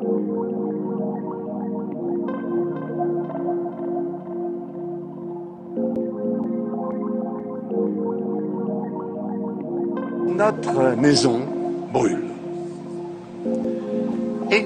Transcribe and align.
Notre 0.00 0.16
maison 10.96 11.40
brûle. 11.92 12.24
Et 14.50 14.64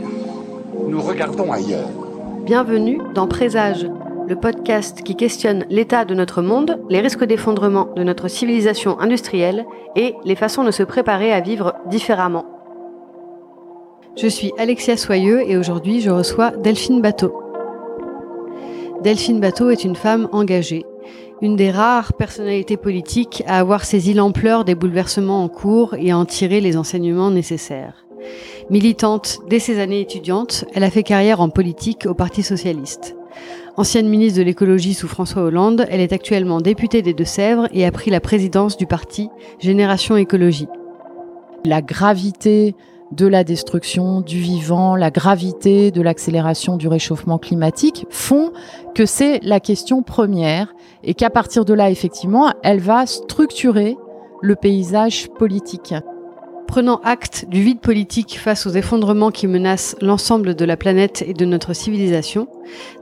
nous 0.86 1.00
regardons 1.00 1.50
ailleurs. 1.50 1.88
Bienvenue 2.44 3.00
dans 3.14 3.26
Présage, 3.26 3.90
le 4.28 4.36
podcast 4.36 5.02
qui 5.02 5.16
questionne 5.16 5.64
l'état 5.68 6.04
de 6.04 6.14
notre 6.14 6.42
monde, 6.42 6.80
les 6.88 7.00
risques 7.00 7.24
d'effondrement 7.24 7.88
de 7.96 8.04
notre 8.04 8.28
civilisation 8.28 9.00
industrielle 9.00 9.66
et 9.96 10.14
les 10.24 10.36
façons 10.36 10.62
de 10.62 10.70
se 10.70 10.84
préparer 10.84 11.32
à 11.32 11.40
vivre 11.40 11.74
différemment. 11.86 12.53
Je 14.16 14.28
suis 14.28 14.52
Alexia 14.58 14.96
Soyeux 14.96 15.42
et 15.48 15.56
aujourd'hui 15.56 16.00
je 16.00 16.08
reçois 16.08 16.52
Delphine 16.52 17.00
Bateau. 17.00 17.34
Delphine 19.02 19.40
Bateau 19.40 19.70
est 19.70 19.82
une 19.82 19.96
femme 19.96 20.28
engagée, 20.30 20.84
une 21.42 21.56
des 21.56 21.72
rares 21.72 22.12
personnalités 22.12 22.76
politiques 22.76 23.42
à 23.48 23.58
avoir 23.58 23.84
saisi 23.84 24.14
l'ampleur 24.14 24.64
des 24.64 24.76
bouleversements 24.76 25.42
en 25.42 25.48
cours 25.48 25.94
et 25.94 26.12
à 26.12 26.18
en 26.18 26.26
tirer 26.26 26.60
les 26.60 26.76
enseignements 26.76 27.32
nécessaires. 27.32 28.06
Militante 28.70 29.40
dès 29.48 29.58
ses 29.58 29.80
années 29.80 30.00
étudiantes, 30.00 30.64
elle 30.74 30.84
a 30.84 30.90
fait 30.90 31.02
carrière 31.02 31.40
en 31.40 31.48
politique 31.48 32.06
au 32.06 32.14
Parti 32.14 32.44
socialiste. 32.44 33.16
Ancienne 33.76 34.08
ministre 34.08 34.38
de 34.38 34.44
l'écologie 34.44 34.94
sous 34.94 35.08
François 35.08 35.42
Hollande, 35.42 35.86
elle 35.90 36.00
est 36.00 36.12
actuellement 36.12 36.60
députée 36.60 37.02
des 37.02 37.14
Deux-Sèvres 37.14 37.66
et 37.72 37.84
a 37.84 37.90
pris 37.90 38.12
la 38.12 38.20
présidence 38.20 38.76
du 38.76 38.86
parti 38.86 39.28
Génération 39.58 40.16
Écologie. 40.16 40.68
La 41.64 41.82
gravité 41.82 42.76
de 43.14 43.26
la 43.26 43.44
destruction 43.44 44.20
du 44.20 44.38
vivant, 44.38 44.96
la 44.96 45.10
gravité 45.10 45.90
de 45.90 46.02
l'accélération 46.02 46.76
du 46.76 46.88
réchauffement 46.88 47.38
climatique 47.38 48.06
font 48.10 48.52
que 48.94 49.06
c'est 49.06 49.40
la 49.42 49.60
question 49.60 50.02
première 50.02 50.74
et 51.02 51.14
qu'à 51.14 51.30
partir 51.30 51.64
de 51.64 51.74
là, 51.74 51.90
effectivement, 51.90 52.52
elle 52.62 52.80
va 52.80 53.06
structurer 53.06 53.96
le 54.42 54.56
paysage 54.56 55.28
politique. 55.38 55.94
Prenant 56.66 57.00
acte 57.04 57.46
du 57.48 57.62
vide 57.62 57.80
politique 57.80 58.38
face 58.38 58.66
aux 58.66 58.70
effondrements 58.70 59.30
qui 59.30 59.46
menacent 59.46 59.96
l'ensemble 60.00 60.54
de 60.54 60.64
la 60.64 60.76
planète 60.76 61.22
et 61.26 61.32
de 61.32 61.44
notre 61.44 61.72
civilisation, 61.72 62.48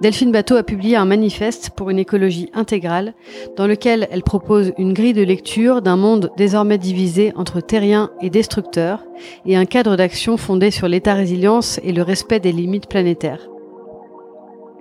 Delphine 0.00 0.32
Bateau 0.32 0.56
a 0.56 0.62
publié 0.62 0.96
un 0.96 1.04
manifeste 1.04 1.70
pour 1.70 1.88
une 1.88 1.98
écologie 1.98 2.50
intégrale 2.52 3.14
dans 3.56 3.66
lequel 3.66 4.08
elle 4.10 4.22
propose 4.22 4.72
une 4.76 4.92
grille 4.92 5.14
de 5.14 5.22
lecture 5.22 5.80
d'un 5.80 5.96
monde 5.96 6.30
désormais 6.36 6.78
divisé 6.78 7.32
entre 7.36 7.60
terriens 7.60 8.10
et 8.20 8.30
destructeurs 8.30 9.04
et 9.46 9.56
un 9.56 9.64
cadre 9.64 9.96
d'action 9.96 10.36
fondé 10.36 10.70
sur 10.70 10.88
l'état 10.88 11.14
résilience 11.14 11.80
et 11.82 11.92
le 11.92 12.02
respect 12.02 12.40
des 12.40 12.52
limites 12.52 12.88
planétaires. 12.88 13.51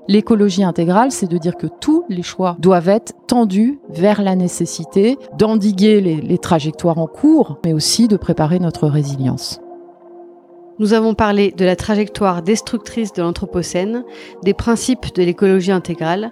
L'écologie 0.07 0.63
intégrale, 0.63 1.11
c'est 1.11 1.29
de 1.29 1.37
dire 1.37 1.55
que 1.55 1.67
tous 1.67 2.03
les 2.09 2.23
choix 2.23 2.57
doivent 2.59 2.89
être 2.89 3.13
tendus 3.27 3.79
vers 3.89 4.21
la 4.21 4.35
nécessité 4.35 5.17
d'endiguer 5.37 6.01
les, 6.01 6.37
trajectoires 6.37 6.97
en 6.97 7.07
cours, 7.07 7.59
mais 7.63 7.73
aussi 7.73 8.07
de 8.07 8.17
préparer 8.17 8.59
notre 8.59 8.87
résilience. 8.87 9.61
Nous 10.79 10.93
avons 10.93 11.13
parlé 11.13 11.51
de 11.51 11.63
la 11.63 11.75
trajectoire 11.75 12.41
destructrice 12.41 13.13
de 13.13 13.21
l'Anthropocène, 13.21 14.03
des 14.43 14.55
principes 14.55 15.13
de 15.13 15.21
l'écologie 15.21 15.71
intégrale, 15.71 16.31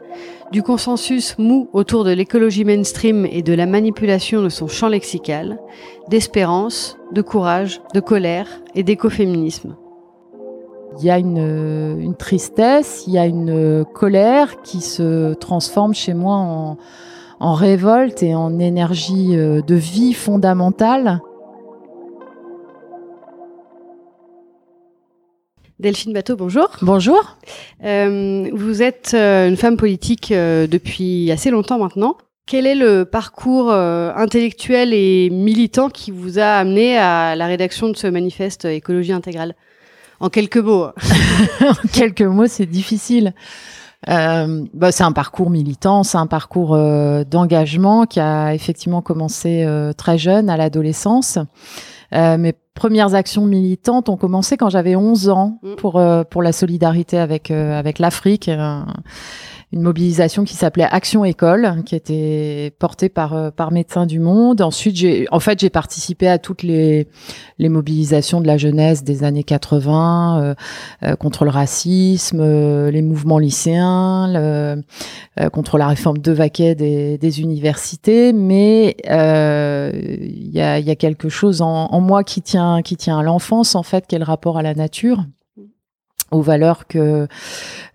du 0.51 0.63
consensus 0.63 1.37
mou 1.37 1.69
autour 1.71 2.03
de 2.03 2.11
l'écologie 2.11 2.65
mainstream 2.65 3.27
et 3.27 3.43
de 3.43 3.53
la 3.53 3.67
manipulation 3.67 4.41
de 4.41 4.49
son 4.49 4.67
champ 4.67 4.87
lexical, 4.87 5.59
d'espérance, 6.07 6.97
de 7.11 7.21
courage, 7.21 7.81
de 7.93 7.99
colère 7.99 8.47
et 8.73 8.81
d'écoféminisme. 8.81 9.75
Il 10.97 11.05
y 11.05 11.11
a 11.11 11.17
une, 11.17 12.15
tristesse, 12.17 13.03
il 13.07 13.13
y 13.13 13.17
a 13.17 13.25
une 13.25 13.85
colère 13.93 14.61
qui 14.63 14.81
se 14.81 15.33
transforme 15.35 15.93
chez 15.93 16.13
moi 16.13 16.35
en, 16.35 16.77
en 17.39 17.53
révolte 17.53 18.21
et 18.23 18.35
en 18.35 18.59
énergie 18.59 19.35
euh, 19.35 19.61
de 19.61 19.75
vie 19.75 20.13
fondamentale. 20.13 21.21
Delphine 25.79 26.11
Bateau, 26.11 26.35
bonjour. 26.35 26.67
Bonjour. 26.81 27.37
Euh, 27.85 28.49
vous 28.51 28.83
êtes 28.83 29.11
euh, 29.13 29.47
une 29.47 29.55
femme 29.55 29.77
politique 29.77 30.33
depuis 30.33 31.31
assez 31.31 31.51
longtemps 31.51 31.79
maintenant. 31.79 32.17
Quel 32.45 32.65
est 32.65 32.75
le 32.75 33.05
parcours 33.05 33.71
intellectuel 33.71 34.91
et 34.91 35.29
militant 35.29 35.87
qui 35.87 36.09
vous 36.09 36.39
a 36.39 36.55
amené 36.55 36.97
à 36.97 37.35
la 37.35 37.45
rédaction 37.45 37.89
de 37.89 37.95
ce 37.95 38.07
manifeste 38.07 38.65
écologie 38.65 39.13
intégrale? 39.13 39.53
En 40.19 40.29
quelques 40.29 40.57
mots. 40.57 40.85
en 41.61 41.87
quelques 41.91 42.21
mots, 42.21 42.47
c'est 42.47 42.65
difficile. 42.65 43.33
Euh, 44.07 44.65
bah, 44.73 44.91
c'est 44.91 45.03
un 45.03 45.11
parcours 45.11 45.49
militant, 45.49 46.03
c'est 46.03 46.17
un 46.17 46.27
parcours 46.27 46.73
euh, 46.73 47.23
d'engagement 47.25 48.05
qui 48.05 48.19
a 48.21 48.53
effectivement 48.53 49.01
commencé 49.01 49.63
euh, 49.65 49.91
très 49.91 50.17
jeune, 50.17 50.49
à 50.49 50.55
l'adolescence. 50.55 51.37
mes 52.13 52.53
premières 52.75 53.13
actions 53.13 53.45
militantes 53.45 54.07
ont 54.07 54.15
commencé 54.15 54.55
quand 54.55 54.69
j'avais 54.69 54.95
11 54.95 55.29
ans 55.29 55.59
mm. 55.63 55.75
pour 55.75 56.01
pour 56.29 56.41
la 56.41 56.53
solidarité 56.53 57.19
avec 57.19 57.51
avec 57.51 57.99
l'Afrique 57.99 58.49
une 59.71 59.81
mobilisation 59.81 60.45
qui 60.45 60.55
s'appelait 60.55 60.87
Action 60.89 61.23
École, 61.23 61.83
qui 61.85 61.95
était 61.95 62.73
portée 62.79 63.07
par 63.07 63.35
euh, 63.35 63.51
par 63.51 63.71
Médecins 63.71 64.07
du 64.07 64.19
Monde. 64.19 64.61
Ensuite, 64.61 64.95
j'ai 64.95 65.27
en 65.31 65.39
fait 65.39 65.59
j'ai 65.59 65.69
participé 65.69 66.27
à 66.27 66.39
toutes 66.39 66.63
les 66.63 67.07
les 67.59 67.69
mobilisations 67.69 68.41
de 68.41 68.47
la 68.47 68.57
jeunesse 68.57 69.03
des 69.03 69.23
années 69.23 69.43
80 69.43 70.41
euh, 70.41 70.55
euh, 71.03 71.15
contre 71.15 71.45
le 71.45 71.51
racisme, 71.51 72.41
les 72.89 73.01
mouvements 73.03 73.37
lycéens, 73.37 74.27
le, 74.29 75.49
contre 75.49 75.77
la 75.77 75.87
réforme 75.87 76.17
de 76.17 76.31
Vaquet 76.31 76.73
des, 76.73 77.19
des 77.19 77.41
universités. 77.41 78.33
Mais 78.33 78.95
il 79.05 80.49
y 80.51 80.61
a 80.61 80.79
y 80.79 80.89
a 80.89 80.95
quelque 80.95 81.29
chose 81.29 81.61
en, 81.61 81.85
en 81.91 82.01
moi 82.01 82.23
qui 82.23 82.41
tient 82.41 82.81
qui 82.81 82.97
tient 82.97 83.19
à 83.19 83.23
l'enfance 83.23 83.75
en 83.75 83.83
fait, 83.83 84.07
qui 84.07 84.15
est 84.15 84.19
le 84.19 84.25
rapport 84.25 84.57
à 84.57 84.63
la 84.63 84.73
nature 84.73 85.23
aux 86.31 86.41
valeurs 86.41 86.87
que 86.87 87.27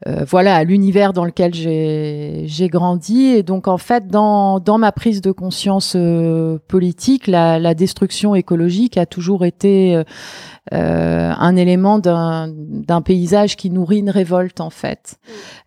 euh, 0.07 0.25
voilà 0.27 0.57
à 0.57 0.65
l'univers 0.65 1.13
dans 1.13 1.25
lequel 1.25 1.55
j'ai 1.55 2.45
j'ai 2.47 2.69
grandi. 2.69 3.27
Et 3.27 3.43
donc 3.43 3.69
en 3.69 3.79
fait 3.79 4.09
dans 4.09 4.61
dans 4.61 4.79
ma 4.79 4.93
prise 4.93 5.21
de 5.21 5.33
conscience 5.33 5.95
euh, 5.97 6.59
politique 6.69 7.27
la, 7.27 7.59
la 7.59 7.75
destruction 7.75 8.35
écologique 8.35 8.99
a 8.99 9.07
toujours 9.07 9.45
été 9.45 10.03
euh, 10.73 11.33
un 11.37 11.57
élément 11.57 11.99
d'un 11.99 12.49
d'un 12.53 13.03
paysage 13.03 13.57
qui 13.57 13.71
nourrit 13.71 13.99
une 13.99 14.11
révolte 14.11 14.61
en 14.61 14.71
fait. 14.71 15.17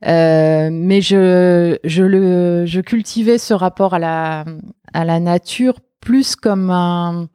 Mais 0.03 1.01
je 1.01 1.77
je 1.83 2.03
le 2.03 2.66
je 2.66 2.81
cultivais 2.81 3.38
ce 3.38 3.53
rapport 3.53 3.94
à 3.94 4.00
la 4.00 4.45
à 4.94 5.06
la 5.06 5.19
nature 5.19 5.79
plus 6.01 6.35
comme 6.35 6.69
un 6.69 7.27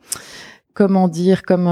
comment 0.75 1.09
dire 1.09 1.43
comme 1.43 1.67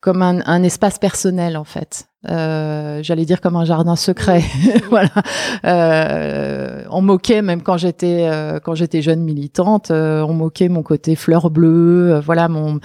comme 0.00 0.22
un, 0.22 0.40
un, 0.46 0.62
espace 0.62 0.98
personnel 0.98 1.56
en 1.56 1.64
fait. 1.64 2.08
Euh, 2.28 3.00
J'allais 3.02 3.24
dire 3.24 3.40
comme 3.40 3.56
un 3.56 3.64
jardin 3.64 3.96
secret. 3.96 4.42
voilà. 4.90 5.10
Euh, 5.64 6.84
on 6.90 7.02
moquait 7.02 7.42
même 7.42 7.62
quand 7.62 7.76
j'étais 7.76 8.28
euh, 8.28 8.60
quand 8.60 8.74
j'étais 8.74 9.02
jeune 9.02 9.22
militante, 9.22 9.90
euh, 9.90 10.22
on 10.22 10.34
moquait 10.34 10.68
mon 10.68 10.82
côté 10.82 11.16
fleur 11.16 11.50
bleue. 11.50 12.14
Euh, 12.14 12.20
voilà 12.20 12.48
mon 12.48 12.80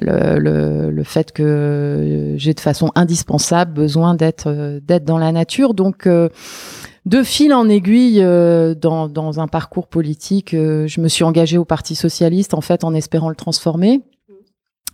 le, 0.00 0.38
le, 0.38 0.90
le, 0.90 1.04
fait 1.04 1.32
que 1.32 2.34
j'ai 2.36 2.54
de 2.54 2.60
façon 2.60 2.90
indispensable 2.94 3.72
besoin 3.72 4.14
d'être 4.14 4.80
d'être 4.80 5.04
dans 5.04 5.18
la 5.18 5.30
nature. 5.32 5.74
Donc 5.74 6.08
de 6.08 7.22
fil 7.22 7.54
en 7.54 7.68
aiguille 7.68 8.20
dans, 8.20 9.08
dans 9.08 9.40
un 9.40 9.46
parcours 9.46 9.86
politique, 9.86 10.50
je 10.52 11.00
me 11.00 11.08
suis 11.08 11.22
engagée 11.22 11.58
au 11.58 11.64
Parti 11.64 11.94
socialiste 11.94 12.54
en 12.54 12.60
fait 12.60 12.82
en 12.82 12.94
espérant 12.94 13.28
le 13.28 13.36
transformer. 13.36 14.02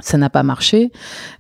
Ça 0.00 0.16
n'a 0.18 0.30
pas 0.30 0.42
marché, 0.42 0.90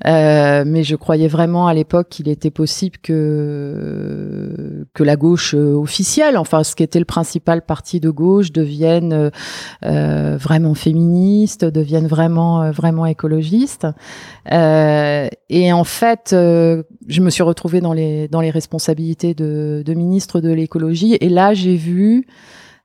euh, 0.06 0.62
mais 0.66 0.84
je 0.84 0.94
croyais 0.94 1.26
vraiment 1.26 1.66
à 1.66 1.74
l'époque 1.74 2.08
qu'il 2.10 2.28
était 2.28 2.50
possible 2.50 2.98
que 3.02 4.86
que 4.92 5.02
la 5.02 5.16
gauche 5.16 5.54
euh, 5.54 5.74
officielle, 5.74 6.36
enfin 6.36 6.62
ce 6.62 6.76
qui 6.76 6.82
était 6.82 6.98
le 6.98 7.06
principal 7.06 7.62
parti 7.62 7.98
de 7.98 8.10
gauche, 8.10 8.52
devienne 8.52 9.30
euh, 9.84 10.36
vraiment 10.38 10.74
féministe, 10.74 11.64
devienne 11.64 12.06
vraiment 12.06 12.70
vraiment 12.70 13.06
écologiste. 13.06 13.86
et 14.50 15.72
en 15.72 15.84
fait, 15.84 16.28
je 16.30 17.20
me 17.20 17.30
suis 17.30 17.42
retrouvée 17.42 17.80
dans 17.80 17.94
les 17.94 18.28
dans 18.28 18.42
les 18.42 18.50
responsabilités 18.50 19.34
de, 19.34 19.82
de 19.84 19.94
ministre 19.94 20.40
de 20.40 20.52
l'écologie, 20.52 21.16
et 21.20 21.30
là 21.30 21.54
j'ai 21.54 21.74
vu 21.74 22.26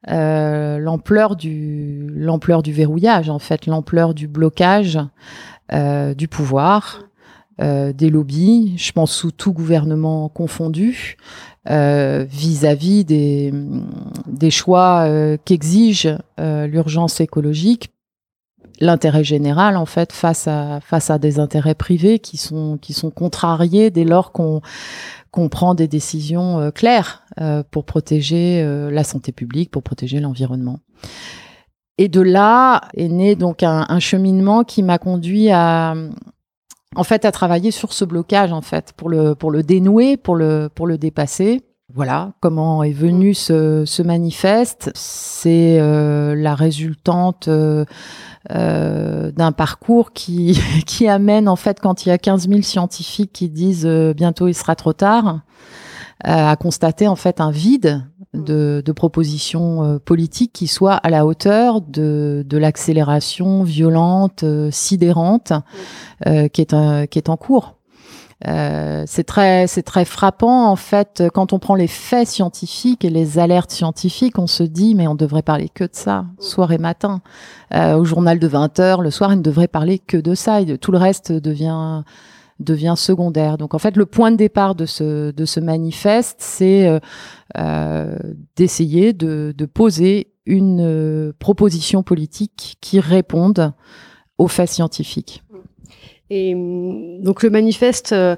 l'ampleur 0.07 1.35
du 1.35 2.07
l'ampleur 2.15 2.63
du 2.63 2.71
verrouillage 2.71 3.29
en 3.29 3.39
fait 3.39 3.65
l'ampleur 3.65 4.13
du 4.13 4.27
blocage 4.29 4.97
euh, 4.97 5.56
du 5.71 6.27
pouvoir, 6.27 7.03
euh, 7.61 7.91
des 7.91 8.09
lobbies, 8.09 8.75
je 8.77 8.91
pense 8.91 9.11
sous 9.11 9.31
tout 9.31 9.51
gouvernement 9.51 10.29
confondu, 10.29 11.17
euh, 11.69 12.25
vis-à-vis 12.29 13.03
des, 13.03 13.53
des 14.27 14.51
choix 14.51 15.07
qu'exige 15.43 16.09
l'urgence 16.37 17.19
écologique 17.19 17.91
l'intérêt 18.79 19.23
général 19.23 19.75
en 19.75 19.87
fait 19.87 20.13
face 20.13 20.47
à 20.47 20.79
face 20.81 21.09
à 21.09 21.17
des 21.17 21.39
intérêts 21.39 21.73
privés 21.73 22.19
qui 22.19 22.37
sont 22.37 22.77
qui 22.79 22.93
sont 22.93 23.09
contrariés 23.09 23.89
dès 23.89 24.03
lors 24.03 24.31
qu'on 24.31 24.61
qu'on 25.31 25.49
prend 25.49 25.75
des 25.75 25.87
décisions 25.87 26.59
euh, 26.59 26.71
claires 26.71 27.23
euh, 27.39 27.61
pour 27.69 27.85
protéger 27.85 28.63
euh, 28.63 28.89
la 28.89 29.03
santé 29.03 29.31
publique, 29.31 29.69
pour 29.69 29.83
protéger 29.83 30.19
l'environnement. 30.19 30.79
Et 31.97 32.09
de 32.09 32.21
là 32.21 32.81
est 32.95 33.07
né 33.07 33.35
donc 33.35 33.63
un, 33.63 33.99
cheminement 33.99 34.63
qui 34.63 34.83
m'a 34.83 34.99
conduit 34.99 35.49
à 35.51 35.95
en 36.95 37.03
fait 37.03 37.25
à 37.25 37.31
travailler 37.31 37.71
sur 37.71 37.91
ce 37.93 38.05
blocage 38.05 38.53
en 38.53 38.61
fait 38.61 38.93
pour 38.95 39.09
le 39.09 39.33
pour 39.35 39.51
le 39.51 39.63
dénouer, 39.63 40.15
pour 40.17 40.35
le 40.35 40.69
pour 40.73 40.87
le 40.87 40.97
dépasser. 40.97 41.63
Voilà 41.93 42.33
comment 42.41 42.83
est 42.83 42.91
venu 42.91 43.33
ce, 43.33 43.85
ce 43.85 44.03
manifeste. 44.03 44.91
C'est 44.93 45.79
euh, 45.79 46.35
la 46.35 46.53
résultante 46.53 47.47
euh, 47.47 47.85
euh, 48.51 49.31
d'un 49.31 49.53
parcours 49.53 50.11
qui, 50.11 50.59
qui 50.85 51.07
amène, 51.07 51.47
en 51.47 51.55
fait, 51.55 51.79
quand 51.79 52.05
il 52.05 52.09
y 52.09 52.11
a 52.11 52.17
15 52.17 52.49
000 52.49 52.61
scientifiques 52.61 53.31
qui 53.31 53.47
disent 53.47 53.87
bientôt 53.87 54.49
il 54.49 54.53
sera 54.53 54.75
trop 54.75 54.91
tard, 54.91 55.39
à 56.25 56.57
constater 56.57 57.07
en 57.07 57.15
fait 57.15 57.39
un 57.39 57.51
vide 57.51 58.03
de, 58.37 58.81
de 58.85 58.91
propositions 58.91 59.99
politiques 60.03 60.53
qui 60.53 60.67
soient 60.67 60.95
à 60.95 61.09
la 61.09 61.25
hauteur 61.25 61.81
de, 61.81 62.45
de 62.47 62.57
l'accélération 62.57 63.63
violente, 63.63 64.43
sidérante, 64.71 65.53
qui, 66.25 66.61
est, 66.61 67.07
qui 67.09 67.19
est 67.19 67.29
en 67.29 67.37
cours. 67.37 67.77
Euh, 68.45 69.03
c'est 69.07 69.23
très, 69.23 69.65
c'est 69.65 69.81
très 69.81 70.05
frappant 70.05 70.69
en 70.69 70.75
fait 70.75 71.23
quand 71.33 71.53
on 71.53 71.59
prend 71.59 71.73
les 71.73 71.87
faits 71.87 72.27
scientifiques 72.27 73.03
et 73.03 73.09
les 73.09 73.39
alertes 73.39 73.71
scientifiques, 73.71 74.37
on 74.37 74.45
se 74.45 74.61
dit 74.61 74.93
mais 74.93 75.07
on 75.07 75.15
devrait 75.15 75.41
parler 75.41 75.69
que 75.69 75.85
de 75.85 75.89
ça, 75.93 76.25
soir 76.39 76.71
et 76.71 76.77
matin. 76.77 77.21
Euh, 77.73 77.95
au 77.95 78.05
journal 78.05 78.37
de 78.37 78.47
20 78.47 78.79
heures, 78.79 79.01
le 79.01 79.09
soir, 79.09 79.33
il 79.33 79.37
ne 79.37 79.41
devrait 79.41 79.67
parler 79.67 79.97
que 79.97 80.17
de 80.17 80.35
ça. 80.35 80.61
Et 80.61 80.77
tout 80.77 80.91
le 80.91 80.99
reste 80.99 81.31
devient 81.31 82.03
devient 82.59 82.95
secondaire. 82.97 83.57
Donc 83.57 83.73
en 83.73 83.79
fait, 83.79 83.95
le 83.95 84.05
point 84.05 84.31
de 84.31 84.37
départ 84.37 84.75
de 84.75 84.85
ce 84.85 85.31
de 85.31 85.45
ce 85.45 85.59
manifeste, 85.59 86.37
c'est 86.39 86.87
euh, 86.87 86.99
euh 87.57 88.17
d'essayer 88.55 89.13
de, 89.13 89.53
de 89.55 89.65
poser 89.65 90.33
une 90.45 90.81
euh, 90.81 91.33
proposition 91.37 92.01
politique 92.03 92.77
qui 92.81 92.99
réponde 92.99 93.73
aux 94.37 94.47
faits 94.47 94.69
scientifiques. 94.69 95.43
Et 96.29 96.55
mm, 96.55 97.21
donc 97.23 97.43
le 97.43 97.49
manifeste 97.49 98.13
euh, 98.13 98.35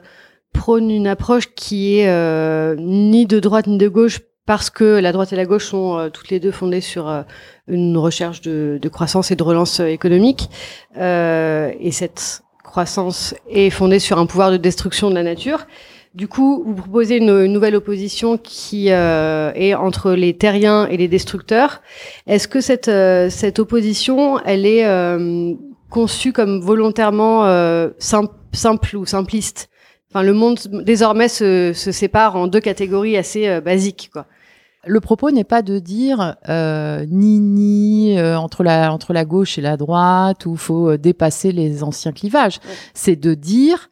prône 0.54 0.89
une 0.89 1.07
approche 1.07 1.54
qui 1.56 2.00
est 2.00 2.10
euh, 2.10 2.75
ni 2.77 3.25
de 3.25 3.39
droite 3.39 3.68
ni 3.68 3.77
de 3.77 3.88
gauche 3.88 4.19
parce 4.45 4.71
que 4.71 4.83
la 4.83 5.12
droite 5.12 5.31
et 5.31 5.36
la 5.36 5.45
gauche 5.45 5.68
sont 5.68 5.98
euh, 5.98 6.10
toutes 6.10 6.30
les 6.30 6.39
deux 6.39 6.51
fondées 6.51 6.81
sur 6.81 7.24
une 7.68 7.98
recherche 7.98 8.42
de, 8.42 8.80
de, 8.81 8.89
croissance 8.89 9.30
et 9.31 9.36
de 9.36 9.44
relance 9.44 9.80
économique. 9.80 10.50
et 10.95 11.92
cette 11.92 12.44
croissance 12.69 13.36
est 13.50 13.69
fondée 13.69 14.00
sur 14.00 14.18
un 14.18 14.25
pouvoir 14.25 14.51
de 14.51 14.57
destruction 14.57 15.10
de 15.10 15.16
la 15.16 15.24
nature. 15.24 15.68
Du 16.16 16.27
coup, 16.27 16.63
vous 16.66 16.74
proposez 16.74 17.18
une, 17.18 17.45
nouvelle 17.45 17.75
opposition 17.75 18.38
qui 18.38 18.88
est 18.88 19.74
entre 19.75 20.12
les 20.13 20.36
terriens 20.36 20.88
et 20.88 20.98
les 20.98 21.07
destructeurs. 21.07 21.81
Est-ce 22.25 22.48
que 22.48 22.62
cette, 22.62 22.89
cette 23.30 23.60
opposition, 23.60 24.39
elle 24.44 24.66
est 24.66 24.83
conçu 25.89 26.31
comme 26.31 26.62
volontairement 26.62 27.45
euh, 27.45 27.89
simple, 27.98 28.33
simple, 28.54 28.95
ou 28.95 29.06
simpliste? 29.06 29.69
Enfin, 30.10 30.24
le 30.24 30.33
monde 30.33 30.60
désormais 30.83 31.27
se, 31.27 31.71
se 31.74 31.92
sépare 31.92 32.36
en 32.36 32.48
deux 32.48 32.60
catégories 32.60 33.18
assez 33.18 33.48
euh, 33.48 33.62
basiques, 33.62 34.10
quoi. 34.12 34.25
Le 34.86 35.02
propos 35.02 35.30
n'est 35.31 35.44
pas 35.44 35.62
de 35.62 35.78
dire 35.78 36.38
euh, 36.48 37.06
ni 37.10 37.40
ni 37.40 38.18
euh, 38.18 38.40
entre 38.40 38.64
la 38.64 38.94
entre 38.94 39.12
la 39.12 39.26
gauche 39.26 39.58
et 39.58 39.62
la 39.62 39.76
droite 39.76 40.46
ou 40.46 40.56
faut 40.56 40.92
euh, 40.92 40.98
dépasser 40.98 41.52
les 41.52 41.84
anciens 41.84 42.14
clivages. 42.14 42.60
C'est 42.94 43.18
de 43.18 43.34
dire 43.34 43.90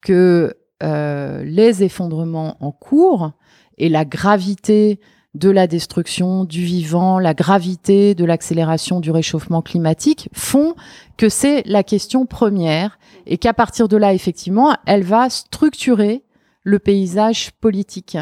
que 0.00 0.54
les 0.80 1.82
effondrements 1.82 2.56
en 2.60 2.70
cours 2.70 3.32
et 3.78 3.88
la 3.88 4.04
gravité 4.04 5.00
de 5.34 5.50
la 5.50 5.66
destruction 5.66 6.44
du 6.44 6.62
vivant, 6.62 7.18
la 7.18 7.34
gravité 7.34 8.14
de 8.14 8.24
l'accélération 8.24 9.00
du 9.00 9.10
réchauffement 9.10 9.60
climatique 9.60 10.28
font 10.32 10.76
que 11.16 11.28
c'est 11.28 11.64
la 11.66 11.82
question 11.82 12.26
première 12.26 13.00
et 13.26 13.38
qu'à 13.38 13.54
partir 13.54 13.88
de 13.88 13.96
là, 13.96 14.14
effectivement, 14.14 14.76
elle 14.86 15.02
va 15.02 15.30
structurer 15.30 16.22
le 16.62 16.78
paysage 16.78 17.52
politique. 17.60 18.16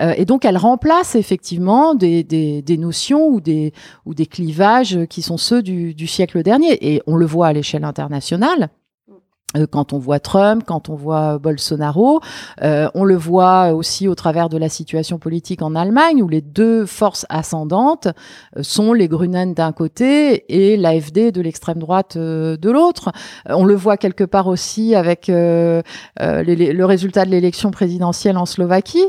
Euh, 0.00 0.14
et 0.16 0.24
donc, 0.24 0.44
elle 0.44 0.56
remplace 0.56 1.14
effectivement 1.14 1.94
des, 1.94 2.24
des, 2.24 2.76
notions 2.76 3.28
ou 3.28 3.40
des, 3.40 3.72
ou 4.06 4.14
des 4.14 4.26
clivages 4.26 5.06
qui 5.06 5.22
sont 5.22 5.36
ceux 5.36 5.62
du, 5.62 5.94
du 5.94 6.06
siècle 6.06 6.42
dernier. 6.42 6.92
Et 6.92 7.02
on 7.06 7.16
le 7.16 7.26
voit 7.26 7.48
à 7.48 7.52
l'échelle 7.52 7.84
internationale. 7.84 8.70
Euh, 9.56 9.66
quand 9.70 9.92
on 9.92 9.98
voit 9.98 10.20
Trump, 10.20 10.62
quand 10.66 10.88
on 10.88 10.94
voit 10.94 11.38
Bolsonaro, 11.38 12.20
euh, 12.62 12.88
on 12.94 13.04
le 13.04 13.16
voit 13.16 13.72
aussi 13.72 14.08
au 14.08 14.14
travers 14.14 14.48
de 14.48 14.56
la 14.56 14.68
situation 14.68 15.18
politique 15.18 15.62
en 15.62 15.74
Allemagne, 15.74 16.22
où 16.22 16.28
les 16.28 16.40
deux 16.40 16.86
forces 16.86 17.26
ascendantes 17.28 18.08
euh, 18.56 18.62
sont 18.62 18.92
les 18.92 19.08
Grünen 19.08 19.54
d'un 19.54 19.72
côté 19.72 20.44
et 20.48 20.76
l'AFD 20.76 21.32
de 21.32 21.40
l'extrême 21.40 21.78
droite 21.78 22.16
de 22.16 22.70
l'autre. 22.70 23.12
On 23.46 23.64
le 23.64 23.74
voit 23.74 23.96
quelque 23.96 24.24
part 24.24 24.46
aussi 24.46 24.94
avec 24.94 25.28
le 25.28 25.82
résultat 26.84 27.24
de 27.24 27.30
l'élection 27.30 27.70
présidentielle 27.70 28.36
en 28.36 28.46
Slovaquie, 28.46 29.04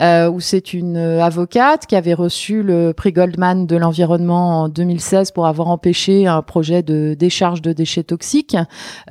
mm. 0.00 0.28
où 0.32 0.40
c'est 0.40 0.74
une 0.74 0.96
avocate 0.96 1.86
qui 1.86 1.96
avait 1.96 2.14
reçu 2.14 2.62
le 2.62 2.92
prix 2.92 3.12
Goldman 3.12 3.66
de 3.66 3.76
l'environnement 3.76 4.62
en 4.62 4.68
2016 4.68 5.30
pour 5.30 5.46
avoir 5.46 5.68
empêché 5.68 6.26
un 6.26 6.42
projet 6.42 6.82
de 6.82 7.14
décharge 7.18 7.62
de 7.62 7.72
déchets 7.72 8.04
toxiques. 8.04 8.56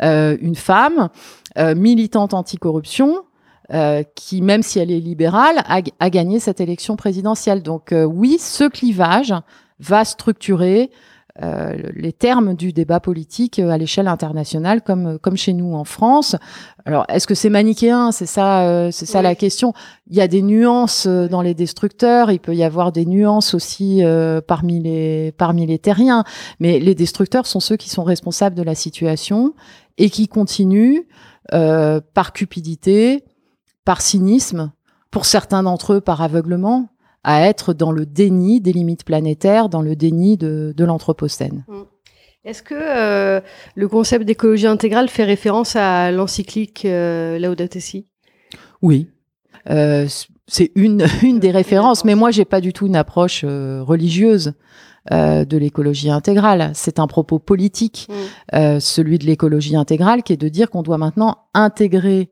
une 0.02 0.56
femme 0.56 0.73
femme, 0.74 1.10
euh, 1.58 1.76
militante 1.76 2.34
anticorruption, 2.34 3.18
euh, 3.74 4.02
qui, 4.16 4.42
même 4.42 4.64
si 4.64 4.80
elle 4.80 4.92
est 4.92 5.00
libérale, 5.00 5.64
a, 5.68 6.10
gagné 6.10 6.40
cette 6.40 6.62
élection 6.62 6.96
présidentielle. 6.96 7.62
Donc 7.62 7.92
euh, 7.92 8.04
oui, 8.04 8.38
ce 8.40 8.68
clivage 8.68 9.34
va 9.80 10.04
structurer 10.06 10.90
les 11.96 12.14
termes 12.14 12.54
du 12.54 12.74
débat 12.74 13.00
politique 13.00 13.58
à 13.58 13.76
l'échelle 13.80 14.08
internationale, 14.08 14.84
comme 14.84 15.18
comme 15.18 15.36
chez 15.36 15.54
nous 15.54 15.74
en 15.74 15.84
France. 15.84 16.36
Alors, 16.86 17.06
est-ce 17.10 17.26
que 17.26 17.34
c'est 17.34 17.50
manichéen? 17.50 18.12
C'est 18.12 18.28
ça, 18.28 18.92
c'est 18.92 19.08
ça 19.08 19.24
la 19.24 19.34
question. 19.34 19.74
Il 20.06 20.16
y 20.16 20.22
a 20.22 20.28
des 20.28 20.44
nuances 20.44 21.08
dans 21.08 21.42
les 21.42 21.56
destructeurs. 21.56 22.30
Il 22.30 22.40
peut 22.40 22.54
y 22.54 22.64
avoir 22.64 22.92
des 22.92 23.08
nuances 23.08 23.56
aussi 23.56 24.04
parmi 24.46 24.80
les 24.80 25.32
parmi 25.32 25.66
les 25.66 25.80
terriens. 25.80 26.24
Mais 26.60 26.78
les 26.78 26.94
destructeurs 26.94 27.48
sont 27.48 27.60
ceux 27.60 27.78
qui 27.78 27.90
sont 27.90 28.04
responsables 28.04 28.56
de 28.56 28.62
la 28.62 28.76
situation 28.76 29.56
et 29.98 30.10
qui 30.10 30.28
continuent 30.28 31.02
euh, 31.54 32.02
par 32.14 32.34
cupidité, 32.34 33.24
par 33.86 34.02
cynisme, 34.02 34.72
pour 35.12 35.26
certains 35.26 35.64
d'entre 35.64 35.94
eux 35.94 36.02
par 36.02 36.22
aveuglement, 36.22 36.90
à 37.24 37.48
être 37.48 37.74
dans 37.74 37.92
le 37.92 38.06
déni 38.06 38.62
des 38.62 38.74
limites 38.74 39.06
planétaires, 39.06 39.70
dans 39.70 39.82
le 39.82 39.96
déni 39.96 40.38
de, 40.38 40.74
de 40.76 40.86
l'anthropocène. 40.86 41.66
Mm. 41.68 41.82
Est-ce 42.46 42.62
que 42.62 42.76
euh, 42.76 43.40
le 43.76 43.88
concept 43.88 44.26
d'écologie 44.26 44.68
intégrale 44.68 45.08
fait 45.08 45.24
référence 45.24 45.78
à 45.78 46.12
l'encyclique 46.12 46.84
euh, 46.84 47.40
Laudato 47.40 47.80
Si 47.80 48.08
Oui. 48.82 49.08
Euh, 49.70 50.08
c'est 50.48 50.72
une, 50.76 51.06
une 51.24 51.40
des 51.40 51.52
références, 51.52 52.04
mais 52.04 52.16
moi, 52.16 52.32
j'ai 52.32 52.44
pas 52.44 52.60
du 52.60 52.74
tout 52.74 52.86
une 52.86 52.98
approche 52.98 53.46
religieuse. 53.46 54.54
Euh, 55.12 55.44
de 55.44 55.58
l'écologie 55.58 56.10
intégrale. 56.10 56.72
C'est 56.74 56.98
un 56.98 57.08
propos 57.08 57.38
politique, 57.38 58.08
mm. 58.10 58.56
euh, 58.56 58.80
celui 58.80 59.18
de 59.18 59.26
l'écologie 59.26 59.76
intégrale, 59.76 60.24
qui 60.24 60.32
est 60.32 60.38
de 60.38 60.48
dire 60.48 60.70
qu'on 60.70 60.82
doit 60.82 60.98
maintenant 60.98 61.40
intégrer 61.54 62.32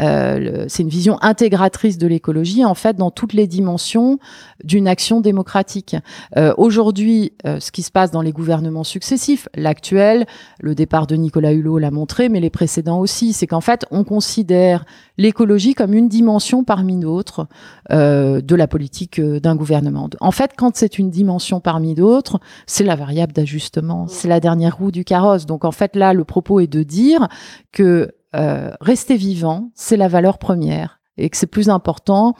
euh, 0.00 0.64
c'est 0.68 0.82
une 0.82 0.88
vision 0.88 1.18
intégratrice 1.22 1.98
de 1.98 2.06
l'écologie, 2.06 2.64
en 2.64 2.74
fait, 2.74 2.96
dans 2.96 3.10
toutes 3.10 3.32
les 3.32 3.46
dimensions 3.46 4.18
d'une 4.62 4.88
action 4.88 5.20
démocratique. 5.20 5.96
Euh, 6.36 6.52
Aujourd'hui, 6.56 7.32
euh, 7.46 7.60
ce 7.60 7.70
qui 7.70 7.82
se 7.82 7.90
passe 7.90 8.10
dans 8.10 8.22
les 8.22 8.32
gouvernements 8.32 8.84
successifs, 8.84 9.48
l'actuel, 9.54 10.26
le 10.60 10.74
départ 10.74 11.06
de 11.06 11.14
Nicolas 11.16 11.52
Hulot 11.52 11.78
l'a 11.78 11.90
montré, 11.90 12.28
mais 12.28 12.40
les 12.40 12.50
précédents 12.50 12.98
aussi, 12.98 13.32
c'est 13.32 13.46
qu'en 13.46 13.60
fait, 13.60 13.86
on 13.90 14.04
considère 14.04 14.84
l'écologie 15.16 15.74
comme 15.74 15.94
une 15.94 16.08
dimension 16.08 16.64
parmi 16.64 16.96
d'autres 16.96 17.46
euh, 17.92 18.40
de 18.40 18.54
la 18.56 18.66
politique 18.66 19.18
euh, 19.18 19.40
d'un 19.40 19.54
gouvernement. 19.56 20.08
En 20.20 20.30
fait, 20.30 20.52
quand 20.56 20.76
c'est 20.76 20.98
une 20.98 21.10
dimension 21.10 21.60
parmi 21.60 21.94
d'autres, 21.94 22.40
c'est 22.66 22.84
la 22.84 22.96
variable 22.96 23.32
d'ajustement, 23.32 24.06
c'est 24.08 24.28
la 24.28 24.40
dernière 24.40 24.76
roue 24.76 24.90
du 24.90 25.04
carrosse. 25.04 25.46
Donc, 25.46 25.64
en 25.64 25.72
fait, 25.72 25.94
là, 25.96 26.14
le 26.14 26.24
propos 26.24 26.60
est 26.60 26.66
de 26.66 26.82
dire 26.82 27.28
que 27.72 28.10
euh, 28.34 28.70
rester 28.80 29.16
vivant, 29.16 29.70
c'est 29.74 29.96
la 29.96 30.08
valeur 30.08 30.38
première 30.38 31.00
et 31.16 31.30
que 31.30 31.36
c'est 31.36 31.46
plus 31.46 31.68
important 31.68 32.34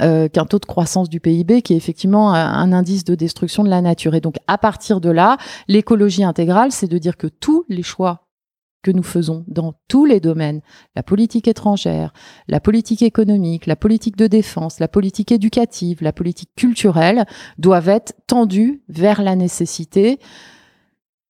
euh, 0.00 0.28
qu'un 0.28 0.44
taux 0.44 0.58
de 0.58 0.66
croissance 0.66 1.08
du 1.08 1.20
PIB 1.20 1.62
qui 1.62 1.72
est 1.72 1.76
effectivement 1.76 2.32
un, 2.32 2.72
indice 2.72 3.04
de 3.04 3.14
destruction 3.14 3.64
de 3.64 3.68
la 3.68 3.80
nature. 3.80 4.14
Et 4.14 4.20
donc 4.20 4.36
à 4.46 4.58
partir 4.58 5.00
de 5.00 5.10
là, 5.10 5.36
l'écologie 5.66 6.24
intégrale, 6.24 6.72
c'est 6.72 6.86
de 6.86 6.98
dire 6.98 7.16
que 7.16 7.26
tous 7.26 7.64
les 7.68 7.82
choix 7.82 8.28
que 8.82 8.90
nous 8.90 9.02
faisons 9.02 9.44
dans 9.46 9.74
tous 9.88 10.06
les 10.06 10.20
domaines, 10.20 10.62
la 10.96 11.02
politique 11.02 11.48
étrangère, 11.48 12.14
la 12.48 12.60
politique 12.60 13.02
économique, 13.02 13.66
la 13.66 13.76
politique 13.76 14.16
de 14.16 14.26
défense, 14.26 14.78
la 14.78 14.88
politique 14.88 15.32
éducative, 15.32 16.02
la 16.02 16.14
politique 16.14 16.50
culturelle, 16.56 17.26
doivent 17.58 17.90
être 17.90 18.14
tendus 18.26 18.82
vers 18.88 19.22
la 19.22 19.36
nécessité 19.36 20.18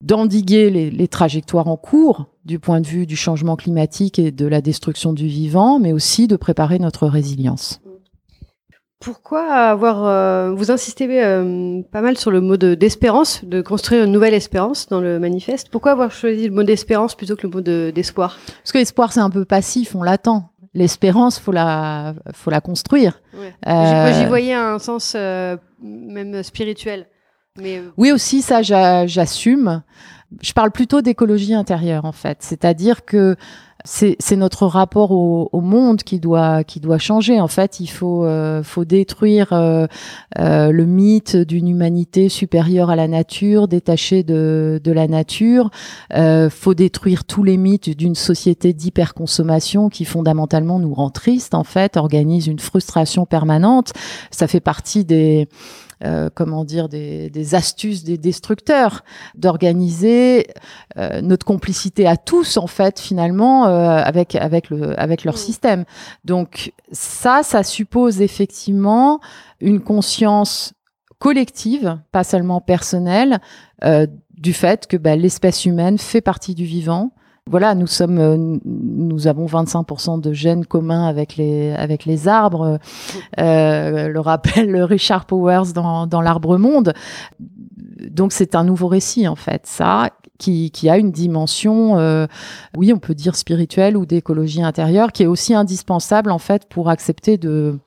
d'endiguer 0.00 0.70
les, 0.70 0.90
les, 0.90 1.08
trajectoires 1.08 1.68
en 1.68 1.76
cours 1.76 2.26
du 2.44 2.58
point 2.58 2.80
de 2.80 2.86
vue 2.86 3.06
du 3.06 3.16
changement 3.16 3.56
climatique 3.56 4.18
et 4.18 4.30
de 4.30 4.46
la 4.46 4.60
destruction 4.60 5.12
du 5.12 5.26
vivant, 5.26 5.78
mais 5.78 5.92
aussi 5.92 6.26
de 6.26 6.36
préparer 6.36 6.78
notre 6.78 7.06
résilience. 7.06 7.80
Pourquoi 9.00 9.50
avoir 9.50 10.04
euh, 10.04 10.52
vous 10.52 10.70
insistez 10.70 11.08
euh, 11.24 11.80
pas 11.90 12.02
mal 12.02 12.18
sur 12.18 12.30
le 12.30 12.42
mot 12.42 12.58
d'espérance, 12.58 13.42
de, 13.46 13.62
construire 13.62 14.04
une 14.04 14.12
nouvelle 14.12 14.34
espérance 14.34 14.88
dans 14.88 15.00
le 15.00 15.18
manifeste. 15.18 15.70
Pourquoi 15.70 15.92
avoir 15.92 16.12
choisi 16.12 16.46
le 16.46 16.54
mot 16.54 16.64
d'espérance 16.64 17.14
plutôt 17.14 17.34
que 17.34 17.46
le 17.46 17.48
mot 17.48 17.62
d'espoir? 17.62 18.38
Parce 18.62 18.72
que 18.72 18.78
l'espoir 18.78 19.14
c'est 19.14 19.20
un 19.20 19.30
peu 19.30 19.46
passif, 19.46 19.94
on 19.94 20.02
l'attend. 20.02 20.50
L'espérance, 20.74 21.38
faut 21.38 21.50
la, 21.50 22.14
faut 22.34 22.50
la 22.50 22.60
construire. 22.60 23.22
Ouais. 23.34 23.54
Euh... 23.66 24.12
J'y 24.12 24.26
voyais 24.26 24.52
un 24.52 24.78
sens 24.78 25.14
euh, 25.16 25.56
même 25.82 26.42
spirituel. 26.42 27.06
Mais... 27.60 27.82
Oui 27.96 28.12
aussi, 28.12 28.42
ça 28.42 28.62
j'assume. 28.62 29.82
Je 30.42 30.52
parle 30.52 30.70
plutôt 30.70 31.02
d'écologie 31.02 31.54
intérieure 31.54 32.04
en 32.04 32.12
fait, 32.12 32.38
c'est-à-dire 32.40 33.04
que 33.04 33.36
c'est 33.84 34.36
notre 34.36 34.66
rapport 34.66 35.10
au, 35.10 35.48
au, 35.52 35.60
monde 35.60 36.02
qui 36.02 36.20
doit 36.20 36.64
qui 36.64 36.80
doit 36.80 36.98
changer. 36.98 37.40
En 37.40 37.48
fait, 37.48 37.80
il 37.80 37.86
faut 37.86 38.24
euh, 38.24 38.62
faut 38.62 38.84
détruire 38.84 39.52
euh, 39.52 39.86
euh, 40.38 40.70
le 40.70 40.86
mythe 40.86 41.36
d'une 41.36 41.68
humanité 41.68 42.28
supérieure 42.28 42.90
à 42.90 42.96
la 42.96 43.08
nature, 43.08 43.68
détachée 43.68 44.22
de 44.22 44.80
de 44.82 44.92
la 44.92 45.08
nature. 45.08 45.70
Euh, 46.14 46.50
faut 46.50 46.74
détruire 46.74 47.24
tous 47.24 47.42
les 47.42 47.56
mythes 47.56 47.90
d'une 47.90 48.14
société 48.14 48.72
d'hyperconsommation 48.72 49.88
qui 49.88 50.04
fondamentalement 50.04 50.78
nous 50.78 50.94
rend 50.94 51.10
triste. 51.10 51.54
En 51.54 51.64
fait, 51.64 51.96
organise 51.96 52.46
une 52.46 52.58
frustration 52.58 53.26
permanente. 53.26 53.92
Ça 54.30 54.46
fait 54.46 54.60
partie 54.60 55.04
des 55.04 55.48
euh, 56.04 56.30
comment 56.34 56.64
dire, 56.64 56.88
des, 56.88 57.30
des, 57.30 57.54
astuces 57.54 58.04
des 58.04 58.18
destructeurs, 58.18 59.04
d'organiser 59.34 60.46
euh, 60.96 61.20
notre 61.20 61.44
complicité 61.44 62.06
à 62.06 62.16
tous 62.16 62.56
en 62.56 62.66
fait 62.66 62.98
finalement 62.98 63.66
euh, 63.66 63.98
avec 64.02 64.34
avec 64.34 64.70
le 64.70 64.98
avec 64.98 65.24
leur 65.24 65.34
mmh. 65.34 65.38
système. 65.38 65.84
Donc 66.24 66.72
ça, 66.92 67.42
ça 67.42 67.62
suppose 67.62 68.20
effectivement 68.20 69.20
une 69.60 69.80
conscience 69.80 70.72
collective, 71.20 71.98
pas 72.12 72.24
seulement 72.24 72.60
personnelle, 72.60 73.40
euh, 73.84 74.06
du 74.36 74.52
fait 74.52 74.86
que 74.86 74.96
bah, 74.96 75.16
l'espèce 75.16 75.66
humaine 75.66 75.98
fait 75.98 76.22
partie 76.22 76.54
du 76.54 76.64
vivant, 76.64 77.12
voilà, 77.48 77.74
nous 77.74 77.86
sommes, 77.86 78.18
euh, 78.18 78.36
nous 78.64 79.26
avons 79.26 79.46
25% 79.46 80.20
de 80.20 80.32
gènes 80.32 80.64
communs 80.66 81.06
avec 81.06 81.36
les 81.36 81.72
avec 81.72 82.04
les 82.04 82.28
arbres. 82.28 82.78
Euh, 83.40 84.08
le 84.08 84.20
rappelle 84.20 84.82
Richard 84.82 85.26
Powers 85.26 85.72
dans, 85.74 86.06
dans 86.06 86.20
l'arbre 86.20 86.58
monde. 86.58 86.92
Donc 88.08 88.32
c'est 88.32 88.54
un 88.54 88.64
nouveau 88.64 88.88
récit 88.88 89.28
en 89.28 89.36
fait, 89.36 89.66
ça 89.66 90.10
qui, 90.38 90.70
qui 90.70 90.88
a 90.88 90.96
une 90.96 91.12
dimension, 91.12 91.98
euh, 91.98 92.26
oui, 92.76 92.92
on 92.92 92.98
peut 92.98 93.14
dire 93.14 93.36
spirituelle 93.36 93.96
ou 93.96 94.06
d'écologie 94.06 94.62
intérieure, 94.62 95.12
qui 95.12 95.22
est 95.22 95.26
aussi 95.26 95.54
indispensable 95.54 96.30
en 96.30 96.38
fait 96.38 96.66
pour 96.68 96.88
accepter 96.88 97.36
de 97.36 97.78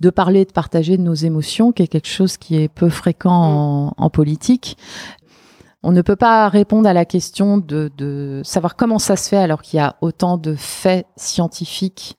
de 0.00 0.10
parler, 0.10 0.44
de 0.44 0.52
partager 0.52 0.96
nos 0.96 1.14
émotions, 1.14 1.72
qui 1.72 1.82
est 1.82 1.88
quelque 1.88 2.08
chose 2.08 2.36
qui 2.36 2.56
est 2.56 2.68
peu 2.68 2.88
fréquent 2.88 3.32
en, 3.32 3.94
en 3.96 4.10
politique. 4.10 4.76
On 5.88 5.92
ne 5.92 6.02
peut 6.02 6.16
pas 6.16 6.48
répondre 6.48 6.88
à 6.88 6.92
la 6.92 7.04
question 7.04 7.58
de, 7.58 8.42
savoir 8.42 8.74
comment 8.74 8.98
ça 8.98 9.14
se 9.14 9.28
fait 9.28 9.36
alors 9.36 9.62
qu'il 9.62 9.76
y 9.76 9.80
a 9.80 9.94
autant 10.00 10.36
de 10.36 10.56
faits 10.56 11.06
scientifiques 11.14 12.18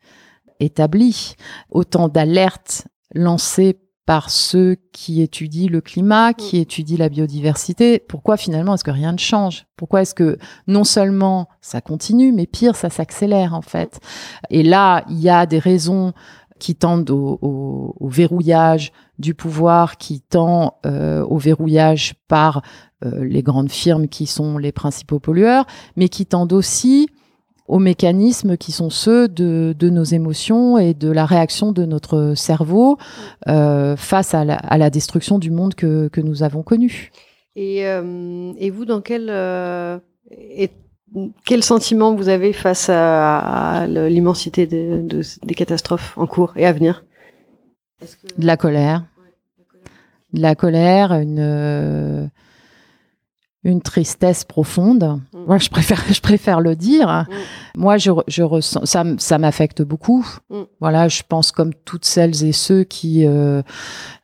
établis, 0.62 1.36
autant 1.70 2.08
d'alertes 2.08 2.88
lancées 3.14 3.78
par 4.06 4.30
ceux 4.30 4.78
qui 4.94 5.22
étudient 5.22 5.68
le 5.70 5.82
climat, 5.82 6.34
qui 6.34 6.60
mm. 6.60 6.62
étudient 6.62 6.98
la 6.98 7.10
biodiversité. 7.10 8.00
Pourquoi 8.00 8.38
finalement 8.38 8.76
est-ce 8.76 8.86
que 8.86 8.92
rien 8.92 9.12
ne 9.12 9.18
change? 9.18 9.66
Pourquoi 9.76 10.04
est-ce 10.04 10.16
que 10.16 10.38
non 10.68 10.86
seulement 10.86 11.50
ça 11.60 11.82
continue, 11.82 12.32
mais 12.32 12.46
pire, 12.46 12.78
ça 12.78 12.90
s'accélère 12.90 13.54
en 13.54 13.62
fait? 13.62 14.00
Et 14.50 14.64
là, 14.64 15.04
il 15.10 15.20
y 15.20 15.30
a 15.30 15.46
des 15.46 15.60
raisons 15.60 16.14
qui 16.58 16.76
tendent 16.76 17.10
au, 17.10 17.96
verrouillage 18.00 18.94
du 19.20 19.34
pouvoir, 19.34 19.98
qui 19.98 20.22
tend 20.22 20.80
euh, 20.86 21.24
au 21.24 21.38
verrouillage 21.38 22.16
par 22.28 22.62
euh, 23.06 23.24
les 23.24 23.44
grandes 23.44 23.72
firmes 23.72 24.08
qui 24.08 24.26
sont 24.26 24.58
les 24.58 24.72
principaux 24.72 25.20
pollueurs, 25.20 25.66
mais 25.96 26.10
qui 26.10 26.26
tendent 26.26 26.54
aussi 26.54 27.10
aux 27.68 27.80
mécanismes 27.80 28.56
qui 28.56 28.72
sont 28.72 28.90
ceux 28.90 29.28
de, 29.28 29.76
nos 29.82 30.04
émotions 30.04 30.78
et 30.78 30.94
de 30.94 31.12
la 31.12 31.26
réaction 31.26 31.74
de 31.74 31.86
notre 31.86 32.34
cerveau 32.36 32.98
euh, 33.50 33.98
face 33.98 34.34
à 34.34 34.46
la, 34.46 34.90
destruction 34.90 35.38
du 35.38 35.52
monde 35.52 35.76
que, 35.76 36.10
nous 36.22 36.44
avons 36.44 36.64
connu. 36.64 37.12
Et, 37.58 37.84
vous, 38.70 38.86
dans 38.86 39.02
quel, 39.02 39.30
quel 41.46 41.64
sentiment 41.64 42.16
vous 42.16 42.30
avez 42.30 42.54
face 42.54 42.90
à, 42.90 43.86
l'immensité 43.88 44.66
des 44.66 45.54
catastrophes 45.56 46.18
en 46.18 46.26
cours 46.26 46.54
et 46.56 46.66
à 46.66 46.72
venir? 46.72 47.04
De 48.38 48.46
la 48.46 48.58
colère. 48.58 49.06
De 50.34 50.42
la 50.42 50.56
colère, 50.56 51.14
une 51.14 52.30
une 53.68 53.82
tristesse 53.82 54.46
profonde. 54.46 55.20
Mm. 55.34 55.38
Moi, 55.46 55.58
je 55.58 55.70
préfère, 55.70 56.02
je 56.12 56.22
préfère 56.22 56.62
le 56.62 56.76
dire. 56.76 57.08
Mm. 57.30 57.80
Moi, 57.80 57.98
je, 57.98 58.12
je 58.28 58.44
ressens, 58.44 58.86
ça, 58.86 59.04
ça 59.18 59.38
m'affecte 59.38 59.82
beaucoup. 59.82 60.26
Mm. 60.50 60.62
Voilà, 60.80 61.08
je 61.08 61.22
pense 61.28 61.52
comme 61.52 61.74
toutes 61.74 62.06
celles 62.06 62.44
et 62.44 62.54
ceux 62.54 62.84
qui 62.84 63.26
euh, 63.26 63.62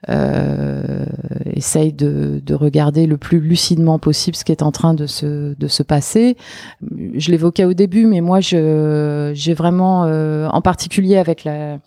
euh, 0.10 1.06
essayent 1.54 1.94
de, 1.94 2.42
de, 2.44 2.54
regarder 2.54 3.06
le 3.06 3.18
plus 3.18 3.40
lucidement 3.40 4.00
possible 4.00 4.38
ce 4.38 4.46
qui 4.46 4.52
est 4.52 4.64
en 4.64 4.72
train 4.72 4.94
de 4.94 5.08
se, 5.08 5.54
de 5.54 5.68
se 5.68 5.84
passer. 5.84 6.38
Je 7.16 7.32
l'évoquais 7.32 7.66
au 7.66 7.74
début, 7.74 8.06
mais 8.06 8.22
moi, 8.22 8.40
j'ai 8.40 9.54
vraiment, 9.54 10.06
euh, 10.06 10.48
en 10.48 10.62
particulier 10.62 11.18
avec 11.18 11.44
la 11.44 11.80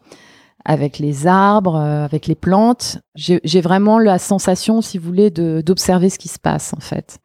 avec 0.67 0.99
les 0.99 1.27
arbres, 1.27 1.77
euh, 1.77 2.05
avec 2.05 2.27
les 2.27 2.35
plantes. 2.35 2.99
J'ai 3.15 3.61
vraiment 3.61 3.99
la 3.99 4.19
sensation, 4.19 4.83
si 4.83 4.99
vous 4.99 5.07
voulez, 5.07 5.31
d'observer 5.31 6.11
ce 6.11 6.19
qui 6.19 6.29
se 6.29 6.39
passe 6.39 6.75
en 6.75 6.81
fait 6.81 7.19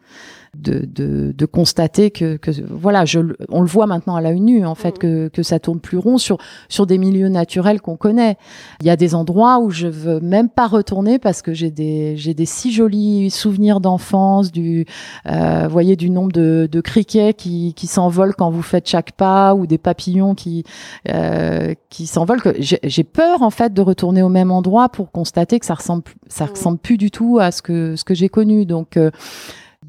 de, 0.57 0.85
de, 0.85 1.33
de, 1.35 1.45
constater 1.45 2.11
que, 2.11 2.35
que 2.35 2.51
voilà, 2.69 3.05
je, 3.05 3.19
on 3.49 3.61
le 3.61 3.67
voit 3.67 3.87
maintenant 3.87 4.15
à 4.15 4.21
la 4.21 4.33
nu 4.33 4.65
en 4.65 4.75
fait 4.75 4.95
mm. 4.95 4.99
que, 4.99 5.27
que 5.29 5.43
ça 5.43 5.59
tourne 5.59 5.79
plus 5.79 5.97
rond 5.97 6.17
sur 6.17 6.37
sur 6.67 6.85
des 6.85 6.97
milieux 6.97 7.29
naturels 7.29 7.79
qu'on 7.79 7.95
connaît. 7.95 8.37
Il 8.81 8.87
y 8.87 8.89
a 8.89 8.97
des 8.97 9.15
endroits 9.15 9.59
où 9.59 9.69
je 9.69 9.87
veux 9.87 10.19
même 10.19 10.49
pas 10.49 10.67
retourner 10.67 11.19
parce 11.19 11.41
que 11.41 11.53
j'ai 11.53 11.71
des 11.71 12.17
j'ai 12.17 12.33
des 12.33 12.45
si 12.45 12.73
jolis 12.73 13.29
souvenirs 13.31 13.79
d'enfance, 13.79 14.51
du 14.51 14.85
euh, 15.25 15.67
voyez 15.69 15.95
du 15.95 16.09
nombre 16.09 16.33
de, 16.33 16.67
de 16.69 16.81
criquets 16.81 17.33
qui, 17.33 17.73
qui 17.73 17.87
s'envolent 17.87 18.35
quand 18.35 18.51
vous 18.51 18.61
faites 18.61 18.89
chaque 18.89 19.13
pas 19.13 19.55
ou 19.55 19.67
des 19.67 19.77
papillons 19.77 20.35
qui 20.35 20.65
euh, 21.09 21.73
qui 21.89 22.07
s'envolent. 22.07 22.41
Que 22.41 22.55
j'ai 22.59 23.03
peur 23.03 23.41
en 23.41 23.51
fait 23.51 23.73
de 23.73 23.81
retourner 23.81 24.21
au 24.21 24.29
même 24.29 24.51
endroit 24.51 24.89
pour 24.89 25.11
constater 25.11 25.59
que 25.59 25.65
ça 25.65 25.75
ressemble 25.75 26.03
ça 26.27 26.45
mm. 26.45 26.49
ressemble 26.49 26.77
plus 26.77 26.97
du 26.97 27.09
tout 27.09 27.39
à 27.39 27.51
ce 27.51 27.61
que 27.61 27.95
ce 27.95 28.03
que 28.03 28.13
j'ai 28.13 28.27
connu. 28.27 28.65
Donc 28.65 28.97
euh, 28.97 29.11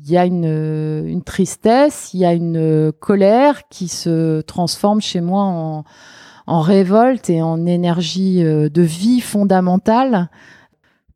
il 0.04 0.10
y 0.10 0.18
a 0.18 0.26
une, 0.26 1.04
une 1.06 1.22
tristesse, 1.22 2.12
il 2.12 2.20
y 2.20 2.24
a 2.24 2.32
une 2.32 2.92
colère 2.98 3.68
qui 3.68 3.88
se 3.88 4.40
transforme 4.40 5.00
chez 5.00 5.20
moi 5.20 5.44
en, 5.44 6.60
révolte 6.60 7.30
et 7.30 7.40
en 7.40 7.66
énergie 7.66 8.44
euh, 8.44 8.68
de 8.68 8.82
vie 8.82 9.20
fondamentale 9.20 10.28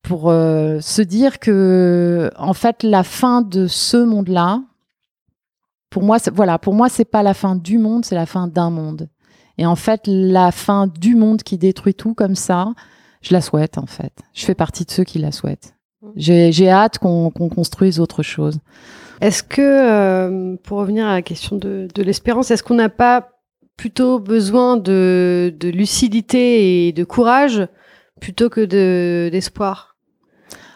pour 0.02 0.30
euh, 0.30 0.80
se 0.80 1.02
dire 1.02 1.40
que 1.40 2.30
en 2.38 2.54
fait 2.54 2.84
la 2.84 3.02
fin 3.02 3.42
de 3.42 3.66
ce 3.66 3.96
monde-là 3.96 4.62
pour 5.90 6.04
moi 6.04 6.18
voilà 6.32 6.58
pour 6.58 6.74
moi 6.74 6.88
c'est 6.88 7.04
pas 7.04 7.22
la 7.22 7.34
fin 7.34 7.56
du 7.56 7.76
monde 7.78 8.04
c'est 8.04 8.14
la 8.14 8.26
fin 8.26 8.46
d'un 8.46 8.70
monde. 8.70 9.08
Et 9.58 9.66
en 9.66 9.76
fait 9.76 10.02
la 10.06 10.52
fin 10.52 10.86
du 10.86 11.16
monde 11.16 11.42
qui 11.42 11.58
détruit 11.58 11.94
tout 11.94 12.14
comme 12.14 12.36
ça 12.36 12.72
je 13.20 13.34
la 13.34 13.40
souhaite 13.40 13.78
en 13.78 13.86
fait. 13.86 14.12
Je 14.32 14.44
fais 14.44 14.54
partie 14.54 14.84
de 14.84 14.90
ceux 14.90 15.04
qui 15.04 15.18
la 15.18 15.32
souhaitent 15.32 15.75
j'ai 16.14 16.70
hâte 16.70 16.98
qu'on 16.98 17.30
construise 17.30 18.00
autre 18.00 18.22
chose. 18.22 18.58
Est-ce 19.20 19.42
que, 19.42 19.62
euh, 19.62 20.56
pour 20.62 20.78
revenir 20.78 21.06
à 21.06 21.14
la 21.14 21.22
question 21.22 21.56
de, 21.56 21.88
de 21.94 22.02
l'espérance, 22.02 22.50
est-ce 22.50 22.62
qu'on 22.62 22.74
n'a 22.74 22.88
pas 22.88 23.30
plutôt 23.76 24.18
besoin 24.18 24.76
de, 24.76 25.54
de, 25.58 25.68
lucidité 25.68 26.86
et 26.86 26.92
de 26.92 27.04
courage 27.04 27.66
plutôt 28.20 28.48
que 28.50 28.64
d'espoir? 29.28 29.96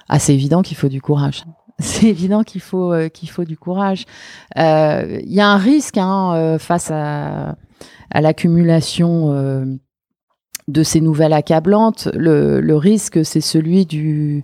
Ah, 0.09 0.19
c'est 0.19 0.35
évident 0.35 0.63
qu'il 0.63 0.77
faut 0.77 0.89
du 0.89 1.01
courage. 1.01 1.45
C'est 1.83 2.09
évident 2.09 2.43
qu'il 2.43 2.61
faut 2.61 2.93
euh, 2.93 3.09
qu'il 3.09 3.31
faut 3.31 3.45
du 3.45 3.57
courage. 3.57 4.05
Euh, 4.59 5.19
il 5.25 5.33
y 5.33 5.41
a 5.41 5.49
un 5.49 5.57
risque 5.57 5.97
hein, 5.97 6.59
face 6.59 6.91
à, 6.91 7.57
à 8.11 8.21
l'accumulation 8.21 9.79
de 10.69 10.83
ces 10.83 11.01
nouvelles 11.01 11.33
accablantes, 11.33 12.09
le, 12.15 12.61
le 12.61 12.77
risque, 12.77 13.25
c'est 13.25 13.41
celui 13.41 13.87
du 13.87 14.43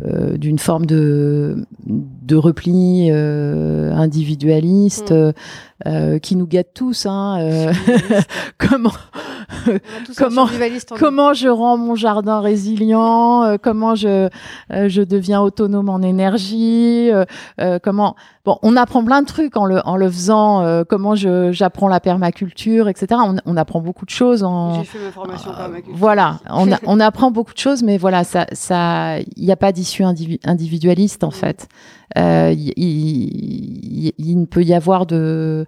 euh, 0.00 0.38
d'une 0.38 0.58
forme 0.58 0.86
de 0.86 1.66
de 1.86 2.36
repli 2.36 3.10
euh, 3.10 3.92
individualiste 3.92 5.12
mm. 5.12 5.32
euh, 5.86 6.18
qui 6.18 6.36
nous 6.36 6.46
gâte 6.46 6.68
tous. 6.72 7.04
Hein, 7.04 7.72
comment 8.58 8.92
comment 10.16 10.46
comment 10.98 11.34
je 11.34 11.48
rends 11.48 11.76
mon 11.76 11.94
jardin 11.94 12.40
résilient, 12.40 13.44
euh, 13.44 13.56
comment 13.60 13.94
je 13.94 14.28
euh, 14.72 14.88
je 14.88 15.02
deviens 15.02 15.40
autonome 15.40 15.88
en 15.88 16.02
énergie, 16.02 17.10
euh, 17.10 17.78
comment 17.82 18.16
bon, 18.44 18.58
on 18.62 18.76
apprend 18.76 19.04
plein 19.04 19.22
de 19.22 19.26
trucs 19.26 19.56
en 19.56 19.64
le 19.64 19.80
en 19.86 19.96
le 19.96 20.10
faisant, 20.10 20.84
comment 20.88 21.14
je 21.14 21.52
j'apprends 21.52 21.88
la 21.88 22.00
permaculture, 22.00 22.88
etc. 22.88 23.20
On, 23.24 23.36
on, 23.46 23.56
apprend 23.56 23.80
beaucoup 23.80 24.04
de 24.04 24.10
choses 24.10 24.42
en. 24.42 24.80
J'ai 24.80 24.84
fait 24.84 24.98
ma 24.98 25.10
formation 25.10 25.52
permaculture. 25.52 25.94
Voilà, 25.96 26.40
on 26.50 26.68
on 26.86 27.00
apprend 27.00 27.30
beaucoup 27.30 27.54
de 27.54 27.58
choses, 27.58 27.82
mais 27.82 27.98
voilà, 27.98 28.24
ça 28.24 28.46
ça 28.52 29.18
il 29.36 29.44
n'y 29.44 29.52
a 29.52 29.56
pas 29.56 29.72
individualiste 30.44 31.24
en 31.24 31.30
fait. 31.30 31.68
Il, 32.16 32.72
il, 32.76 34.12
il, 34.18 34.38
ne 34.38 34.44
peut 34.46 34.62
y 34.62 34.74
avoir 34.74 35.06
de 35.06 35.66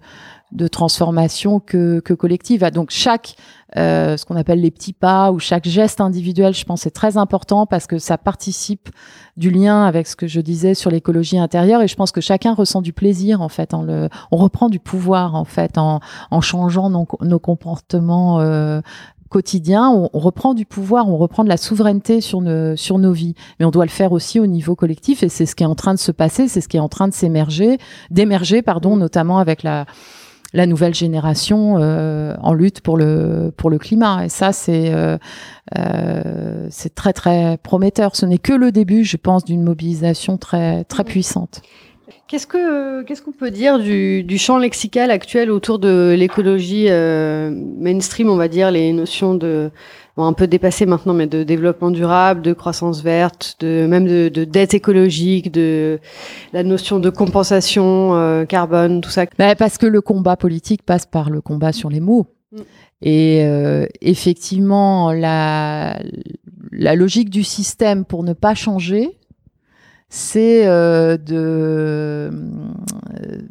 de 0.55 0.67
transformation 0.67 1.59
que, 1.59 1.99
collective. 1.99 2.63
Ah, 2.63 2.71
donc 2.71 2.89
chaque, 2.91 3.35
euh, 3.77 4.15
ce 4.15 4.25
qu'on 4.25 4.35
appelle 4.35 4.61
les 4.61 4.71
petits 4.71 4.93
pas 4.93 5.31
ou 5.31 5.39
chaque 5.39 5.67
geste 5.67 6.01
individuel, 6.01 6.53
je 6.53 6.63
pense, 6.63 6.85
est 6.85 6.91
très 6.91 7.17
important 7.17 7.65
parce 7.65 7.87
que 7.87 7.97
ça 7.97 8.17
participe 8.17 8.89
du 9.37 9.51
lien 9.51 9.83
avec 9.83 10.07
ce 10.07 10.15
que 10.15 10.27
je 10.27 10.39
disais 10.39 10.73
sur 10.73 10.89
l'écologie 10.89 11.37
intérieure. 11.37 11.81
Et 11.81 11.87
je 11.87 11.95
pense 11.95 12.11
que 12.11 12.21
chacun 12.21 12.53
ressent 12.53 12.81
du 12.81 12.93
plaisir 12.93 13.41
en 13.41 13.49
fait. 13.49 13.73
On 13.73 14.37
reprend 14.37 14.69
du 14.69 14.79
pouvoir 14.79 15.35
en 15.35 15.45
fait 15.45 15.77
en, 15.77 15.99
changeant 16.41 16.89
nos, 16.89 17.07
nos 17.21 17.39
comportements. 17.39 18.39
Euh, 18.39 18.81
quotidiens, 19.35 19.89
on, 19.89 20.17
reprend 20.17 20.53
du 20.53 20.65
pouvoir, 20.65 21.09
on 21.09 21.17
reprend 21.17 21.43
de 21.43 21.49
la 21.49 21.57
souveraineté 21.57 22.21
sur, 22.21 22.39
nos, 22.39 22.77
sur 22.77 22.99
nos 22.99 23.11
vies. 23.11 23.35
Mais 23.59 23.65
on 23.65 23.69
doit 23.69 23.83
le 23.83 23.91
faire 23.91 24.13
aussi 24.13 24.39
au 24.39 24.47
niveau 24.47 24.75
collectif 24.75 25.23
et 25.23 25.27
c'est 25.27 25.45
ce 25.45 25.57
qui 25.57 25.63
est 25.63 25.67
en 25.67 25.75
train 25.75 25.93
de 25.93 25.99
se 25.99 26.13
passer, 26.13 26.47
c'est 26.47 26.61
ce 26.61 26.69
qui 26.69 26.77
est 26.77 26.79
en 26.79 26.87
train 26.87 27.09
de 27.09 27.13
s'émerger, 27.13 27.77
d'émerger, 28.11 28.61
pardon, 28.61 28.95
notamment 28.95 29.37
avec 29.39 29.61
la, 29.63 29.87
la 30.53 30.65
nouvelle 30.67 30.95
génération 30.95 31.75
euh, 31.79 32.33
en 32.41 32.53
lutte 32.53 32.79
pour 32.79 32.95
le 32.95 33.51
pour 33.57 33.69
le 33.69 33.77
climat. 33.77 34.23
Et 34.23 34.29
ça, 34.29 34.53
c'est 34.53 34.93
euh, 34.93 35.17
euh, 35.77 36.67
c'est 36.69 36.95
très 36.95 37.11
très 37.11 37.57
prometteur. 37.61 38.15
Ce 38.15 38.25
n'est 38.25 38.37
que 38.37 38.53
le 38.53 38.71
début, 38.71 39.03
je 39.03 39.17
pense, 39.17 39.43
d'une 39.43 39.63
mobilisation 39.63 40.37
très 40.37 40.85
très 40.85 41.03
puissante. 41.03 41.61
Qu'est-ce 42.27 42.47
que 42.47 43.03
qu'est-ce 43.03 43.21
qu'on 43.21 43.31
peut 43.31 43.51
dire 43.51 43.77
du, 43.77 44.23
du, 44.23 44.37
champ 44.37 44.57
lexical 44.57 45.11
actuel 45.11 45.51
autour 45.51 45.77
de 45.77 46.15
l'écologie 46.17 46.89
mainstream, 46.89 48.29
on 48.29 48.35
va 48.35 48.47
dire 48.47 48.71
les 48.71 48.93
notions 48.93 49.35
de 49.35 49.71
un 50.23 50.33
peu 50.33 50.47
dépassé 50.47 50.85
maintenant, 50.85 51.13
mais 51.13 51.27
de 51.27 51.43
développement 51.43 51.91
durable, 51.91 52.41
de 52.41 52.53
croissance 52.53 53.01
verte, 53.01 53.57
de 53.59 53.85
même 53.85 54.05
de, 54.05 54.29
de 54.29 54.45
dette 54.45 54.73
écologique, 54.73 55.51
de 55.51 55.99
la 56.53 56.63
notion 56.63 56.99
de 56.99 57.09
compensation 57.09 58.15
euh, 58.15 58.45
carbone, 58.45 59.01
tout 59.01 59.09
ça. 59.09 59.25
Bah, 59.37 59.55
parce 59.55 59.77
que 59.77 59.85
le 59.85 60.01
combat 60.01 60.37
politique 60.37 60.83
passe 60.83 61.05
par 61.05 61.29
le 61.29 61.41
combat 61.41 61.73
sur 61.73 61.89
les 61.89 61.99
mots. 61.99 62.27
Mm. 62.51 62.59
Et 63.01 63.43
euh, 63.43 63.85
effectivement, 64.01 65.11
la, 65.11 65.99
la 66.71 66.95
logique 66.95 67.29
du 67.29 67.43
système 67.43 68.05
pour 68.05 68.23
ne 68.23 68.33
pas 68.33 68.55
changer, 68.55 69.17
c'est 70.09 70.67
euh, 70.67 71.17
de, 71.17 72.29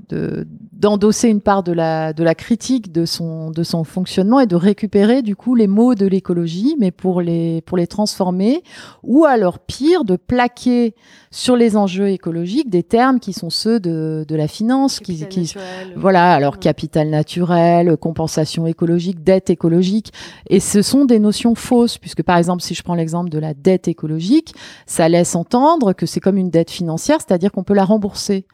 de 0.09 0.47
d'endosser 0.85 1.31
une 1.31 1.41
part 1.41 1.63
de 1.63 1.73
la, 1.73 2.13
de 2.13 2.23
la 2.23 2.35
critique 2.35 2.93
de 2.93 3.07
son, 3.07 3.51
de 3.51 3.63
son 3.63 3.85
fonctionnement 3.85 4.39
et 4.41 4.47
de 4.47 4.55
récupérer 4.55 5.23
du 5.23 5.35
coup 5.35 5.55
les 5.55 5.67
mots 5.67 5.95
de 5.95 6.05
l'écologie, 6.05 6.77
mais 6.79 6.91
pour 6.91 7.23
les, 7.23 7.63
pour 7.63 7.79
les 7.79 7.87
transformer, 7.87 8.63
ou 9.03 9.25
alors 9.25 9.61
pire, 9.61 10.05
de 10.05 10.17
plaquer 10.17 10.95
sur 11.31 11.57
les 11.57 11.79
enjeux 11.79 12.11
écologiques 12.11 12.69
des 12.69 12.83
termes 12.83 13.19
qui 13.19 13.33
sont 13.33 13.49
ceux 13.49 13.81
de, 13.81 14.27
de 14.29 14.37
la 14.37 14.47
finance, 14.47 15.01
qui, 15.01 15.27
qui 15.27 15.55
voilà, 15.97 16.35
alors 16.35 16.59
capital 16.59 17.09
naturel, 17.09 17.97
compensation 17.97 18.67
écologique, 18.67 19.25
dette 19.25 19.49
écologique, 19.49 20.13
et 20.51 20.61
ce 20.61 20.83
sont 20.83 21.07
des 21.07 21.19
notions 21.19 21.55
fausses, 21.55 21.97
puisque 21.97 22.23
par 22.23 22.37
exemple, 22.37 22.63
si 22.63 22.75
je 22.75 22.83
prends 22.83 22.95
l'exemple 22.95 23.31
de 23.31 23.39
la 23.39 23.55
dette 23.55 23.89
écologique, 23.89 24.55
ça 24.85 25.09
laisse 25.09 25.35
entendre 25.35 25.95
que 25.95 26.05
c'est 26.05 26.21
comme 26.21 26.37
une 26.37 26.51
dette 26.51 26.71
financière, 26.71 27.21
c'est-à-dire 27.27 27.53
qu'on 27.53 27.65
peut 27.65 27.73
la 27.73 27.87
rembourser. 27.87 28.45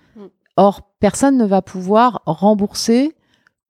Or, 0.61 0.83
personne 1.01 1.39
ne 1.39 1.47
va 1.47 1.63
pouvoir 1.63 2.21
rembourser 2.27 3.17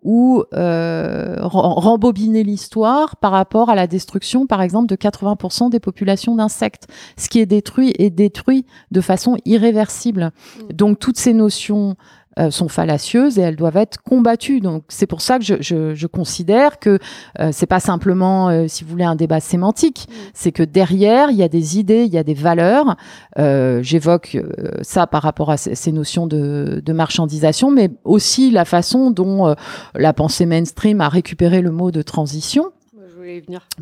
ou 0.03 0.43
euh, 0.55 1.37
rembobiner 1.41 2.43
l'histoire 2.43 3.15
par 3.15 3.31
rapport 3.31 3.71
à 3.71 3.77
la 3.77 3.87
destruction, 3.87 4.49
par 4.49 4.61
exemple, 4.61 4.89
de 4.89 4.97
80% 4.97 5.71
des 5.71 5.79
populations 5.79 6.35
d'insectes. 6.35 6.89
Ce 7.17 7.29
qui 7.29 7.39
est 7.39 7.47
détruit 7.47 7.93
est 7.97 8.11
détruit 8.11 8.67
de 8.91 9.01
façon 9.01 9.37
irréversible. 9.45 10.33
Mm. 10.59 10.73
Donc 10.73 10.99
toutes 10.99 11.19
ces 11.19 11.33
notions 11.33 11.95
euh, 12.39 12.51
sont 12.51 12.69
fallacieuses 12.69 13.39
et 13.39 13.43
elles 13.43 13.57
doivent 13.57 13.77
être 13.77 14.03
combattues. 14.03 14.61
Donc 14.61 14.85
c'est 14.89 15.07
pour 15.07 15.21
ça 15.21 15.39
que 15.39 15.45
je, 15.45 15.55
je, 15.61 15.95
je 15.95 16.07
considère 16.07 16.79
que 16.79 16.99
euh, 17.39 17.51
c'est 17.53 17.67
pas 17.67 17.81
simplement, 17.81 18.49
euh, 18.49 18.67
si 18.69 18.85
vous 18.85 18.91
voulez, 18.91 19.05
un 19.05 19.17
débat 19.17 19.41
sémantique. 19.41 20.07
Mm. 20.09 20.13
C'est 20.35 20.53
que 20.53 20.63
derrière 20.63 21.31
il 21.31 21.37
y 21.37 21.43
a 21.43 21.49
des 21.49 21.79
idées, 21.79 22.05
il 22.05 22.13
y 22.13 22.19
a 22.19 22.25
des 22.25 22.35
valeurs. 22.35 22.97
Euh, 23.39 23.83
j'évoque 23.83 24.39
ça 24.83 25.07
par 25.07 25.23
rapport 25.23 25.51
à 25.51 25.57
ces, 25.57 25.93
notions 25.93 26.27
de, 26.27 26.83
de, 26.85 26.93
marchandisation, 26.93 27.71
mais 27.71 27.91
aussi 28.05 28.51
la 28.51 28.65
façon 28.65 29.11
dont 29.11 29.55
la 29.95 30.13
pensée 30.13 30.47
mainstream 30.47 31.01
a 31.01 31.09
récupéré 31.09 31.63
le 31.63 31.71
mot 31.71 31.91
de 31.91 32.03
transition 32.03 32.73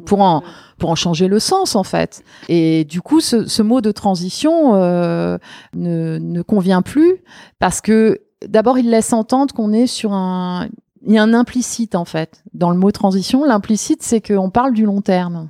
pour 0.05 0.21
en 0.21 0.43
pour 0.79 0.91
en 0.91 0.95
changer 0.95 1.29
le 1.29 1.39
sens 1.39 1.77
en 1.77 1.85
fait. 1.85 2.23
Et 2.49 2.85
du 2.85 3.01
coup, 3.01 3.21
ce, 3.21 3.47
ce 3.47 3.63
mot 3.63 3.81
de 3.81 3.91
transition 3.91 4.75
euh, 4.75 5.39
ne, 5.75 6.19
ne 6.19 6.43
convient 6.43 6.83
plus 6.83 7.17
parce 7.59 7.81
que 7.81 8.21
d'abord, 8.47 8.79
il 8.79 8.91
laisse 8.91 9.13
entendre 9.13 9.55
qu'on 9.55 9.73
est 9.73 9.87
sur 9.87 10.13
un... 10.13 10.69
Il 11.07 11.15
y 11.15 11.19
a 11.19 11.23
un 11.23 11.33
implicite, 11.33 11.95
en 11.95 12.05
fait, 12.05 12.43
dans 12.55 12.71
le 12.71 12.77
mot 12.77 12.91
transition. 12.91 13.45
L'implicite, 13.45 14.03
c'est 14.03 14.21
qu'on 14.21 14.51
parle 14.51 14.75
du 14.75 14.85
long 14.85 15.01
terme. 15.01 15.49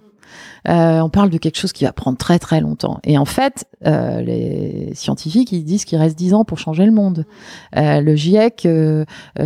Euh, 0.68 1.00
on 1.00 1.08
parle 1.08 1.30
de 1.30 1.38
quelque 1.38 1.58
chose 1.58 1.72
qui 1.72 1.84
va 1.84 1.92
prendre 1.92 2.18
très 2.18 2.38
très 2.38 2.60
longtemps. 2.60 3.00
Et 3.04 3.18
en 3.18 3.24
fait, 3.24 3.66
euh, 3.86 4.20
les 4.20 4.92
scientifiques 4.94 5.52
ils 5.52 5.64
disent 5.64 5.84
qu'il 5.84 5.98
reste 5.98 6.16
dix 6.16 6.34
ans 6.34 6.44
pour 6.44 6.58
changer 6.58 6.84
le 6.84 6.92
monde. 6.92 7.24
Euh, 7.76 8.00
le 8.00 8.16
GIEC, 8.16 8.66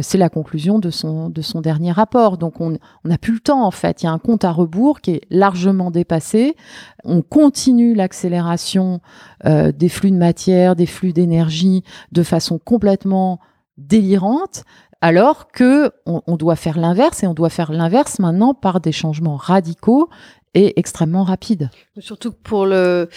c'est 0.01 0.19
la 0.19 0.29
conclusion 0.29 0.79
de 0.79 0.91
son 0.91 1.29
de 1.29 1.43
son 1.43 1.61
dernier 1.61 1.93
rapport. 1.93 2.39
Donc 2.39 2.61
on 2.61 2.77
n'a 3.05 3.19
plus 3.19 3.35
le 3.35 3.41
temps 3.41 3.65
en 3.65 3.71
fait. 3.71 4.03
Il 4.03 4.07
y 4.07 4.09
a 4.09 4.13
un 4.13 4.19
compte 4.19 4.45
à 4.45 4.53
rebours 4.53 5.01
qui 5.01 5.13
est 5.13 5.23
largement 5.31 5.91
dépassé. 5.91 6.57
On 7.05 7.23
continue 7.23 7.95
l'accélération 7.95 9.01
des 9.45 9.89
flux 9.89 10.11
de 10.11 10.17
matière, 10.17 10.77
des 10.77 10.87
flux 10.87 11.13
d'énergie 11.13 11.83
de 12.13 12.23
façon 12.23 12.59
complètement 12.59 13.41
délirante 13.79 14.65
alors 15.03 15.51
que 15.53 15.91
on, 16.07 16.23
on, 16.27 16.37
doit 16.37 16.57
faire 16.57 16.79
l'inverse 16.79 17.23
et 17.23 17.27
on 17.27 17.35
doit 17.35 17.51
faire 17.51 17.73
l'inverse 17.73 18.19
maintenant 18.19 18.55
par 18.55 18.81
des 18.81 18.93
changements 18.93 19.37
radicaux 19.37 20.09
et 20.55 20.79
extrêmement 20.79 21.25
rapide. 21.25 21.71
Surtout 21.99 22.31
pour 22.31 22.67
le, 22.67 23.09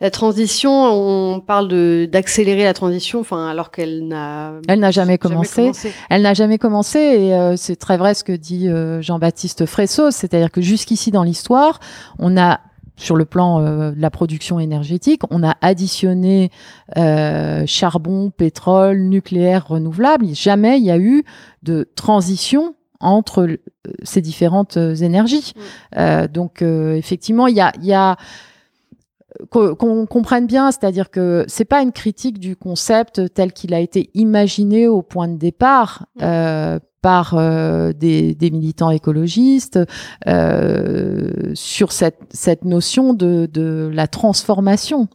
la 0.00 0.10
transition, 0.10 0.72
on 0.72 1.40
parle 1.40 2.06
d'accélérer 2.06 2.64
la 2.64 2.74
transition, 2.74 3.20
enfin 3.20 3.48
alors 3.48 3.70
qu'elle 3.70 4.06
n'a 4.06 4.54
elle 4.68 4.78
n'a 4.78 4.90
jamais, 4.90 5.18
commencé. 5.18 5.72
Elle 6.08 6.22
n'a 6.22 6.34
jamais 6.34 6.58
commencé 6.58 6.98
et 6.98 7.34
euh, 7.34 7.56
c'est 7.56 7.76
très 7.76 7.96
vrai 7.96 8.14
ce 8.14 8.22
que 8.22 8.32
dit 8.32 8.68
euh, 8.68 9.02
Jean-Baptiste 9.02 9.66
Fressos, 9.66 10.12
c'est-à-dire 10.12 10.52
que 10.52 10.60
jusqu'ici 10.60 11.10
dans 11.10 11.24
l'histoire, 11.24 11.80
on 12.18 12.36
a 12.36 12.60
sur 12.96 13.16
le 13.16 13.24
plan 13.24 13.60
euh, 13.60 13.92
de 13.92 14.00
la 14.00 14.10
production 14.10 14.60
énergétique, 14.60 15.22
on 15.30 15.42
a 15.42 15.56
additionné 15.60 16.50
charbon, 17.66 18.30
pétrole, 18.30 19.00
nucléaire, 19.02 19.68
renouvelable. 19.68 20.26
Jamais 20.34 20.78
il 20.78 20.84
y 20.84 20.90
a 20.90 20.98
eu 20.98 21.24
de 21.62 21.88
transition 21.96 22.74
entre 23.04 23.42
euh, 23.42 23.58
ces 24.02 24.20
différentes 24.20 24.76
euh, 24.76 24.94
énergies. 24.94 25.52
Mm. 25.54 25.60
Euh, 25.98 26.28
donc 26.28 26.62
effectivement, 26.62 27.46
il 27.46 27.56
y 27.56 27.60
a, 27.60 27.72
y 27.80 27.92
a 27.92 28.16
qu'on 29.50 30.06
comprenne 30.06 30.46
bien, 30.46 30.70
c'est-à-dire 30.70 31.10
que 31.10 31.44
c'est 31.48 31.64
pas 31.64 31.82
une 31.82 31.90
critique 31.90 32.38
du 32.38 32.54
concept 32.54 33.34
tel 33.34 33.52
qu'il 33.52 33.74
a 33.74 33.80
été 33.80 34.10
imaginé 34.14 34.86
au 34.86 35.02
point 35.02 35.28
de 35.28 35.36
départ 35.36 36.06
mm. 36.16 36.20
euh, 36.22 36.78
par 37.04 37.34
euh, 37.34 37.92
des, 37.92 38.34
des, 38.34 38.50
militants 38.50 38.88
écologistes 38.88 39.78
euh, 40.26 41.28
sur 41.52 41.92
cette, 41.92 42.18
cette 42.30 42.64
notion 42.64 43.12
de, 43.12 43.46
de 43.52 43.90
la 43.92 44.06
transformation. 44.06 45.08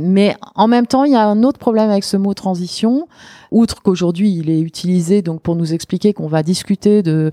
Mais 0.00 0.34
en 0.54 0.66
même 0.66 0.86
temps, 0.86 1.04
il 1.04 1.12
y 1.12 1.16
a 1.16 1.26
un 1.26 1.42
autre 1.42 1.58
problème 1.58 1.90
avec 1.90 2.04
ce 2.04 2.16
mot 2.16 2.32
transition. 2.32 3.06
Outre 3.50 3.82
qu'aujourd'hui, 3.82 4.32
il 4.34 4.48
est 4.48 4.60
utilisé 4.60 5.20
donc 5.20 5.42
pour 5.42 5.56
nous 5.56 5.74
expliquer 5.74 6.14
qu'on 6.14 6.26
va 6.26 6.42
discuter 6.42 7.02
de 7.02 7.32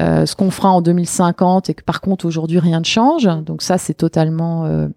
euh, 0.00 0.26
ce 0.26 0.34
qu'on 0.34 0.50
fera 0.50 0.70
en 0.70 0.82
2050 0.82 1.70
et 1.70 1.74
que 1.74 1.84
par 1.84 2.00
contre 2.00 2.26
aujourd'hui 2.26 2.58
rien 2.58 2.80
ne 2.80 2.84
change. 2.84 3.28
Donc 3.44 3.62
ça, 3.62 3.78
c'est 3.78 3.94
totalement 3.94 4.66
euh, 4.66 4.88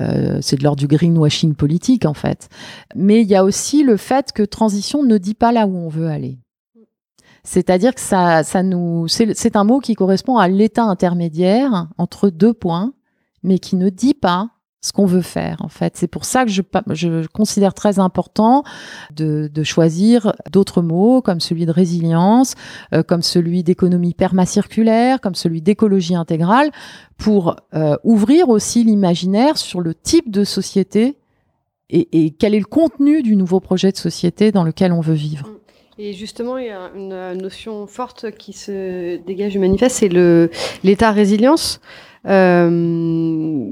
euh, 0.00 0.38
c'est 0.40 0.56
de 0.56 0.62
l'ordre 0.62 0.78
du 0.78 0.86
greenwashing 0.86 1.56
politique 1.56 2.06
en 2.06 2.14
fait. 2.14 2.48
Mais 2.94 3.22
il 3.22 3.28
y 3.28 3.34
a 3.34 3.42
aussi 3.42 3.82
le 3.82 3.96
fait 3.96 4.30
que 4.32 4.44
transition 4.44 5.02
ne 5.02 5.18
dit 5.18 5.34
pas 5.34 5.50
là 5.50 5.66
où 5.66 5.76
on 5.76 5.88
veut 5.88 6.06
aller. 6.06 6.38
C'est-à-dire 7.44 7.94
que 7.94 8.00
ça, 8.00 8.42
ça 8.42 8.62
nous, 8.62 9.06
c'est 9.08 9.56
un 9.56 9.64
mot 9.64 9.80
qui 9.80 9.94
correspond 9.94 10.36
à 10.36 10.48
l'état 10.48 10.84
intermédiaire 10.84 11.88
entre 11.98 12.30
deux 12.30 12.52
points, 12.52 12.92
mais 13.42 13.58
qui 13.58 13.76
ne 13.76 13.88
dit 13.88 14.14
pas 14.14 14.50
ce 14.82 14.92
qu'on 14.92 15.06
veut 15.06 15.22
faire 15.22 15.58
en 15.60 15.68
fait. 15.68 15.96
C'est 15.96 16.08
pour 16.08 16.24
ça 16.24 16.44
que 16.44 16.50
je, 16.50 17.26
considère 17.26 17.74
très 17.74 17.98
important 17.98 18.64
de, 19.14 19.50
de 19.52 19.62
choisir 19.62 20.32
d'autres 20.50 20.82
mots 20.82 21.20
comme 21.20 21.40
celui 21.40 21.66
de 21.66 21.70
résilience, 21.70 22.54
euh, 22.94 23.02
comme 23.02 23.22
celui 23.22 23.62
d'économie 23.62 24.14
permacirculaire, 24.14 25.20
comme 25.20 25.34
celui 25.34 25.60
d'écologie 25.60 26.14
intégrale, 26.14 26.70
pour 27.18 27.56
euh, 27.74 27.96
ouvrir 28.04 28.48
aussi 28.48 28.84
l'imaginaire 28.84 29.58
sur 29.58 29.80
le 29.80 29.94
type 29.94 30.30
de 30.30 30.44
société 30.44 31.18
et, 31.90 32.24
et, 32.24 32.30
quel 32.30 32.54
est 32.54 32.60
le 32.60 32.64
contenu 32.64 33.22
du 33.22 33.34
nouveau 33.34 33.58
projet 33.58 33.90
de 33.90 33.96
société 33.96 34.52
dans 34.52 34.62
lequel 34.62 34.92
on 34.92 35.00
veut 35.00 35.14
vivre. 35.14 35.48
Et 36.02 36.14
justement, 36.14 36.56
il 36.56 36.66
y 36.66 36.70
a 36.70 36.90
une 36.96 37.34
notion 37.34 37.86
forte 37.86 38.30
qui 38.30 38.54
se 38.54 39.18
dégage 39.18 39.52
du 39.52 39.58
manifeste, 39.58 39.96
c'est 39.96 40.08
l'état 40.82 41.10
résilience. 41.10 41.82
Euh, 42.26 43.68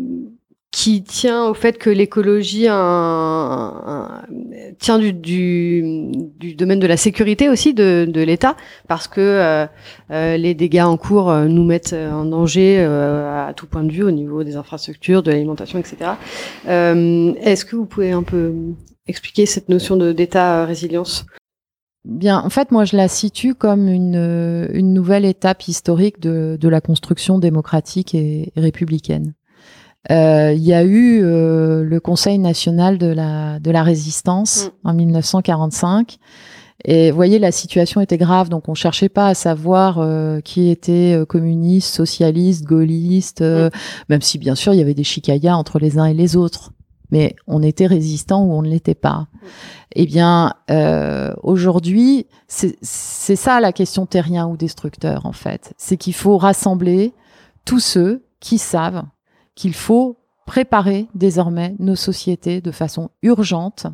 qui 0.70 1.02
tient 1.02 1.46
au 1.46 1.54
fait 1.54 1.78
que 1.78 1.88
l'écologie 1.88 2.66
tient 4.78 4.98
du, 4.98 6.12
domaine 6.54 6.78
de 6.78 6.86
la 6.86 6.98
sécurité 6.98 7.48
aussi 7.48 7.72
de, 7.72 8.22
l'État, 8.22 8.56
parce 8.86 9.08
que 9.08 9.20
euh, 9.20 9.66
euh, 10.10 10.36
les 10.36 10.54
dégâts 10.54 10.82
en 10.82 10.98
cours 10.98 11.30
euh, 11.30 11.46
nous 11.46 11.64
mettent 11.64 11.94
en 11.94 12.26
danger 12.26 12.80
à 12.80 13.54
tout 13.56 13.66
point 13.66 13.84
de 13.84 13.90
vue 13.90 14.04
au 14.04 14.10
niveau 14.10 14.44
des 14.44 14.56
infrastructures, 14.56 15.22
de 15.22 15.30
l'alimentation, 15.30 15.78
etc. 15.78 16.12
Est-ce 16.66 17.64
que 17.64 17.74
vous 17.74 17.86
pouvez 17.86 18.12
un 18.12 18.22
peu 18.22 18.52
expliquer 19.06 19.46
cette 19.46 19.70
notion 19.70 19.96
d'État 19.96 20.66
résilience? 20.66 21.24
Bien, 22.08 22.40
en 22.42 22.48
fait, 22.48 22.70
moi, 22.72 22.86
je 22.86 22.96
la 22.96 23.06
situe 23.06 23.54
comme 23.54 23.86
une, 23.86 24.66
une 24.72 24.94
nouvelle 24.94 25.26
étape 25.26 25.68
historique 25.68 26.20
de, 26.20 26.56
de 26.58 26.68
la 26.68 26.80
construction 26.80 27.38
démocratique 27.38 28.14
et 28.14 28.50
républicaine. 28.56 29.34
Euh, 30.10 30.54
il 30.56 30.62
y 30.62 30.72
a 30.72 30.84
eu 30.84 31.20
euh, 31.22 31.84
le 31.84 32.00
Conseil 32.00 32.38
national 32.38 32.96
de 32.96 33.08
la, 33.08 33.58
de 33.60 33.70
la 33.70 33.82
résistance 33.82 34.70
mm. 34.84 34.88
en 34.88 34.94
1945. 34.94 36.18
Et 36.84 37.10
vous 37.10 37.16
voyez, 37.16 37.38
la 37.38 37.52
situation 37.52 38.00
était 38.00 38.16
grave, 38.16 38.48
donc 38.48 38.68
on 38.68 38.74
cherchait 38.74 39.08
pas 39.08 39.26
à 39.26 39.34
savoir 39.34 39.98
euh, 39.98 40.40
qui 40.40 40.70
était 40.70 41.20
communiste, 41.28 41.92
socialiste, 41.92 42.64
gaulliste, 42.64 43.42
mm. 43.42 43.70
même 44.08 44.22
si 44.22 44.38
bien 44.38 44.54
sûr 44.54 44.72
il 44.72 44.78
y 44.78 44.82
avait 44.82 44.94
des 44.94 45.04
chicayas 45.04 45.56
entre 45.56 45.78
les 45.78 45.98
uns 45.98 46.06
et 46.06 46.14
les 46.14 46.36
autres. 46.36 46.72
Mais 47.10 47.36
on 47.46 47.62
était 47.62 47.86
résistant 47.86 48.44
ou 48.44 48.52
on 48.52 48.62
ne 48.62 48.68
l'était 48.68 48.94
pas. 48.94 49.28
Eh 49.94 50.06
bien, 50.06 50.52
aujourd'hui, 51.42 52.26
c'est 52.46 53.36
ça 53.36 53.60
la 53.60 53.72
question 53.72 54.06
terrien 54.06 54.46
ou 54.46 54.56
destructeur 54.56 55.26
en 55.26 55.32
fait. 55.32 55.72
C'est 55.78 55.96
qu'il 55.96 56.14
faut 56.14 56.36
rassembler 56.36 57.14
tous 57.64 57.80
ceux 57.80 58.24
qui 58.40 58.58
savent 58.58 59.04
qu'il 59.54 59.74
faut 59.74 60.18
préparer 60.46 61.08
désormais 61.14 61.74
nos 61.78 61.94
sociétés 61.94 62.62
de 62.62 62.70
façon 62.70 63.10
urgente. 63.22 63.86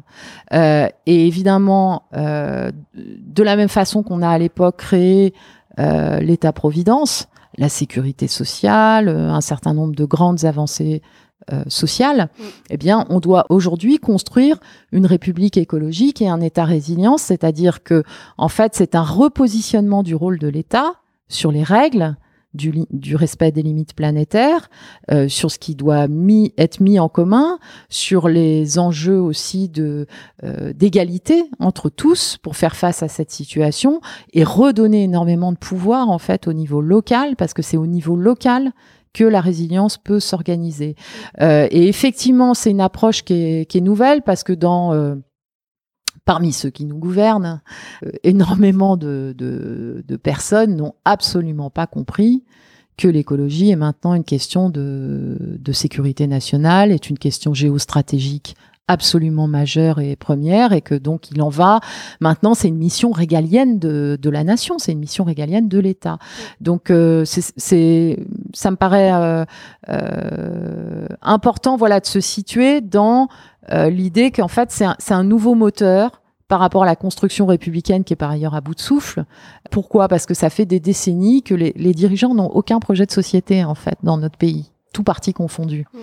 Euh, 0.53 0.87
et 1.05 1.27
évidemment, 1.27 2.05
euh, 2.15 2.71
de 2.95 3.43
la 3.43 3.57
même 3.57 3.69
façon 3.69 4.05
qu'on 4.05 4.23
a 4.23 4.29
à 4.29 4.39
l'époque 4.39 4.77
créé 4.77 5.35
euh, 5.81 6.21
l'État-providence, 6.21 7.27
la 7.59 7.69
sécurité 7.69 8.29
sociale, 8.29 9.09
un 9.09 9.41
certain 9.41 9.75
nombre 9.75 9.97
de 9.97 10.05
grandes 10.05 10.45
avancées 10.45 11.03
sociales, 11.69 12.31
mm. 12.39 12.43
eh 12.71 12.77
bien, 12.79 13.05
on 13.11 13.21
doit 13.21 13.45
aujourd'hui 13.51 13.99
construire 13.99 14.59
une 14.93 15.05
république 15.05 15.59
écologique 15.59 16.23
et 16.23 16.29
un 16.29 16.41
État 16.41 16.65
résilient, 16.65 17.19
c'est-à-dire 17.19 17.83
que, 17.83 18.03
en 18.39 18.49
fait, 18.49 18.73
c'est 18.75 18.95
un 18.95 19.03
repositionnement 19.03 20.03
du 20.03 20.15
rôle 20.15 20.39
de 20.39 20.49
l'État 20.49 20.95
sur 21.29 21.53
les 21.53 21.63
règles 21.63 22.17
du, 22.55 23.17
respect 23.17 23.53
des 23.53 23.63
limites 23.63 23.95
planétaires, 23.95 24.71
euh, 25.11 25.29
sur 25.29 25.51
ce 25.51 25.59
qui 25.59 25.75
doit 25.75 26.07
être 26.57 26.81
mis 26.81 26.99
en 26.99 27.09
commun, 27.09 27.59
sur 27.89 28.29
les 28.29 28.79
enjeux 28.79 29.21
aussi 29.21 29.69
de 29.69 30.07
euh, 30.45 30.73
d'égalité 30.73 31.45
entre 31.59 31.91
tous 31.91 32.39
pour 32.43 32.57
faire 32.57 32.77
face 32.77 33.03
à 33.03 33.09
cette 33.09 33.31
situation 33.31 34.01
et 34.33 34.45
redonner 34.45 35.05
énormément 35.05 35.53
de 35.53 35.59
pouvoir 35.59 36.09
en 36.11 36.19
fait 36.19 36.47
au 36.47 36.53
niveau 36.53 36.81
local 36.81 37.37
parce 37.37 37.55
que 37.55 37.63
c'est 37.63 37.77
au 37.77 37.87
niveau 37.87 38.17
local 38.17 38.73
que 39.15 39.25
la 39.25 39.41
résilience 39.41 39.97
peut 39.97 40.21
s'organiser. 40.21 40.97
Euh, 41.41 41.67
et 41.71 41.89
effectivement, 41.89 42.53
c'est 42.53 42.71
une 42.71 42.83
approche 42.83 43.23
qui 43.23 43.35
est, 43.35 43.71
qui 43.71 43.79
est, 43.79 43.81
nouvelle 43.81 44.21
parce 44.23 44.45
que 44.45 44.53
dans 44.53 44.93
parmi 46.25 46.53
ceux 46.53 46.71
qui 46.71 46.85
nous 46.85 46.99
gouvernent, 46.99 47.61
euh, 48.05 48.11
énormément 48.23 48.97
de, 48.97 49.35
de, 49.37 50.17
personnes 50.17 50.77
n'ont 50.77 50.95
absolument 51.05 51.71
pas 51.71 51.87
compris 51.87 52.45
que 52.97 53.09
l'écologie 53.09 53.71
est 53.71 53.77
maintenant 53.77 54.15
une 54.15 54.25
question 54.25 54.71
de, 54.71 55.37
de, 55.41 55.73
sécurité 55.73 56.27
nationale, 56.27 56.93
est 56.93 57.11
une 57.11 57.19
question 57.19 57.53
géostratégique 57.53 58.57
absolument 58.89 59.47
majeure 59.47 59.99
et 59.99 60.15
première 60.17 60.73
et 60.73 60.83
que 60.83 60.95
donc 60.95 61.31
il 61.31 61.41
en 61.41 61.49
va. 61.49 61.81
Maintenant 62.21 62.55
c'est 62.55 62.69
une 62.69 62.77
mission 62.77 63.13
régalienne 63.13 63.79
de, 63.79 64.19
la 64.31 64.45
nation 64.45 64.79
c'est 64.79 64.93
une 64.93 64.99
mission 64.99 65.25
régalienne 65.25 65.69
de 65.69 65.79
l'État. 65.79 66.19
Donc 66.61 66.91
euh, 66.91 67.25
c'est 67.25 68.19
ça 68.53 68.71
me 68.71 68.77
paraît 68.77 69.13
euh, 69.13 69.45
euh, 69.89 71.07
important 71.23 71.77
voilà 71.77 72.01
de 72.01 72.07
se 72.07 72.21
situer 72.21 72.81
dans 72.81 73.29
l'idée 73.71 74.31
qu'en 74.31 74.49
fait 74.49 74.71
c'est 74.71 74.85
un, 74.85 74.97
un, 75.09 75.25
nouveau 75.25 75.55
moteur 75.55 76.21
par 76.49 76.61
rapport 76.61 76.83
à 76.83 76.87
la 76.87 76.97
construction 76.97 77.47
républicaine 77.47 78.05
qui 78.05 78.13
est 78.13 78.17
par 78.17 78.31
ailleurs 78.31 78.55
à 78.55 78.61
bout 78.61 78.75
de 78.75 78.81
souffle. 78.81 79.25
Pourquoi? 79.71 80.07
Parce 80.09 80.27
que 80.27 80.35
ça 80.35 80.51
fait 80.51 80.67
des 80.67 80.81
décennies 80.81 81.43
que 81.43 81.55
les, 81.55 81.73
les 81.75 81.95
dirigeants 81.95 82.35
n'ont 82.35 82.51
aucun 82.51 82.79
projet 82.79 83.07
de 83.07 83.11
société 83.11 83.65
en 83.65 83.75
fait 83.75 83.97
dans 84.03 84.19
notre 84.19 84.37
pays, 84.37 84.71
tout 84.95 85.03
parti 85.03 85.35
confondu. 85.35 85.85
Mm. 85.93 85.99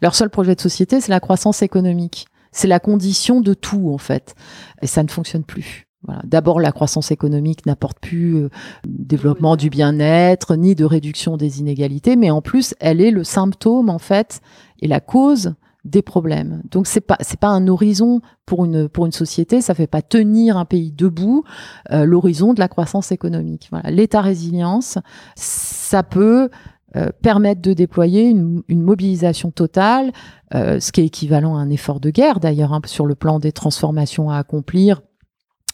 Leur 0.00 0.14
seul 0.14 0.30
projet 0.30 0.54
de 0.54 0.60
société, 0.60 1.02
c'est 1.02 1.12
la 1.12 1.20
croissance 1.20 1.60
économique. 1.60 2.26
C'est 2.52 2.68
la 2.68 2.80
condition 2.80 3.42
de 3.42 3.52
tout 3.52 3.90
en 3.92 3.98
fait, 3.98 4.34
et 4.80 4.86
ça 4.86 5.02
ne 5.02 5.08
fonctionne 5.08 5.44
plus. 5.44 5.86
Voilà. 6.04 6.22
D'abord, 6.24 6.60
la 6.60 6.72
croissance 6.72 7.10
économique 7.10 7.66
n'apporte 7.66 7.98
plus 7.98 8.36
euh, 8.36 8.48
développement 8.86 9.56
du 9.56 9.68
bien-être 9.70 10.54
ni 10.54 10.74
de 10.74 10.84
réduction 10.84 11.36
des 11.36 11.60
inégalités, 11.60 12.16
mais 12.16 12.30
en 12.30 12.40
plus, 12.40 12.74
elle 12.80 13.00
est 13.00 13.10
le 13.10 13.24
symptôme 13.24 13.90
en 13.90 13.98
fait 13.98 14.40
et 14.80 14.88
la 14.88 15.00
cause 15.00 15.54
des 15.84 16.02
problèmes. 16.02 16.62
Donc 16.70 16.86
c'est 16.86 17.00
pas 17.00 17.16
c'est 17.20 17.38
pas 17.38 17.48
un 17.48 17.68
horizon 17.68 18.20
pour 18.44 18.64
une 18.64 18.88
pour 18.88 19.06
une 19.06 19.12
société, 19.12 19.60
ça 19.60 19.74
fait 19.74 19.86
pas 19.86 20.02
tenir 20.02 20.56
un 20.56 20.64
pays 20.64 20.92
debout 20.92 21.44
euh, 21.92 22.04
l'horizon 22.04 22.54
de 22.54 22.60
la 22.60 22.68
croissance 22.68 23.12
économique. 23.12 23.68
Voilà, 23.70 23.90
l'état 23.90 24.20
résilience, 24.20 24.98
ça 25.36 26.02
peut 26.02 26.50
euh, 26.96 27.10
permettre 27.22 27.60
de 27.62 27.72
déployer 27.72 28.30
une, 28.30 28.62
mobilisation 28.68 29.50
totale, 29.50 30.12
euh, 30.54 30.80
ce 30.80 30.92
qui 30.92 31.00
est 31.00 31.06
équivalent 31.06 31.56
à 31.56 31.60
un 31.60 31.70
effort 31.70 32.00
de 32.00 32.10
guerre 32.10 32.40
d'ailleurs 32.40 32.72
hein, 32.72 32.80
sur 32.86 33.06
le 33.06 33.14
plan 33.14 33.38
des 33.38 33.52
transformations 33.52 34.30
à 34.30 34.38
accomplir 34.38 35.00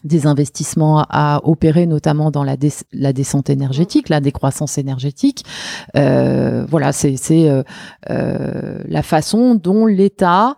des 0.05 0.27
investissements 0.27 1.05
à 1.09 1.41
opérer, 1.45 1.87
notamment 1.87 2.31
dans 2.31 2.45
la, 2.45 2.57
descente 2.57 3.51
énergétique, 3.51 4.09
la 4.09 4.21
décroissance 4.21 4.79
énergétique. 4.79 5.45
Euh, 5.97 6.65
voilà, 6.69 6.93
c'est 6.93 7.17
euh, 7.31 7.63
la 8.85 9.03
façon 9.03 9.55
dont 9.55 9.87
l'État 9.87 10.57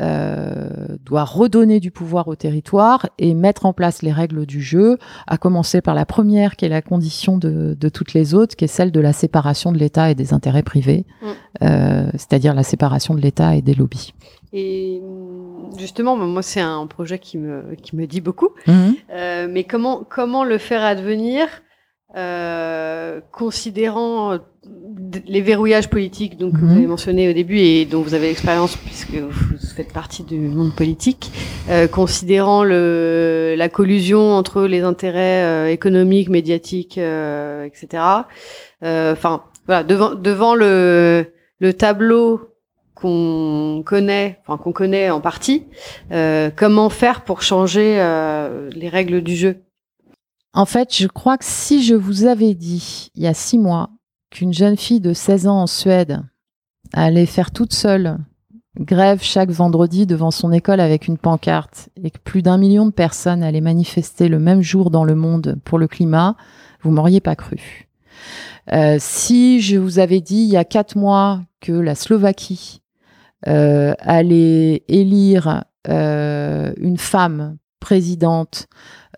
euh, 0.00 0.68
doit 1.04 1.24
redonner 1.24 1.80
du 1.80 1.90
pouvoir 1.90 2.28
au 2.28 2.34
territoire 2.34 3.08
et 3.18 3.34
mettre 3.34 3.66
en 3.66 3.72
place 3.72 4.02
les 4.02 4.12
règles 4.12 4.46
du 4.46 4.60
jeu, 4.60 4.98
à 5.26 5.38
commencer 5.38 5.80
par 5.80 5.94
la 5.94 6.06
première 6.06 6.56
qui 6.56 6.64
est 6.64 6.68
la 6.68 6.82
condition 6.82 7.38
de, 7.38 7.76
de 7.78 7.88
toutes 7.88 8.12
les 8.12 8.34
autres, 8.34 8.56
qui 8.56 8.64
est 8.64 8.68
celle 8.68 8.92
de 8.92 9.00
la 9.00 9.12
séparation 9.12 9.72
de 9.72 9.78
l'État 9.78 10.10
et 10.10 10.14
des 10.14 10.32
intérêts 10.32 10.62
privés, 10.62 11.06
mm. 11.22 11.26
euh, 11.62 12.10
c'est-à-dire 12.12 12.54
la 12.54 12.62
séparation 12.62 13.14
de 13.14 13.20
l'État 13.20 13.54
et 13.54 13.62
des 13.62 13.74
lobbies. 13.74 14.12
Et 14.52 15.00
mm, 15.02 15.78
justement, 15.78 16.16
moi, 16.16 16.42
c'est 16.42 16.60
un 16.60 16.86
projet 16.86 17.18
qui 17.18 17.38
me, 17.38 17.74
qui 17.82 17.96
me 17.96 18.06
dit 18.06 18.20
beaucoup. 18.20 18.50
Mhm. 18.66 18.94
Euh, 19.12 19.48
mais 19.50 19.64
comment, 19.64 20.04
comment 20.08 20.44
le 20.44 20.58
faire 20.58 20.82
advenir 20.82 21.46
euh, 22.16 23.20
considérant 23.32 24.32
euh, 24.32 24.38
les 25.26 25.40
verrouillages 25.40 25.90
politiques 25.90 26.38
donc, 26.38 26.52
que 26.52 26.58
vous 26.58 26.66
mhm. 26.66 26.76
avez 26.76 26.86
mentionné 26.86 27.28
au 27.28 27.32
début 27.32 27.58
et 27.58 27.84
dont 27.84 28.02
vous 28.02 28.14
avez 28.14 28.28
l'expérience 28.28 28.76
puisque 28.76 29.14
vous 29.14 29.53
faites 29.74 29.92
partie 29.92 30.22
du 30.22 30.38
monde 30.38 30.74
politique, 30.74 31.32
euh, 31.68 31.88
considérant 31.88 32.62
la 32.62 33.68
collusion 33.68 34.32
entre 34.32 34.62
les 34.62 34.82
intérêts 34.82 35.42
euh, 35.42 35.70
économiques, 35.70 36.28
médiatiques, 36.28 36.96
euh, 36.98 37.64
etc. 37.64 38.02
Enfin, 38.82 39.44
voilà, 39.66 39.82
devant, 39.82 40.14
devant 40.14 40.54
le, 40.54 41.32
le 41.58 41.72
tableau 41.72 42.50
qu'on 42.94 43.82
connaît, 43.84 44.38
enfin 44.46 44.62
qu'on 44.62 44.72
connaît 44.72 45.10
en 45.10 45.20
partie, 45.20 45.64
comment 46.56 46.90
faire 46.90 47.22
pour 47.24 47.42
changer 47.42 47.96
les 48.74 48.88
règles 48.88 49.22
du 49.22 49.34
jeu? 49.34 49.56
En 50.52 50.66
fait, 50.66 50.94
je 50.94 51.08
crois 51.08 51.38
que 51.38 51.46
si 51.46 51.82
je 51.82 51.94
vous 51.94 52.26
avais 52.26 52.54
dit 52.54 53.10
il 53.14 53.22
y 53.22 53.26
a 53.26 53.34
six 53.34 53.58
mois 53.58 53.88
qu'une 54.30 54.52
jeune 54.52 54.76
fille 54.76 55.00
de 55.00 55.14
16 55.14 55.48
ans 55.48 55.62
en 55.62 55.66
Suède 55.66 56.22
allait 56.92 57.26
faire 57.26 57.50
toute 57.50 57.72
seule 57.72 58.18
grève 58.78 59.22
chaque 59.22 59.50
vendredi 59.50 60.06
devant 60.06 60.30
son 60.30 60.52
école 60.52 60.80
avec 60.80 61.06
une 61.06 61.18
pancarte 61.18 61.88
et 62.02 62.10
que 62.10 62.18
plus 62.18 62.42
d'un 62.42 62.58
million 62.58 62.86
de 62.86 62.92
personnes 62.92 63.42
allaient 63.42 63.60
manifester 63.60 64.28
le 64.28 64.38
même 64.38 64.62
jour 64.62 64.90
dans 64.90 65.04
le 65.04 65.14
monde 65.14 65.56
pour 65.64 65.78
le 65.78 65.86
climat, 65.86 66.36
vous 66.82 66.90
m'auriez 66.90 67.20
pas 67.20 67.36
cru. 67.36 67.88
Euh, 68.72 68.96
si 68.98 69.60
je 69.60 69.76
vous 69.76 69.98
avais 69.98 70.20
dit 70.20 70.42
il 70.42 70.50
y 70.50 70.56
a 70.56 70.64
quatre 70.64 70.96
mois 70.96 71.42
que 71.60 71.72
la 71.72 71.94
Slovaquie 71.94 72.80
aller 73.46 74.84
élire 74.88 75.64
une 75.86 76.96
femme 76.96 77.58
présidente 77.84 78.66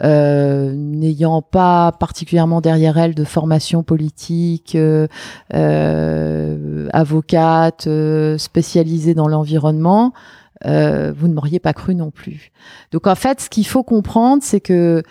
euh, 0.02 0.72
n'ayant 0.74 1.40
pas 1.40 1.92
particulièrement 1.92 2.61
derrière 2.61 2.98
elle 2.98 3.14
de 3.14 3.24
formation 3.24 3.85
politique, 3.85 4.74
euh, 4.74 5.07
euh, 5.55 6.88
avocate, 6.92 7.88
spécialisée 8.37 9.14
dans 9.14 9.29
l'environnement, 9.29 10.12
vous 10.64 11.29
ne 11.29 11.33
m'auriez 11.33 11.61
pas 11.61 11.72
cru 11.72 11.94
non 11.94 12.11
plus. 12.11 12.50
Donc 12.90 13.07
en 13.07 13.14
fait, 13.14 13.40
ce 13.40 13.48
qu'il 13.48 13.66
faut 13.66 13.85
comprendre, 13.85 14.42
c'est 14.42 14.61
que 14.61 15.02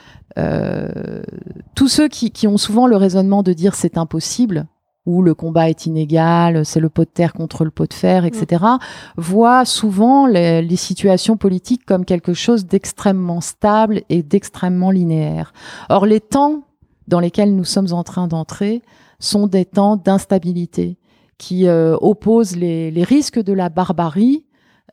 tous 1.75 1.87
ceux 1.87 2.09
qui, 2.09 2.31
qui, 2.31 2.47
ont 2.47 2.57
souvent 2.57 2.87
le 2.87 2.97
raisonnement 2.97 3.41
de 3.41 3.53
dire 3.53 3.73
c'est 3.73 3.97
impossible, 3.97 4.67
où 5.05 5.21
le 5.21 5.35
combat 5.35 5.69
est 5.69 5.85
inégal, 5.85 6.65
c'est 6.65 6.79
le 6.79 6.89
pot 6.89 7.03
de 7.03 7.09
terre 7.09 7.33
contre 7.33 7.63
le 7.63 7.71
pot 7.71 7.87
de 7.87 7.93
fer, 7.93 8.25
etc., 8.25 8.63
mm. 8.63 8.77
voient 9.17 9.65
souvent 9.65 10.25
les, 10.25 10.75
situations 10.75 11.37
politiques 11.37 11.85
comme 11.85 12.05
quelque 12.05 12.33
chose 12.33 12.65
d'extrêmement 12.65 13.41
stable 13.41 14.01
et 14.09 14.23
d'extrêmement 14.23 14.91
linéaire. 14.91 15.53
Or, 15.89 16.05
les 16.05 16.19
temps 16.19 16.63
dans 17.07 17.19
lesquels 17.19 17.55
nous 17.55 17.63
sommes 17.63 17.93
en 17.93 18.03
train 18.03 18.27
d'entrer 18.27 18.81
sont 19.19 19.47
des 19.47 19.65
temps 19.65 19.95
d'instabilité 19.95 20.97
qui 21.37 21.67
euh, 21.67 21.95
opposent 22.01 22.55
les, 22.55 23.03
risques 23.03 23.41
de 23.41 23.53
la 23.53 23.69
barbarie 23.69 24.45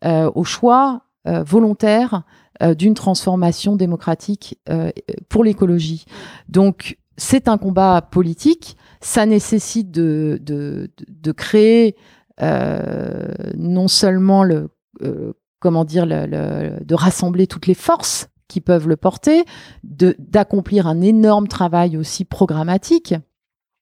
euh, 0.05 0.31
au 0.35 0.45
choix 0.45 1.03
euh, 1.27 1.43
volontaire 1.43 2.23
d'une 2.79 2.95
transformation 2.95 3.75
démocratique 3.75 4.57
pour 5.29 5.43
l'écologie. 5.43 6.05
Donc, 6.49 6.97
c'est 7.17 7.49
un 7.49 7.59
combat 7.59 8.03
politique 8.03 8.77
ça 9.03 9.27
nécessite 9.27 9.91
de, 9.91 10.39
de, 10.41 10.91
de 11.09 11.33
créer 11.33 11.97
euh, 12.41 13.29
non 13.57 13.89
seulement 13.89 14.45
le, 14.45 14.71
euh, 15.03 15.33
comment 15.59 15.85
dire, 15.85 16.07
le, 16.07 16.83
de 16.83 16.95
rassembler 16.95 17.47
toutes 17.47 17.67
les 17.67 17.75
forces 17.75 18.29
qui 18.49 18.61
peuvent 18.61 18.89
le 18.89 18.97
porter, 18.97 19.45
d'accomplir 19.83 20.87
un 20.87 21.01
énorme 21.01 21.49
travail 21.49 21.97
aussi 21.97 22.25
programmatique, 22.25 23.15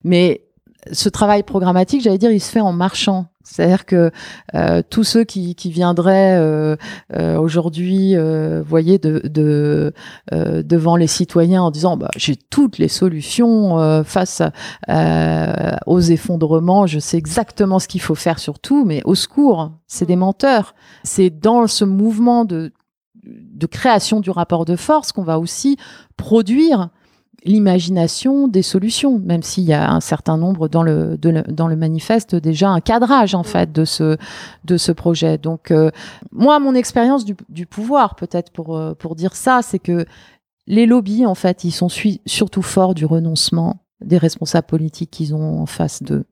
mais 0.05 0.47
ce 0.93 1.09
travail 1.09 1.43
programmatique, 1.43 2.03
j'allais 2.03 2.19
dire, 2.19 2.31
il 2.31 2.41
se 2.41 2.51
fait 2.51 2.61
en 2.61 2.73
marchant. 2.73 3.27
C'est-à-dire 3.43 3.85
que 3.85 4.13
euh, 4.55 4.83
tous 4.89 5.03
ceux 5.03 5.25
qui, 5.25 5.55
qui 5.55 5.71
viendraient 5.71 6.37
euh, 6.39 6.77
euh, 7.15 7.37
aujourd'hui, 7.39 8.15
euh, 8.15 8.63
voyez, 8.65 8.99
de, 8.99 9.21
de 9.25 9.93
euh, 10.33 10.63
devant 10.63 10.95
les 10.95 11.09
citoyens 11.09 11.63
en 11.63 11.71
disant 11.71 11.97
bah, 11.97 12.11
j'ai 12.17 12.37
toutes 12.37 12.79
les 12.79 12.87
solutions 12.89 13.81
euh, 13.81 14.05
face 14.05 14.43
aux 15.87 16.01
effondrements, 16.01 16.87
je 16.87 16.99
sais 16.99 17.17
exactement 17.17 17.79
ce 17.79 17.89
qu'il 17.89 18.01
faut 18.01 18.15
faire 18.15 18.39
sur 18.39 18.59
tout, 18.61 18.85
mais 18.85 19.03
au 19.05 19.15
secours, 19.15 19.73
c'est 19.89 20.07
des 20.07 20.17
menteurs. 20.17 20.75
C'est 21.03 21.31
dans 21.31 21.67
ce 21.67 21.85
mouvement 21.85 22.45
de, 22.45 22.73
de 23.25 23.67
création 23.67 24.21
du 24.21 24.31
rapport 24.31 24.65
de 24.65 24.77
force 24.77 25.13
qu'on 25.13 25.25
va 25.25 25.39
aussi 25.39 25.77
produire 26.17 26.91
l'imagination 27.45 28.49
des 28.49 28.63
solutions, 28.63 29.19
même 29.19 29.43
s'il 29.43 29.65
y 29.65 29.73
a 29.73 29.91
un 29.91 30.01
certain 30.01 30.37
nombre 30.37 30.69
dans 30.69 30.83
le, 30.83 31.17
dans 31.17 31.69
le 31.69 31.77
manifeste 31.77 32.35
déjà 32.35 32.69
un 32.69 32.81
cadrage 32.81 33.35
en 33.35 33.43
fait 33.43 33.73
de 33.73 33.85
ce, 33.85 34.17
de 34.65 34.77
ce 34.77 34.93
projet. 34.93 35.39
Donc 35.39 35.71
euh, 35.71 35.91
moi, 36.33 36.59
mon 36.59 36.75
expérience 36.75 37.25
du, 37.25 37.35
du, 37.49 37.67
pouvoir, 37.67 38.15
peut-être 38.15 38.53
pour, 38.53 38.77
euh, 38.77 38.95
pour 38.95 39.17
dire 39.17 39.35
ça, 39.35 39.61
c'est 39.63 39.79
que 39.79 40.05
les 40.67 40.87
lobbies, 40.87 41.27
en 41.27 41.35
fait, 41.35 41.65
ils 41.65 41.73
sont 41.73 41.89
surtout 42.27 42.63
forts 42.63 42.95
du 42.95 43.07
renoncement 43.07 43.85
des 44.01 44.19
responsables 44.19 44.67
politiques 44.67 45.11
qu'ils 45.11 45.35
ont 45.35 45.61
en 45.61 45.67
face 45.67 46.03
d'eux. 46.03 46.25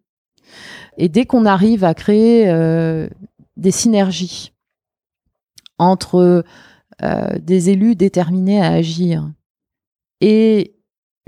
Et 0.96 1.08
dès 1.08 1.26
qu'on 1.26 1.44
arrive 1.44 1.84
à 1.84 1.94
créer 1.94 2.48
euh, 2.48 3.08
des 3.56 3.70
synergies 3.70 4.52
entre 5.78 6.44
des 7.40 7.70
élus 7.70 7.94
déterminés 7.94 8.60
à 8.60 8.72
agir 8.72 9.30
et 10.20 10.77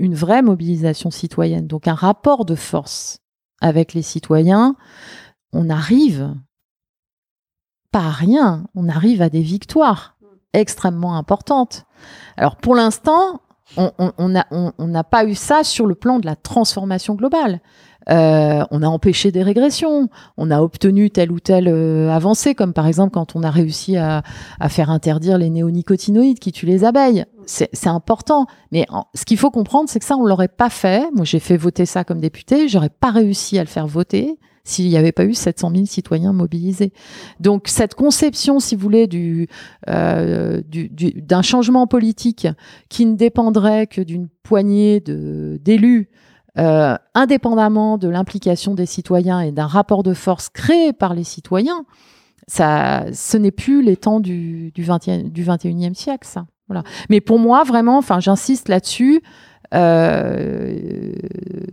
une 0.01 0.15
vraie 0.15 0.41
mobilisation 0.41 1.11
citoyenne, 1.11 1.67
donc 1.67 1.87
un 1.87 1.93
rapport 1.93 2.43
de 2.43 2.55
force 2.55 3.19
avec 3.61 3.93
les 3.93 4.01
citoyens, 4.01 4.75
on 5.53 5.69
arrive 5.69 6.35
pas 7.91 8.05
à 8.05 8.09
rien, 8.09 8.65
on 8.73 8.89
arrive 8.89 9.21
à 9.21 9.29
des 9.29 9.41
victoires 9.41 10.17
extrêmement 10.53 11.15
importantes. 11.17 11.85
Alors 12.35 12.55
pour 12.55 12.73
l'instant, 12.73 13.41
on 13.77 14.87
n'a 14.87 15.03
pas 15.03 15.25
eu 15.25 15.35
ça 15.35 15.63
sur 15.63 15.85
le 15.85 15.93
plan 15.93 16.17
de 16.17 16.25
la 16.25 16.35
transformation 16.35 17.13
globale. 17.13 17.61
Euh, 18.09 18.63
on 18.71 18.81
a 18.81 18.87
empêché 18.87 19.31
des 19.31 19.43
régressions, 19.43 20.09
on 20.37 20.49
a 20.49 20.61
obtenu 20.61 21.11
telle 21.11 21.31
ou 21.31 21.39
telle 21.39 21.67
euh, 21.67 22.09
avancée, 22.09 22.55
comme 22.55 22.73
par 22.73 22.87
exemple 22.87 23.11
quand 23.11 23.35
on 23.35 23.43
a 23.43 23.51
réussi 23.51 23.97
à, 23.97 24.23
faire 24.69 24.89
interdire 24.89 25.37
les 25.37 25.49
néonicotinoïdes 25.49 26.39
qui 26.39 26.51
tuent 26.51 26.65
les 26.65 26.83
abeilles. 26.83 27.25
C'est 27.45 27.87
important, 27.87 28.45
mais 28.71 28.85
ce 29.13 29.25
qu'il 29.25 29.37
faut 29.37 29.51
comprendre, 29.51 29.89
c'est 29.89 29.99
que 29.99 30.05
ça, 30.05 30.15
on 30.15 30.25
l'aurait 30.25 30.47
pas 30.47 30.69
fait. 30.69 31.09
Moi, 31.13 31.25
j'ai 31.25 31.39
fait 31.39 31.57
voter 31.57 31.85
ça 31.85 32.03
comme 32.03 32.21
député, 32.21 32.69
j'aurais 32.69 32.89
pas 32.89 33.11
réussi 33.11 33.57
à 33.57 33.63
le 33.63 33.67
faire 33.67 33.87
voter 33.87 34.37
s'il 34.63 34.87
n'y 34.87 34.97
avait 34.97 35.11
pas 35.11 35.25
eu 35.25 35.33
700 35.33 35.71
000 35.73 35.85
citoyens 35.85 36.33
mobilisés. 36.33 36.93
Donc 37.39 37.67
cette 37.67 37.95
conception, 37.95 38.59
si 38.59 38.75
vous 38.75 38.81
voulez, 38.81 39.07
du, 39.07 39.47
euh, 39.89 40.61
d'un 40.67 41.41
changement 41.41 41.87
politique 41.87 42.47
qui 42.89 43.05
ne 43.05 43.15
dépendrait 43.15 43.87
que 43.87 44.01
d'une 44.01 44.27
poignée 44.43 44.99
d'élus 44.99 46.09
euh, 46.57 46.97
indépendamment 47.13 47.97
de 47.97 48.07
l'implication 48.07 48.73
des 48.73 48.85
citoyens 48.85 49.41
et 49.41 49.51
d'un 49.51 49.67
rapport 49.67 50.03
de 50.03 50.13
force 50.13 50.49
créé 50.49 50.93
par 50.93 51.13
les 51.13 51.23
citoyens, 51.23 51.85
ça, 52.47 53.05
ce 53.13 53.37
n'est 53.37 53.51
plus 53.51 53.81
les 53.81 53.95
temps 53.95 54.19
du, 54.19 54.71
du, 54.71 54.83
20 54.83 55.29
du 55.29 55.43
21e 55.43 55.93
siècle, 55.93 56.27
ça. 56.27 56.45
Voilà. 56.67 56.83
Mais 57.09 57.21
pour 57.21 57.39
moi, 57.39 57.63
vraiment, 57.63 57.97
enfin, 57.97 58.19
j'insiste 58.19 58.69
là-dessus, 58.69 59.21
euh, 59.73 61.13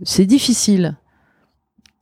c'est 0.03 0.25
difficile 0.25 0.97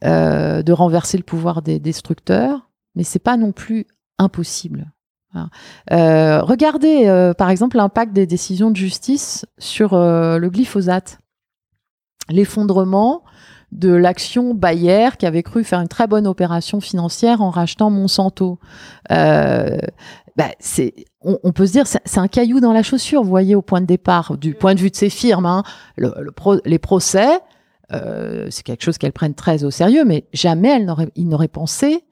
euh, 0.04 0.62
de 0.62 0.74
renverser 0.74 1.18
le 1.18 1.24
pouvoir 1.24 1.62
des 1.62 1.80
destructeurs, 1.80 2.70
mais 2.96 3.04
c'est 3.04 3.20
pas 3.20 3.38
non 3.38 3.52
plus 3.52 3.86
impossible. 4.18 4.92
Euh, 5.92 6.42
regardez, 6.42 7.08
euh, 7.08 7.34
par 7.34 7.50
exemple, 7.50 7.78
l'impact 7.78 8.14
des 8.14 8.26
décisions 8.26 8.72
de 8.72 8.76
justice 8.76 9.46
sur 9.58 9.94
euh, 9.94 10.38
le 10.38 10.50
glyphosate 10.50 11.20
l'effondrement 12.30 13.24
de 13.72 13.90
l'action 13.90 14.54
Bayer 14.54 15.10
qui 15.20 15.26
avait 15.26 15.44
cru 15.44 15.64
faire 15.64 15.80
une 15.80 15.88
très 15.88 16.08
bonne 16.08 16.28
opération 16.28 16.80
financière 16.80 17.42
en 17.42 17.50
rachetant 17.50 17.90
Monsanto. 17.90 18.60
Euh, 19.12 19.78
bah, 20.38 20.52
c'est, 20.60 20.94
on, 21.22 21.52
peut 21.52 21.66
se 21.66 21.72
dire, 21.72 21.88
c'est 21.88 22.20
un 22.20 22.28
caillou 22.28 22.60
dans 22.60 22.72
la 22.72 22.84
chaussure, 22.84 23.24
vous 23.24 23.30
voyez, 23.30 23.56
au 23.56 23.64
point 23.64 23.82
de 23.82 23.88
départ, 23.88 24.38
du 24.38 24.54
point 24.54 24.76
de 24.76 24.80
vue 24.80 24.92
de 24.92 24.96
ces 24.96 25.10
firmes. 25.10 25.48
Hein. 25.48 25.64
Le, 25.98 26.14
les 26.64 26.80
procès, 26.80 27.40
euh, 27.92 28.48
c'est 28.52 28.64
quelque 28.64 28.84
chose 28.84 28.98
qu'elles 28.98 29.14
prennent 29.14 29.34
très 29.34 29.64
au 29.64 29.72
sérieux, 29.72 30.06
mais 30.06 30.26
jamais 30.34 30.70
elles 30.70 30.86
n'auraient, 30.86 31.10
ils 31.16 31.28
n'auraient 31.28 31.48
pensé 31.48 32.04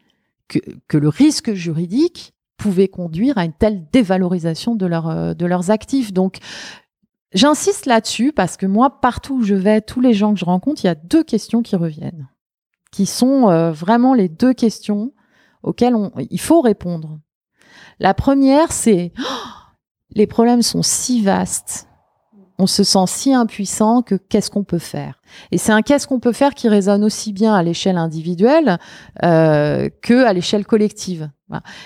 que, 0.48 0.60
que 0.88 0.98
le 0.98 1.08
risque 1.08 1.54
juridique 1.54 2.34
pouvait 2.58 2.88
conduire 2.88 3.38
à 3.38 3.46
une 3.46 3.54
telle 3.54 3.86
dévalorisation 3.92 4.76
de, 4.76 4.86
leur, 4.86 5.08
euh, 5.08 5.34
de 5.34 5.46
leurs 5.46 5.70
actifs. 5.70 6.12
Donc, 6.12 6.38
J'insiste 7.36 7.86
là-dessus 7.86 8.32
parce 8.32 8.56
que 8.56 8.66
moi, 8.66 9.02
partout 9.02 9.36
où 9.36 9.44
je 9.44 9.56
vais, 9.56 9.82
tous 9.82 10.00
les 10.00 10.14
gens 10.14 10.34
que 10.34 10.40
je 10.40 10.46
rencontre, 10.46 10.84
il 10.86 10.88
y 10.88 10.90
a 10.90 10.96
deux 10.96 11.24
questions 11.24 11.62
qui 11.62 11.76
reviennent, 11.76 12.30
qui 12.94 13.06
sont 13.06 13.50
euh, 13.50 13.74
vraiment 13.74 14.14
les 14.14 14.30
deux 14.30 14.54
questions 14.54 15.12
auxquelles 15.62 15.96
il 16.30 16.40
faut 16.40 16.62
répondre. 16.62 17.20
La 18.00 18.14
première, 18.14 18.72
c'est 18.72 19.12
les 20.12 20.28
problèmes 20.28 20.62
sont 20.62 20.82
si 20.82 21.22
vastes, 21.22 21.90
on 22.58 22.68
se 22.68 22.86
sent 22.86 23.06
si 23.08 23.34
impuissant 23.34 24.02
que 24.02 24.16
qu'est-ce 24.16 24.50
qu'on 24.50 24.64
peut 24.64 24.80
faire? 24.80 25.22
Et 25.52 25.58
c'est 25.58 25.72
un 25.72 25.82
qu'est-ce 25.82 26.08
qu'on 26.08 26.20
peut 26.20 26.34
faire 26.34 26.54
qui 26.54 26.70
résonne 26.70 27.04
aussi 27.04 27.34
bien 27.34 27.54
à 27.54 27.64
l'échelle 27.64 27.98
individuelle 27.98 28.78
euh, 29.24 29.90
que 30.02 30.26
à 30.26 30.34
l'échelle 30.34 30.66
collective. 30.66 31.30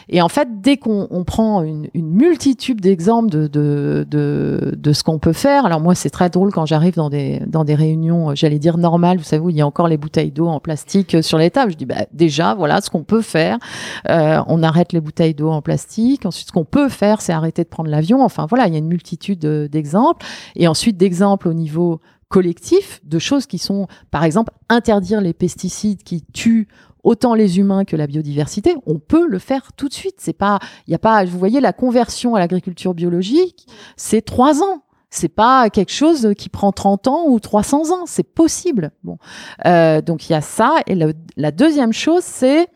Et 0.08 0.22
en 0.22 0.30
fait, 0.30 0.62
dès 0.62 0.78
qu'on 0.78 1.24
prend 1.26 1.64
une, 1.64 1.90
multitude 1.94 2.80
d'exemples 2.80 3.30
de, 3.30 3.48
de, 3.48 4.06
de, 4.10 4.74
de, 4.78 4.94
ce 4.94 5.04
qu'on 5.04 5.20
peut 5.20 5.34
faire, 5.34 5.66
alors 5.66 5.82
moi 5.82 5.96
c'est 5.96 6.10
très 6.10 6.30
drôle 6.30 6.52
quand 6.54 6.66
j'arrive 6.66 6.96
dans 6.96 7.10
des, 7.10 7.42
dans 7.46 7.66
des 7.66 7.76
réunions, 7.76 8.34
j'allais 8.36 8.58
dire 8.58 8.78
normales, 8.78 9.18
vous 9.18 9.24
savez, 9.24 9.44
où 9.44 9.50
il 9.50 9.58
y 9.58 9.62
a 9.62 9.68
encore 9.68 9.90
les 9.90 9.98
bouteilles 9.98 10.32
d'eau 10.32 10.48
en 10.48 10.62
plastique 10.62 11.22
sur 11.22 11.38
les 11.38 11.52
tables. 11.52 11.74
Je 11.74 11.78
dis 11.78 11.86
bah, 11.86 12.06
déjà, 12.14 12.54
voilà 12.54 12.80
ce 12.80 12.90
qu'on 12.90 13.04
peut 13.04 13.22
faire. 13.22 13.58
Euh, 14.10 14.42
on 14.48 14.64
arrête 14.64 14.94
les 14.94 15.02
bouteilles 15.02 15.34
d'eau 15.34 15.50
en 15.50 15.62
plastique. 15.62 16.26
Ensuite, 16.26 16.48
ce 16.48 16.54
qu'on 16.54 16.66
peut 16.66 16.88
faire, 16.88 17.22
c'est 17.22 17.34
arrêter 17.34 17.64
de 17.64 17.70
prendre 17.70 17.90
l'avion. 17.90 18.24
Enfin 18.24 18.46
voilà, 18.48 18.68
il 18.68 18.74
y 18.74 18.76
a 18.76 18.80
une 18.80 18.88
multitude 18.88 19.46
d'exemples. 19.46 20.26
Et 20.56 20.70
ensuite, 20.70 20.96
d'exemples 20.96 21.50
au 21.50 21.54
niveau 21.54 22.00
collectif 22.30 23.02
de 23.04 23.20
choses 23.20 23.48
qui 23.48 23.58
sont, 23.58 23.88
par 24.12 24.24
exemple, 24.24 24.54
interdire 24.70 25.20
les 25.20 25.34
pesticides 25.34 26.04
qui 26.04 26.24
tuent 26.34 26.68
autant 27.04 27.34
les 27.34 27.60
humains 27.60 27.86
que 27.86 27.96
la 27.96 28.08
biodiversité, 28.08 28.76
on 28.86 29.00
peut 29.00 29.28
le 29.28 29.40
faire 29.40 29.74
tout 29.74 29.88
de 29.88 29.94
suite. 29.94 30.16
C'est 30.20 30.34
pas, 30.34 30.60
il 30.88 30.92
y 30.92 30.96
a 30.96 31.00
pas, 31.00 31.26
vous 31.26 31.40
voyez, 31.40 31.60
la 31.60 31.74
conversion 31.74 32.36
à 32.36 32.40
l'agriculture 32.40 32.94
biologique, 32.94 33.68
c'est 33.98 34.22
trois 34.22 34.62
ans. 34.62 34.84
C'est 35.12 35.30
pas 35.30 35.72
quelque 35.72 35.92
chose 35.92 36.34
qui 36.38 36.50
prend 36.50 36.72
30 36.72 37.08
ans 37.08 37.26
ou 37.28 37.40
300 37.40 37.92
ans. 37.92 38.06
C'est 38.06 38.24
possible. 38.24 38.92
Bon, 39.04 39.18
euh, 39.66 40.02
donc 40.02 40.30
il 40.30 40.34
y 40.34 40.36
a 40.36 40.42
ça. 40.42 40.76
Et 40.86 40.96
la 41.36 41.52
deuxième 41.52 41.94
chose, 41.94 42.24
c'est 42.24 42.68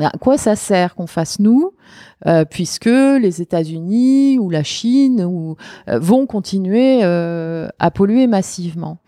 À 0.00 0.10
quoi 0.18 0.36
ça 0.38 0.56
sert 0.56 0.94
qu'on 0.96 1.06
fasse 1.06 1.38
nous, 1.38 1.70
euh, 2.26 2.44
puisque 2.44 2.86
les 2.86 3.40
États-Unis 3.40 4.38
ou 4.40 4.50
la 4.50 4.64
Chine 4.64 5.20
euh, 5.20 5.98
vont 5.98 6.26
continuer 6.26 7.00
euh, 7.04 7.68
à 7.78 7.90
polluer 7.90 8.26
massivement 8.26 8.98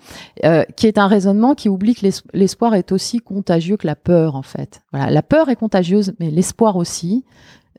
Qui 0.77 0.87
est 0.87 0.99
un 0.99 1.09
raisonnement 1.09 1.55
qui 1.55 1.69
oublie 1.69 1.95
que 1.95 2.03
l'es- 2.03 2.23
l'espoir 2.35 2.75
est 2.75 2.93
aussi 2.93 3.19
contagieux 3.19 3.77
que 3.77 3.87
la 3.87 3.97
peur, 3.97 4.37
en 4.37 4.43
fait. 4.43 4.83
Voilà, 4.93 5.11
la 5.11 5.23
peur 5.23 5.49
est 5.49 5.57
contagieuse, 5.57 6.13
mais 6.21 6.31
l'espoir 6.31 6.77
aussi, 6.77 7.25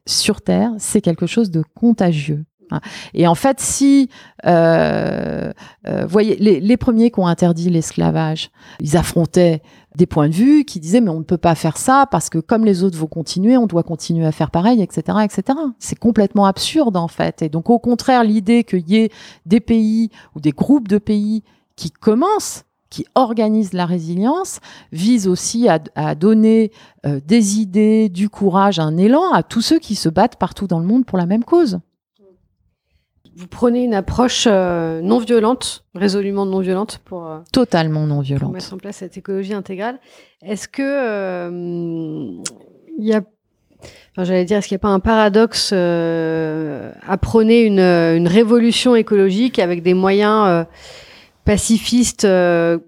sur 0.05 0.41
Terre, 0.41 0.71
c'est 0.77 1.01
quelque 1.01 1.27
chose 1.27 1.49
de 1.51 1.63
contagieux. 1.75 2.43
Hein. 2.71 2.81
Et 3.13 3.27
en 3.27 3.35
fait, 3.35 3.61
si, 3.61 4.09
euh, 4.45 5.53
voyez, 6.07 6.35
les 6.35 6.77
premiers 6.77 7.11
qui 7.11 7.19
ont 7.21 7.27
interdit 7.27 7.69
l'esclavage, 7.69 8.49
ils 8.81 8.97
affrontaient 8.97 9.61
des 9.97 10.05
points 10.05 10.29
de 10.29 10.33
vue 10.33 10.63
qui 10.63 10.79
disaient 10.79 11.01
mais 11.01 11.09
on 11.09 11.19
ne 11.19 11.25
peut 11.25 11.37
pas 11.37 11.55
faire 11.55 11.75
ça 11.75 12.05
parce 12.09 12.29
que 12.29 12.37
comme 12.37 12.63
les 12.63 12.83
autres 12.83 12.97
vont 12.97 13.07
continuer, 13.07 13.57
on 13.57 13.65
doit 13.65 13.83
continuer 13.83 14.25
à 14.25 14.31
faire 14.31 14.51
pareil, 14.51 14.81
etc., 14.81 15.17
etc. 15.23 15.57
C'est 15.79 15.97
complètement 15.97 16.45
absurde 16.45 16.95
en 16.95 17.07
fait. 17.07 17.41
Et 17.41 17.49
donc 17.49 17.69
au 17.69 17.79
contraire, 17.79 18.23
l'idée 18.23 18.63
qu'il 18.63 18.87
y 18.87 18.97
ait 18.97 19.09
des 19.45 19.59
pays 19.59 20.11
ou 20.35 20.39
des 20.39 20.51
groupes 20.51 20.87
de 20.87 20.99
pays 20.99 21.43
qui 21.75 21.91
commencent 21.91 22.63
qui 22.89 23.05
organisent 23.15 23.73
la 23.73 23.85
résilience, 23.85 24.61
vise 24.93 25.27
aussi 25.27 25.67
à, 25.67 25.79
à 25.95 26.15
donner 26.15 26.71
euh, 27.05 27.19
des 27.25 27.59
idées, 27.59 28.07
du 28.07 28.29
courage, 28.29 28.79
un 28.79 28.95
élan 28.95 29.33
à 29.33 29.43
tous 29.43 29.61
ceux 29.61 29.77
qui 29.77 29.95
se 29.95 30.07
battent 30.07 30.37
partout 30.37 30.67
dans 30.67 30.79
le 30.79 30.85
monde 30.85 31.05
pour 31.05 31.17
la 31.17 31.25
même 31.25 31.43
cause. 31.43 31.79
Vous 33.37 33.45
prenez 33.45 33.83
une 33.83 33.93
approche 33.93 34.47
euh, 34.49 34.99
non 35.01 35.19
violente, 35.19 35.83
résolument 35.93 36.47
non 36.47 36.59
violente 36.59 37.01
pour, 37.05 37.27
euh, 37.27 37.37
Totalement 37.53 38.07
non 38.07 38.15
pour 38.15 38.23
violente. 38.23 38.51
mettre 38.51 38.73
en 38.73 38.77
place 38.77 38.95
cette 38.97 39.15
écologie 39.15 39.53
intégrale. 39.53 39.99
Est-ce 40.41 40.67
que 40.67 40.81
euh, 40.81 42.31
il 42.97 43.05
y 43.05 43.13
a, 43.13 43.21
enfin, 44.13 44.23
j'allais 44.23 44.43
dire, 44.43 44.57
est-ce 44.57 44.67
qu'il 44.67 44.73
n'y 44.73 44.79
a 44.79 44.87
pas 44.87 44.87
un 44.87 44.99
paradoxe 44.99 45.69
euh, 45.71 46.91
à 47.07 47.17
prôner 47.19 47.61
une, 47.61 47.79
une 47.79 48.27
révolution 48.27 48.95
écologique 48.95 49.59
avec 49.59 49.83
des 49.83 49.93
moyens 49.93 50.47
euh, 50.47 50.63
pacifistes 51.45 52.25
euh, 52.25 52.79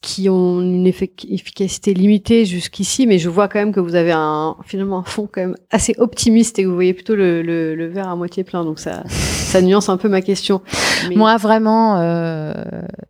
qui 0.00 0.28
ont 0.28 0.60
une 0.60 0.86
effic- 0.86 1.26
efficacité 1.28 1.92
limitée 1.92 2.44
jusqu'ici, 2.44 3.06
mais 3.08 3.18
je 3.18 3.28
vois 3.28 3.48
quand 3.48 3.58
même 3.58 3.72
que 3.72 3.80
vous 3.80 3.96
avez 3.96 4.12
un 4.12 4.56
finalement 4.64 4.98
un 5.00 5.02
fond 5.04 5.28
quand 5.30 5.40
même 5.40 5.56
assez 5.70 5.94
optimiste 5.98 6.58
et 6.58 6.62
que 6.62 6.68
vous 6.68 6.74
voyez 6.74 6.94
plutôt 6.94 7.16
le, 7.16 7.42
le, 7.42 7.74
le 7.74 7.86
verre 7.88 8.08
à 8.08 8.14
moitié 8.14 8.44
plein, 8.44 8.64
donc 8.64 8.78
ça, 8.78 9.02
ça 9.08 9.60
nuance 9.60 9.88
un 9.88 9.96
peu 9.96 10.08
ma 10.08 10.20
question. 10.22 10.62
Mais- 11.08 11.16
Moi, 11.16 11.36
vraiment, 11.36 11.98
euh, 11.98 12.54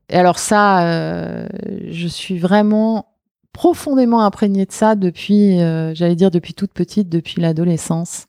et 0.08 0.14
alors 0.16 0.38
ça, 0.38 0.86
euh, 0.86 1.46
je 1.90 2.08
suis 2.08 2.38
vraiment 2.38 3.06
profondément 3.52 4.20
imprégnée 4.22 4.64
de 4.64 4.72
ça 4.72 4.94
depuis, 4.94 5.60
euh, 5.60 5.94
j'allais 5.94 6.16
dire 6.16 6.30
depuis 6.30 6.54
toute 6.54 6.72
petite, 6.72 7.08
depuis 7.10 7.40
l'adolescence. 7.42 8.26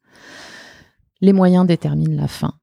Les 1.21 1.31
moyens 1.33 1.65
déterminent 1.65 2.19
la 2.21 2.27
fin. 2.27 2.53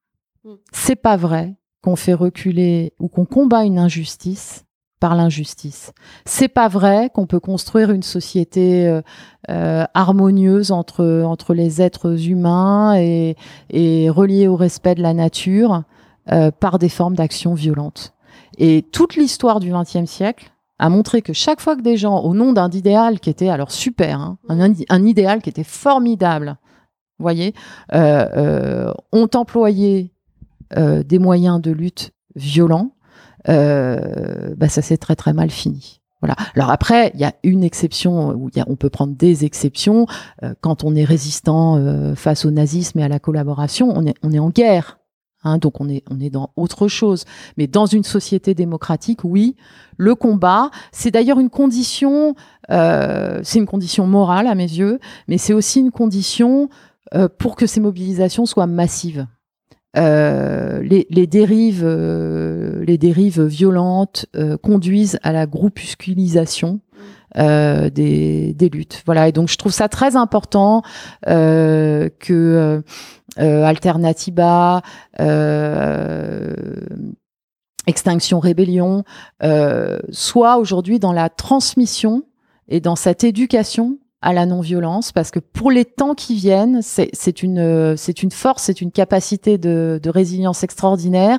Mm. 0.44 0.54
C'est 0.72 0.96
pas 0.96 1.16
vrai 1.16 1.54
qu'on 1.82 1.96
fait 1.96 2.14
reculer 2.14 2.92
ou 2.98 3.08
qu'on 3.08 3.24
combat 3.24 3.64
une 3.64 3.78
injustice 3.78 4.64
par 5.06 5.14
l'injustice. 5.14 5.92
C'est 6.24 6.48
pas 6.48 6.66
vrai 6.66 7.10
qu'on 7.14 7.26
peut 7.26 7.38
construire 7.38 7.92
une 7.92 8.02
société 8.02 8.88
euh, 8.88 9.02
euh, 9.50 9.84
harmonieuse 9.94 10.72
entre 10.72 11.22
entre 11.24 11.54
les 11.54 11.80
êtres 11.80 12.28
humains 12.28 12.96
et, 12.96 13.36
et 13.70 14.10
reliée 14.10 14.48
au 14.48 14.56
respect 14.56 14.96
de 14.96 15.02
la 15.02 15.14
nature 15.14 15.84
euh, 16.32 16.50
par 16.50 16.80
des 16.80 16.88
formes 16.88 17.14
d'action 17.14 17.54
violentes. 17.54 18.14
Et 18.58 18.82
toute 18.82 19.14
l'histoire 19.14 19.60
du 19.60 19.70
XXe 19.70 20.10
siècle 20.10 20.50
a 20.80 20.88
montré 20.88 21.22
que 21.22 21.32
chaque 21.32 21.60
fois 21.60 21.76
que 21.76 21.82
des 21.82 21.96
gens, 21.96 22.18
au 22.18 22.34
nom 22.34 22.52
d'un 22.52 22.70
idéal 22.70 23.20
qui 23.20 23.30
était 23.30 23.48
alors 23.48 23.70
super, 23.70 24.18
hein, 24.18 24.38
un, 24.88 25.04
idéal 25.04 25.40
qui 25.40 25.50
était 25.50 25.62
formidable, 25.62 26.56
voyez, 27.20 27.54
ont 27.92 29.30
employé 29.34 30.12
des 30.74 31.18
moyens 31.20 31.60
de 31.60 31.70
lutte 31.70 32.10
violents, 32.34 32.95
bah, 33.46 34.68
ça 34.68 34.82
s'est 34.82 34.98
très 34.98 35.16
très 35.16 35.32
mal 35.32 35.50
fini. 35.50 36.00
Voilà. 36.22 36.34
Alors 36.54 36.70
après, 36.70 37.10
il 37.14 37.20
y 37.20 37.24
a 37.24 37.34
une 37.42 37.62
exception 37.62 38.30
où 38.30 38.48
il 38.48 38.56
y 38.56 38.60
a, 38.60 38.64
on 38.68 38.76
peut 38.76 38.88
prendre 38.88 39.14
des 39.14 39.44
exceptions 39.44 40.06
euh, 40.42 40.54
quand 40.60 40.82
on 40.82 40.94
est 40.94 41.04
résistant 41.04 41.76
euh, 41.76 42.14
face 42.14 42.44
au 42.44 42.50
nazisme 42.50 42.98
et 42.98 43.02
à 43.02 43.08
la 43.08 43.18
collaboration. 43.18 43.92
On 43.94 44.06
est 44.06 44.14
on 44.22 44.32
est 44.32 44.38
en 44.38 44.48
guerre, 44.48 44.98
hein, 45.44 45.58
donc 45.58 45.80
on 45.80 45.88
est 45.90 46.02
on 46.10 46.18
est 46.18 46.30
dans 46.30 46.50
autre 46.56 46.88
chose. 46.88 47.24
Mais 47.58 47.66
dans 47.66 47.84
une 47.84 48.02
société 48.02 48.54
démocratique, 48.54 49.24
oui, 49.24 49.56
le 49.98 50.14
combat, 50.14 50.70
c'est 50.90 51.10
d'ailleurs 51.10 51.38
une 51.38 51.50
condition, 51.50 52.34
euh, 52.70 53.40
c'est 53.42 53.58
une 53.58 53.66
condition 53.66 54.06
morale 54.06 54.46
à 54.46 54.54
mes 54.54 54.62
yeux, 54.64 54.98
mais 55.28 55.36
c'est 55.36 55.52
aussi 55.52 55.80
une 55.80 55.90
condition 55.90 56.70
euh, 57.14 57.28
pour 57.28 57.56
que 57.56 57.66
ces 57.66 57.80
mobilisations 57.80 58.46
soient 58.46 58.66
massives. 58.66 59.26
Euh, 59.96 60.82
les, 60.82 61.06
les 61.10 61.26
dérives, 61.26 61.84
euh, 61.84 62.84
les 62.84 62.98
dérives 62.98 63.42
violentes 63.42 64.26
euh, 64.36 64.56
conduisent 64.56 65.18
à 65.22 65.32
la 65.32 65.46
groupusculisation 65.46 66.80
euh, 67.38 67.88
des, 67.90 68.52
des 68.54 68.68
luttes. 68.68 69.02
Voilà, 69.06 69.28
et 69.28 69.32
donc 69.32 69.48
je 69.48 69.56
trouve 69.56 69.72
ça 69.72 69.88
très 69.88 70.16
important 70.16 70.82
euh, 71.28 72.08
que 72.18 72.82
euh, 73.38 73.62
Alternativa, 73.64 74.82
Extinction 77.86 78.40
Rébellion 78.40 79.04
soit 80.10 80.56
aujourd'hui 80.56 80.98
dans 80.98 81.12
la 81.12 81.28
transmission 81.28 82.22
et 82.68 82.80
dans 82.80 82.96
cette 82.96 83.24
éducation 83.24 83.98
à 84.26 84.32
la 84.32 84.44
non-violence, 84.44 85.12
parce 85.12 85.30
que 85.30 85.38
pour 85.38 85.70
les 85.70 85.84
temps 85.84 86.14
qui 86.14 86.34
viennent, 86.34 86.80
c'est 86.82 87.42
une, 87.44 87.60
euh, 87.60 87.94
c'est 87.96 88.24
une 88.24 88.32
force, 88.32 88.64
c'est 88.64 88.80
une 88.80 88.90
capacité 88.90 89.56
de, 89.56 90.00
résilience 90.04 90.64
extraordinaire 90.64 91.38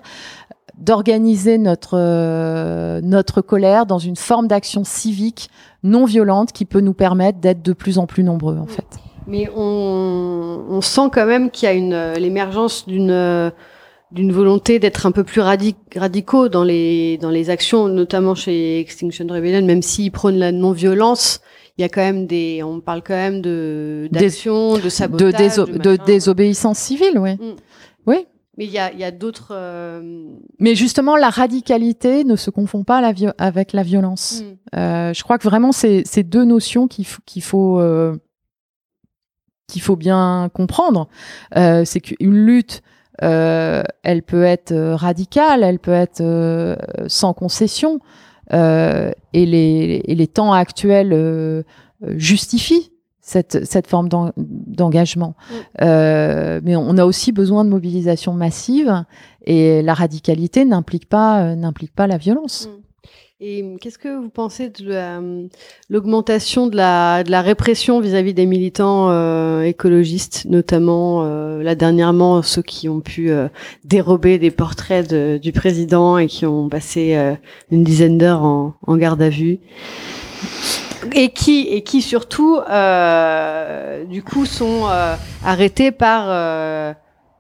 d'organiser 0.78 1.58
notre, 1.58 1.98
euh, 1.98 3.02
notre 3.04 3.42
colère 3.42 3.88
dans 3.88 3.98
une 3.98 4.16
forme 4.16 4.48
d'action 4.48 4.86
civique 4.86 5.50
non 5.84 6.06
violente 6.06 6.54
qui 6.54 6.64
peut 6.64 6.80
nous 6.80 6.94
permettre 6.94 7.40
d'être 7.40 7.62
de 7.62 7.74
plus 7.74 7.98
en 7.98 8.06
plus 8.06 8.24
nombreux, 8.24 8.58
en 8.58 8.68
fait. 8.68 8.86
Mais 9.28 9.50
on, 9.54 10.64
on 10.70 10.80
sent 10.80 11.10
quand 11.12 11.26
même 11.26 11.52
qu'il 11.52 11.68
y 11.68 11.70
a 11.70 11.76
une 11.76 11.94
euh, 11.94 12.14
l'émergence 12.14 12.88
d'une 12.88 13.52
d'une 14.14 14.32
volonté 14.32 14.80
d'être 14.80 15.06
un 15.06 15.12
peu 15.12 15.26
plus 15.26 15.42
radi- 15.42 15.76
radicaux 15.94 16.48
dans 16.48 16.64
les 16.64 17.18
dans 17.18 17.32
les 17.32 17.50
actions, 17.50 17.90
notamment 17.90 18.36
chez 18.36 18.80
Extinction 18.80 19.28
Rebellion, 19.28 19.66
même 19.66 19.82
s'ils 19.82 20.12
prônent 20.12 20.38
la 20.38 20.54
non-violence. 20.54 21.42
Il 21.78 21.82
y 21.82 21.86
a 21.86 21.90
quand 21.90 22.02
même 22.02 22.26
des, 22.26 22.64
on 22.64 22.80
parle 22.82 23.04
quand 23.04 23.14
même 23.14 23.42
de 23.42 24.08
d'actions, 24.12 24.78
de 24.78 24.82
De, 24.82 24.90
sabotage, 24.90 25.34
déso- 25.40 25.66
de, 25.78 25.96
désobéissance 26.06 26.80
civile, 26.80 27.20
oui. 27.20 27.36
Mm. 27.36 27.56
Oui. 28.08 28.26
Mais 28.58 28.66
il 28.66 28.72
y 28.72 28.80
a 28.80 28.92
il 28.92 28.98
y 29.00 29.04
a 29.04 29.12
d'autres. 29.12 29.50
euh, 29.52 30.02
Mais 30.58 30.74
justement, 30.74 31.16
la 31.16 31.30
radicalité 31.30 32.24
ne 32.24 32.36
se 32.36 32.50
confond 32.50 32.84
pas 32.84 33.00
la 33.02 33.14
avec 33.38 33.74
la 33.74 33.84
violence. 33.84 34.42
mm. 34.42 34.78
Euh, 34.80 35.14
je 35.14 35.24
crois 35.24 35.38
que 35.38 35.44
vraiment, 35.48 35.72
c'est 35.72 36.02
c'est 36.06 36.24
deux 36.24 36.46
notions 36.46 36.88
qu'il 36.88 37.06
qu'il 37.28 37.44
faut, 37.44 37.80
euh, 37.80 38.16
qu'il 39.68 39.82
faut 39.82 39.96
bien 39.96 40.50
comprendre. 40.54 41.08
Euh, 41.56 41.84
c'est 41.86 42.00
qu'une 42.00 42.34
lutte, 42.46 42.82
euh, 43.22 43.84
elle 44.04 44.24
peut 44.24 44.44
être 44.44 44.72
euh, 44.72 44.96
radicale, 44.96 45.64
elle 45.64 45.80
peut 45.80 45.92
être 45.92 46.22
euh, 46.22 46.76
sans 47.08 47.34
concession, 47.34 48.00
et, 48.52 49.46
les, 49.46 50.02
et 50.06 50.16
les 50.16 50.28
temps 50.28 50.54
actuels 50.54 51.12
euh, 51.14 51.64
euh, 52.04 52.14
justifient 52.18 52.92
cette, 53.22 53.66
cette 53.66 53.88
forme 53.88 54.08
d'en- 54.08 54.32
d'engagement. 54.38 55.36
Mm. 55.38 55.54
Euh, 55.82 56.62
mais 56.64 56.76
on 56.78 56.98
a 56.98 57.06
aussi 57.06 57.32
besoin 57.34 57.66
de 57.66 57.70
mobilisation 57.70 58.34
massive, 58.34 59.04
et 59.46 59.82
la 59.82 59.94
radicalité 59.94 60.64
n'implique 60.64 61.10
pas, 61.10 61.42
euh, 61.42 61.56
n'implique 61.56 61.94
pas 61.94 62.08
la 62.08 62.18
violence. 62.18 62.68
Mm. 62.68 62.82
Et 63.40 63.62
hum, 63.62 63.78
qu'est-ce 63.78 64.00
que 64.00 64.20
vous 64.20 64.30
pensez 64.30 64.70
de 64.70 64.92
hum, 64.92 65.50
l'augmentation 65.92 66.66
de 66.66 66.76
la, 66.76 67.24
de 67.24 67.30
la 67.30 67.44
répression 67.44 68.00
vis-à-vis 68.00 68.34
des 68.34 68.48
militants 68.48 69.12
euh, 69.12 69.62
écologistes, 69.62 70.46
notamment 70.50 71.24
euh, 71.24 71.62
là 71.62 71.76
dernièrement 71.76 72.42
ceux 72.42 72.64
qui 72.64 72.90
ont 72.90 73.00
pu 73.00 73.30
euh, 73.30 73.48
dérober 73.84 74.40
des 74.40 74.50
portraits 74.50 75.14
du 75.14 75.52
président 75.52 76.18
et 76.18 76.26
qui 76.26 76.48
ont 76.48 76.68
passé 76.68 77.16
une 77.70 77.84
dizaine 77.84 78.18
d'heures 78.18 78.42
en, 78.42 78.98
garde 78.98 79.22
à 79.22 79.30
vue 79.30 79.60
et 81.14 81.30
qui 81.30 81.68
et 81.68 81.84
qui 81.84 82.02
surtout 82.02 82.58
du 84.10 84.24
coup 84.24 84.46
sont 84.48 84.88
arrêtés 85.44 85.92
par 85.92 86.96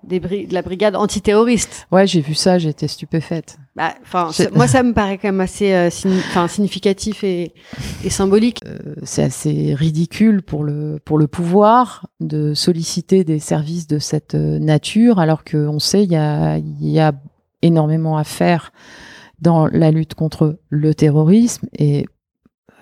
des 0.07 0.19
de 0.19 0.53
la 0.53 0.61
brigade 0.61 0.95
antiterroriste. 0.95 1.87
Ouais, 1.91 2.07
j'ai 2.07 2.21
vu 2.21 2.33
ça, 2.33 2.57
été 2.57 2.87
stupéfaite. 2.87 3.57
Bah, 3.75 3.93
enfin, 4.01 4.29
moi, 4.55 4.67
ça 4.67 4.81
me 4.81 4.93
paraît 4.93 5.17
quand 5.17 5.27
même 5.27 5.41
assez 5.41 5.73
euh, 5.73 5.89
signi- 5.89 6.47
significatif 6.47 7.23
et, 7.23 7.53
et 8.03 8.09
symbolique. 8.09 8.59
Euh, 8.65 8.95
c'est 9.03 9.23
assez 9.23 9.75
ridicule 9.75 10.41
pour 10.41 10.63
le, 10.63 10.99
pour 11.05 11.17
le 11.17 11.27
pouvoir 11.27 12.07
de 12.19 12.53
solliciter 12.53 13.23
des 13.23 13.39
services 13.39 13.87
de 13.87 13.99
cette 13.99 14.35
euh, 14.35 14.57
nature, 14.59 15.19
alors 15.19 15.43
qu'on 15.43 15.79
sait 15.79 16.03
il 16.03 16.11
y 16.11 16.15
a, 16.15 16.57
il 16.57 16.89
y 16.89 16.99
a 16.99 17.13
énormément 17.61 18.17
à 18.17 18.23
faire 18.23 18.71
dans 19.39 19.67
la 19.67 19.91
lutte 19.91 20.15
contre 20.15 20.59
le 20.69 20.95
terrorisme 20.95 21.67
et 21.77 22.07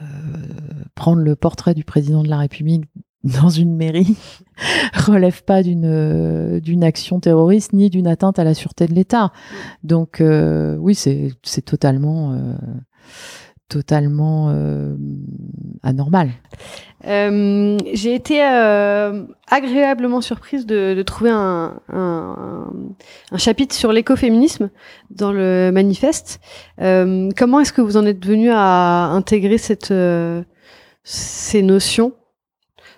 euh, 0.01 0.05
prendre 0.93 1.21
le 1.21 1.35
portrait 1.35 1.73
du 1.73 1.83
président 1.83 2.23
de 2.23 2.29
la 2.29 2.37
République 2.37 2.85
dans 3.25 3.49
une 3.49 3.75
mairie 3.75 4.15
relève 4.93 5.43
pas 5.43 5.63
d'une 5.63 6.59
d'une 6.59 6.83
action 6.83 7.19
terroriste 7.19 7.73
ni 7.73 7.89
d'une 7.89 8.07
atteinte 8.07 8.39
à 8.39 8.43
la 8.43 8.53
sûreté 8.53 8.87
de 8.87 8.93
l'État. 8.93 9.33
Donc 9.83 10.21
oui, 10.21 10.95
c'est 10.95 11.33
c'est 11.43 11.65
totalement 11.65 12.55
totalement 13.69 14.49
euh, 14.49 14.95
anormal. 15.83 16.29
Euh, 17.07 17.77
j'ai 17.93 18.13
été 18.13 18.43
euh, 18.43 19.23
agréablement 19.49 20.21
surprise 20.21 20.65
de, 20.65 21.01
trouver 21.01 21.31
un, 21.31 21.81
chapitre 23.37 23.75
sur 23.75 23.91
l'écoféminisme 23.91 24.69
dans 25.09 25.31
le 25.31 25.71
manifeste. 25.71 26.39
comment 26.77 27.59
est-ce 27.59 27.73
que 27.73 27.81
vous 27.81 27.97
en 27.97 28.05
êtes 28.05 28.25
venu 28.25 28.49
à 28.51 29.05
intégrer 29.07 29.57
cette, 29.57 29.93
ces 31.03 31.61
notions? 31.61 32.13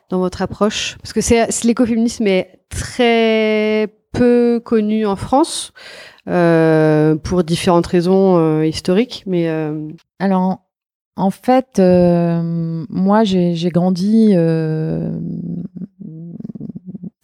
Dans 0.09 0.19
votre 0.19 0.41
approche? 0.41 0.97
Parce 1.01 1.13
que 1.13 1.21
c'est, 1.21 1.47
l'écoféminisme 1.63 2.27
est 2.27 2.59
très 2.69 3.87
peu 4.13 4.61
connu 4.63 5.05
en 5.05 5.15
France. 5.15 5.73
pour 6.25 7.43
différentes 7.43 7.87
raisons 7.87 8.61
historiques, 8.63 9.23
mais 9.25 9.47
alors, 10.19 10.59
en 11.17 11.31
fait, 11.31 11.79
euh, 11.79 12.85
moi, 12.89 13.23
j'ai 13.23 13.69
grandi 13.69 14.33
euh, 14.33 15.11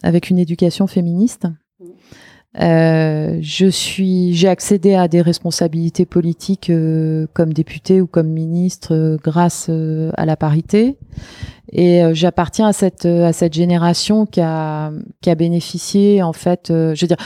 avec 0.02 0.32
une 0.32 0.40
éducation 0.40 0.88
féministe. 0.88 1.48
Euh, 2.60 3.40
je 3.42 3.68
suis, 3.68 4.34
j'ai 4.34 4.48
accédé 4.48 4.96
à 4.96 5.08
des 5.08 5.22
responsabilités 5.22 6.06
politiques 6.06 6.72
comme 7.34 7.54
députée 7.54 8.02
ou 8.02 8.08
comme 8.08 8.30
ministre 8.30 9.18
grâce 9.24 9.70
à 9.70 10.26
la 10.26 10.36
parité. 10.36 10.98
Et 11.72 12.04
j'appartiens 12.14 12.68
à 12.68 12.74
cette 12.74 13.06
à 13.06 13.32
cette 13.32 13.54
génération 13.54 14.26
qui 14.26 14.42
a 14.42 14.92
qui 15.22 15.30
a 15.30 15.36
bénéficié 15.36 16.22
en 16.22 16.34
fait, 16.34 16.66
je 16.70 17.00
veux 17.00 17.08
dire, 17.08 17.18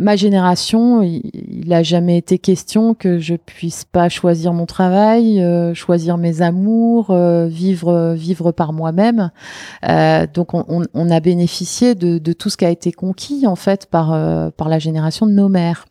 ma 0.00 0.16
génération, 0.16 1.02
il 1.02 1.68
n'a 1.68 1.82
jamais 1.82 2.16
été 2.16 2.38
question 2.38 2.94
que 2.94 3.18
je 3.18 3.34
puisse 3.34 3.84
pas 3.84 4.08
choisir 4.08 4.52
mon 4.52 4.66
travail, 4.66 5.42
euh, 5.42 5.74
choisir 5.74 6.16
mes 6.16 6.42
amours, 6.42 7.10
euh, 7.10 7.46
vivre 7.46 8.14
vivre 8.14 8.50
par 8.50 8.72
moi-même. 8.72 9.30
Euh, 9.88 10.26
donc 10.32 10.54
on, 10.54 10.64
on, 10.92 11.10
a 11.10 11.20
bénéficié 11.20 11.94
de, 11.94 12.18
de, 12.18 12.32
tout 12.32 12.48
ce 12.48 12.56
qui 12.56 12.64
a 12.64 12.70
été 12.70 12.92
conquis 12.92 13.46
en 13.46 13.56
fait 13.56 13.86
par 13.86 14.08
par 14.52 14.68
la 14.68 14.78
génération 14.78 15.26
de 15.26 15.32
nos 15.32 15.48
mères. 15.48 15.86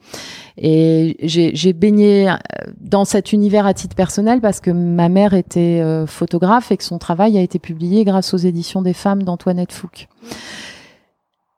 Et 0.57 1.15
j'ai 1.21 1.73
baigné 1.73 2.33
dans 2.81 3.05
cet 3.05 3.31
univers 3.31 3.65
à 3.65 3.73
titre 3.73 3.95
personnel 3.95 4.41
parce 4.41 4.59
que 4.59 4.71
ma 4.71 5.07
mère 5.07 5.33
était 5.33 5.81
photographe 6.05 6.71
et 6.71 6.77
que 6.77 6.83
son 6.83 6.97
travail 6.97 7.37
a 7.37 7.41
été 7.41 7.59
publié 7.59 8.03
grâce 8.03 8.33
aux 8.33 8.37
éditions 8.37 8.81
des 8.81 8.93
femmes 8.93 9.23
d'Antoinette 9.23 9.71
Fouque. 9.71 10.09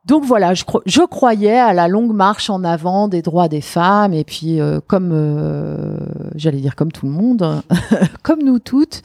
Donc 0.05 0.23
voilà, 0.23 0.55
je, 0.55 1.05
croyais 1.05 1.59
à 1.59 1.73
la 1.73 1.87
longue 1.87 2.13
marche 2.13 2.49
en 2.49 2.63
avant 2.63 3.07
des 3.07 3.21
droits 3.21 3.47
des 3.47 3.61
femmes 3.61 4.13
et 4.13 4.23
puis 4.23 4.59
euh, 4.59 4.79
comme 4.87 5.11
euh, 5.13 5.95
j'allais 6.35 6.59
dire 6.59 6.75
comme 6.75 6.91
tout 6.91 7.05
le 7.05 7.11
monde, 7.11 7.61
comme 8.23 8.41
nous 8.41 8.57
toutes, 8.57 9.03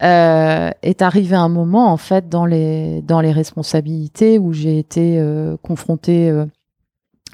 euh, 0.00 0.70
est 0.82 1.02
arrivé 1.02 1.34
un 1.34 1.48
moment 1.48 1.92
en 1.92 1.96
fait 1.96 2.28
dans 2.28 2.46
les 2.46 3.02
dans 3.02 3.20
les 3.20 3.32
responsabilités 3.32 4.38
où 4.38 4.52
j'ai 4.52 4.78
été 4.78 5.20
confrontée 5.62 6.32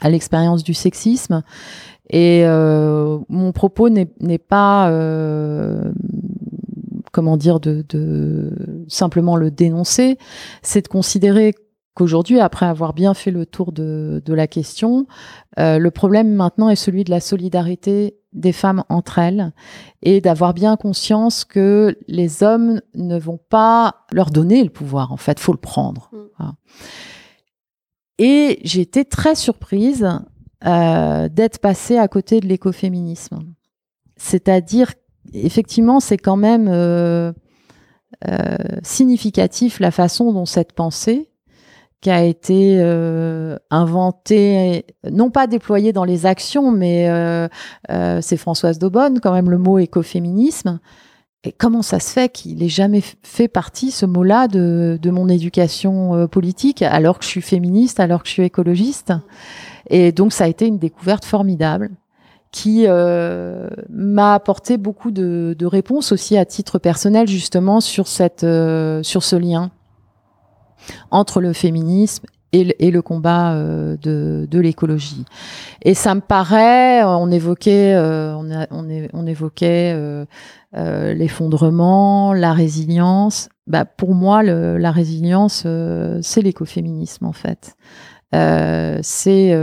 à 0.01 0.09
l'expérience 0.09 0.65
du 0.65 0.73
sexisme 0.73 1.43
et 2.09 2.47
mon 2.47 3.53
propos 3.53 3.91
n'est 3.91 4.39
pas 4.39 4.91
comment 7.13 7.37
dire 7.37 7.61
de, 7.61 7.85
de 7.87 8.51
simplement 8.89 9.37
le 9.37 9.51
dénoncer, 9.51 10.17
c'est 10.63 10.83
de 10.83 10.89
considérer 10.89 11.55
qu'aujourd'hui, 11.95 12.41
après 12.41 12.67
avoir 12.67 12.93
bien 12.93 13.15
fait 13.15 13.31
le 13.31 13.47
tour 13.47 13.73
de, 13.73 14.23
de 14.25 14.35
la 14.35 14.47
question, 14.47 15.07
euh, 15.59 15.79
le 15.79 15.91
problème 15.91 16.35
maintenant 16.35 16.69
est 16.69 16.77
celui 16.77 17.05
de 17.05 17.11
la 17.11 17.21
solidarité 17.21 18.17
des 18.33 18.53
femmes 18.53 18.85
entre 18.89 19.19
elles 19.19 19.53
et 20.03 20.21
d'avoir 20.21 20.55
bien 20.55 20.77
conscience 20.77 21.45
que 21.45 21.97
les 22.09 22.43
hommes 22.43 22.81
ne 22.95 23.19
vont 23.19 23.39
pas 23.49 24.05
leur 24.13 24.31
donner 24.31 24.63
le 24.65 24.71
pouvoir. 24.71 25.13
En 25.13 25.17
fait, 25.17 25.39
faut 25.39 25.53
le 25.53 25.59
prendre. 25.59 26.11
Mm. 26.13 26.51
Et 28.19 28.61
j'ai 28.65 28.81
été 28.81 29.05
très 29.05 29.35
surprise 29.35 30.09
euh, 30.67 31.29
d'être 31.29 31.59
passée 31.59 31.99
à 31.99 32.09
côté 32.09 32.41
de 32.41 32.47
l'écoféminisme. 32.47 33.39
C'est-à-dire, 34.17 34.95
effectivement, 35.33 36.01
c'est 36.01 36.19
quand 36.19 36.37
même 36.37 36.69
euh, 36.69 37.33
euh, 38.29 38.57
significatif 38.83 39.81
la 39.81 39.91
façon 39.91 40.33
dont 40.33 40.47
cette 40.47 40.73
pensée 40.73 41.31
qui 42.05 42.11
a 42.11 42.23
été 42.23 42.77
euh, 42.81 43.57
inventé, 43.71 44.85
non 45.11 45.31
pas 45.31 45.47
déployé 45.47 45.95
dans 45.95 46.05
les 46.05 46.27
actions, 46.27 46.71
mais 46.71 47.09
euh, 47.09 47.49
euh, 47.91 48.19
c'est 48.21 48.37
Françoise 48.37 48.79
Daubonne, 48.79 49.21
quand 49.21 49.33
même, 49.33 49.51
le 49.51 49.57
mot 49.57 49.79
écoféminisme. 49.79 50.81
Et 51.45 51.53
comment 51.53 51.81
ça 51.81 52.01
se 52.01 52.13
fait 52.13 52.29
qu'il 52.29 52.63
ait 52.63 52.69
jamais 52.69 53.03
fait 53.23 53.49
partie, 53.49 53.91
ce 53.91 54.05
mot-là, 54.05 54.49
de, 54.49 54.99
de, 55.01 55.11
mon 55.11 55.31
éducation 55.31 56.29
politique, 56.29 56.83
alors 56.83 57.19
que 57.19 57.25
je 57.25 57.31
suis 57.31 57.41
féministe, 57.41 58.01
alors 58.01 58.23
que 58.23 58.29
je 58.29 58.35
suis 58.35 58.43
écologiste? 58.43 59.15
Et 59.89 60.13
donc, 60.13 60.35
ça 60.35 60.45
a 60.45 60.49
été 60.49 60.67
une 60.67 60.79
découverte 60.79 61.25
formidable 61.25 61.91
qui 62.51 62.87
m'a 62.87 64.35
apporté 64.35 64.77
beaucoup 64.77 65.11
de, 65.11 65.57
de, 65.59 65.67
réponses 65.67 66.13
aussi 66.13 66.37
à 66.37 66.45
titre 66.45 66.79
personnel, 66.79 67.29
justement, 67.29 67.81
sur, 67.81 68.09
cette, 68.09 68.41
sur 69.03 69.23
ce 69.23 69.37
lien 69.37 69.71
entre 71.11 71.41
le 71.41 71.53
féminisme 71.53 72.26
et 72.55 72.91
le, 72.91 73.03
combat 73.03 73.55
euh, 73.55 73.97
de, 73.97 74.59
l'écologie. 74.59 75.24
Et 75.82 75.95
ça 75.95 76.14
me 76.14 76.20
paraît, 76.20 77.03
on 77.03 77.30
évoquait, 77.30 77.95
euh, 77.95 78.35
on, 78.70 79.26
évoquait 79.26 79.93
euh, 79.95 81.14
l'effondrement, 81.14 82.32
la 82.32 82.53
résilience. 82.53 83.49
Bah, 83.66 83.85
pour 83.85 84.14
moi, 84.14 84.43
la 84.43 84.91
résilience, 84.91 85.66
c'est 86.22 86.43
l'écoféminisme 86.43 87.26
en 87.26 87.32
fait. 87.32 87.76
c'est 89.03 89.55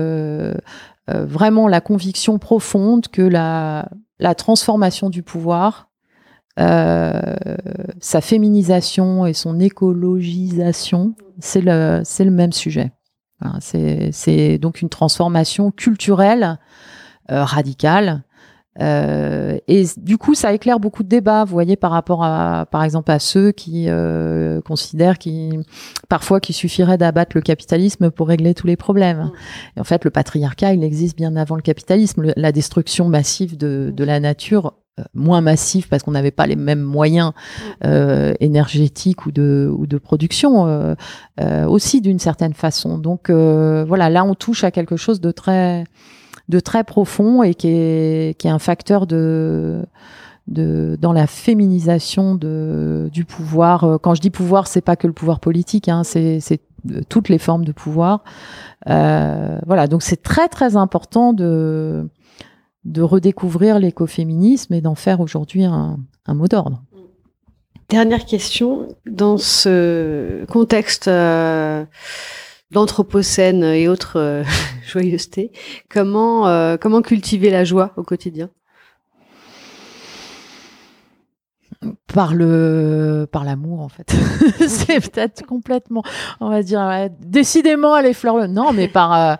vraiment 1.08 1.68
la 1.68 1.82
conviction 1.82 2.40
profonde 2.40 3.08
que 3.08 3.22
la, 3.22 3.88
transformation 4.36 5.10
du 5.10 5.24
pouvoir 5.24 5.88
euh, 5.88 5.91
sa 6.58 8.22
féminisation 8.22 9.26
et 9.26 9.34
son 9.34 9.60
écologisation, 9.60 11.16
c'est 11.40 11.62
le, 11.62 12.02
c'est 12.04 12.26
le 12.26 12.32
même 12.32 12.52
sujet. 12.52 12.92
c'est, 13.60 14.10
c'est 14.12 14.58
donc 14.58 14.82
une 14.82 14.90
transformation 14.90 15.72
culturelle 15.72 16.60
euh, 17.32 17.46
radicale. 17.46 18.24
Euh, 18.80 19.58
et 19.68 19.86
du 19.98 20.18
coup, 20.18 20.34
ça 20.34 20.54
éclaire 20.54 20.80
beaucoup 20.80 21.04
de 21.04 21.10
débats, 21.10 21.44
vous 21.44 21.52
voyez, 21.52 21.76
par 21.76 21.92
rapport 21.92 22.24
à, 22.24 22.66
par 22.72 22.84
exemple, 22.84 23.12
à 23.12 23.20
ceux 23.20 23.52
qui 23.52 23.86
euh, 23.88 24.62
considèrent 24.62 25.18
qui 25.18 25.60
parfois 26.08 26.40
qu'il 26.40 26.56
suffirait 26.56 26.98
d'abattre 26.98 27.32
le 27.36 27.42
capitalisme 27.42 28.12
pour 28.12 28.28
régler 28.28 28.54
tous 28.54 28.68
les 28.68 28.78
problèmes. 28.78 29.24
Mm. 29.24 29.32
Et 29.78 29.80
en 29.82 29.84
fait, 29.84 30.06
le 30.06 30.12
patriarcat, 30.12 30.74
il 30.74 30.84
existe 30.84 31.18
bien 31.18 31.36
avant 31.36 31.56
le 31.56 31.62
capitalisme. 31.62 32.34
la 32.36 32.52
destruction 32.52 33.08
massive 33.10 33.58
de, 33.58 33.92
de 33.94 34.04
la 34.04 34.20
nature 34.20 34.74
euh, 35.00 35.04
moins 35.14 35.40
massif 35.40 35.88
parce 35.88 36.04
qu'on 36.04 36.12
n'avait 36.12 36.32
pas 36.32 36.48
les 36.48 36.58
mêmes 36.58 36.82
moyens 36.82 37.32
mm. 37.32 37.86
euh, 37.86 38.34
énergétiques 38.40 39.26
ou 39.26 39.32
de, 39.32 39.72
ou 39.74 39.88
de 39.88 39.98
production 39.98 40.68
euh, 40.68 40.96
euh, 41.40 41.66
aussi 41.66 42.02
d'une 42.02 42.20
certaine 42.20 42.54
façon. 42.54 42.98
Donc 42.98 43.30
euh, 43.30 43.86
voilà, 43.88 44.10
là 44.10 44.24
on 44.26 44.36
touche 44.36 44.64
à 44.64 44.72
quelque 44.72 44.98
chose 44.98 45.22
de 45.22 45.32
très 45.32 45.86
de 46.50 46.60
très 46.60 46.84
profond 46.84 47.44
et 47.44 47.54
qui 47.54 47.68
est, 47.70 48.38
qui 48.38 48.48
est 48.48 48.52
un 48.52 48.60
facteur 48.60 49.08
de 49.08 49.86
de, 50.48 50.98
dans 51.00 51.14
la 51.14 51.28
féminisation 51.28 52.36
de, 52.36 53.10
du 53.14 53.26
pouvoir. 53.26 54.00
Quand 54.02 54.16
je 54.16 54.22
dis 54.22 54.32
pouvoir, 54.32 54.68
c'est 54.68 54.82
pas 54.82 54.96
que 54.96 55.08
le 55.08 55.14
pouvoir 55.14 55.40
politique, 55.40 55.88
hein, 55.88 56.04
c'est 56.04 56.42
toutes 57.10 57.30
les 57.30 57.38
formes 57.38 57.66
de 57.66 57.72
pouvoir. 57.72 58.24
Euh, 58.90 59.60
voilà, 59.66 59.88
donc 59.88 60.02
c'est 60.02 60.22
très 60.22 60.48
très 60.48 60.76
important 60.76 61.34
de 61.34 62.10
de 62.84 63.04
redécouvrir 63.04 63.78
l'écoféminisme 63.78 64.74
et 64.74 64.82
d'en 64.82 64.96
faire 64.96 65.20
aujourd'hui 65.20 65.64
un, 65.64 66.00
mot 66.28 66.48
d'ordre. 66.48 66.82
Dernière 67.90 68.26
question, 68.26 68.88
dans 69.06 69.38
ce 69.38 70.46
contexte 70.46 71.08
euh, 71.08 71.86
d'anthropocène 72.72 73.64
et 73.64 73.88
autres 73.88 74.18
euh, 74.18 74.44
joyeusetés, 74.86 75.52
comment, 75.90 76.48
euh, 76.48 76.78
comment 76.78 77.02
cultiver 77.02 77.50
la 77.50 77.64
joie 77.64 77.94
au 77.98 78.04
quotidien? 78.04 78.50
Par 82.14 82.36
le 82.36 83.28
par 83.32 83.44
l'amour 83.44 83.80
en 83.80 83.90
fait. 83.90 84.14
C'est 84.68 85.00
peut-être 85.12 85.44
complètement 85.48 86.04
on 86.40 86.50
va 86.50 86.62
dire 86.62 87.10
décidément 87.20 87.98
elle 87.98 88.14
fleur 88.14 88.48
non 88.48 88.72
mais 88.72 88.88
par 88.88 89.40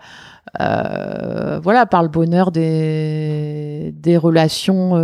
euh, 0.60 1.60
voilà, 1.62 1.86
par 1.86 2.02
le 2.02 2.08
bonheur 2.08 2.50
des, 2.50 3.92
des 3.94 4.16
relations 4.16 4.96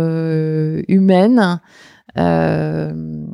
humaines 0.87 1.59
euh, 2.17 3.25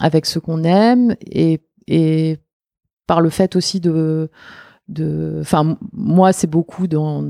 avec 0.00 0.26
ce 0.26 0.38
qu'on 0.38 0.64
aime 0.64 1.14
et, 1.22 1.60
et 1.86 2.38
par 3.10 3.20
le 3.20 3.28
fait 3.28 3.56
aussi 3.56 3.80
de 3.80 4.30
enfin 5.40 5.76
moi 5.92 6.32
c'est 6.32 6.46
beaucoup 6.46 6.86
dans, 6.86 7.28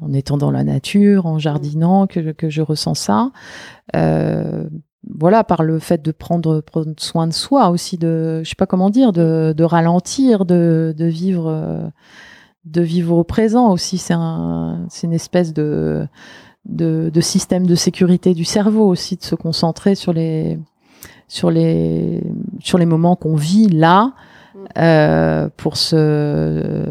en 0.00 0.12
étant 0.14 0.38
dans 0.38 0.50
la 0.50 0.64
nature 0.64 1.26
en 1.26 1.38
jardinant 1.38 2.06
que, 2.06 2.32
que 2.32 2.48
je 2.48 2.62
ressens 2.62 2.94
ça. 2.94 3.30
Euh, 3.94 4.64
voilà 5.06 5.44
par 5.44 5.64
le 5.64 5.78
fait 5.80 6.00
de 6.00 6.12
prendre, 6.12 6.64
soin 6.96 7.26
de 7.26 7.34
soi 7.34 7.68
aussi 7.68 7.98
de 7.98 8.40
je 8.42 8.48
sais 8.48 8.54
pas 8.56 8.64
comment 8.64 8.88
dire 8.88 9.12
de, 9.12 9.62
ralentir 9.62 10.46
de, 10.46 10.94
vivre 10.98 11.92
de 12.64 12.80
vivre 12.80 13.18
au 13.18 13.24
présent 13.24 13.70
aussi. 13.70 13.98
C'est 13.98 14.14
un, 14.14 14.86
une 15.02 15.12
espèce 15.12 15.52
de, 15.52 16.08
de, 16.64 17.20
système 17.20 17.66
de 17.66 17.74
sécurité 17.74 18.32
du 18.32 18.46
cerveau 18.46 18.88
aussi 18.88 19.16
de 19.16 19.24
se 19.24 19.34
concentrer 19.34 19.94
sur 19.94 20.14
les 20.14 20.58
sur 21.28 21.50
les 21.50 22.22
sur 22.60 22.78
les 22.78 22.86
moments 22.86 23.14
qu'on 23.14 23.36
vit 23.36 23.68
là 23.68 24.14
euh, 24.78 25.48
pour 25.56 25.76
se 25.76 26.86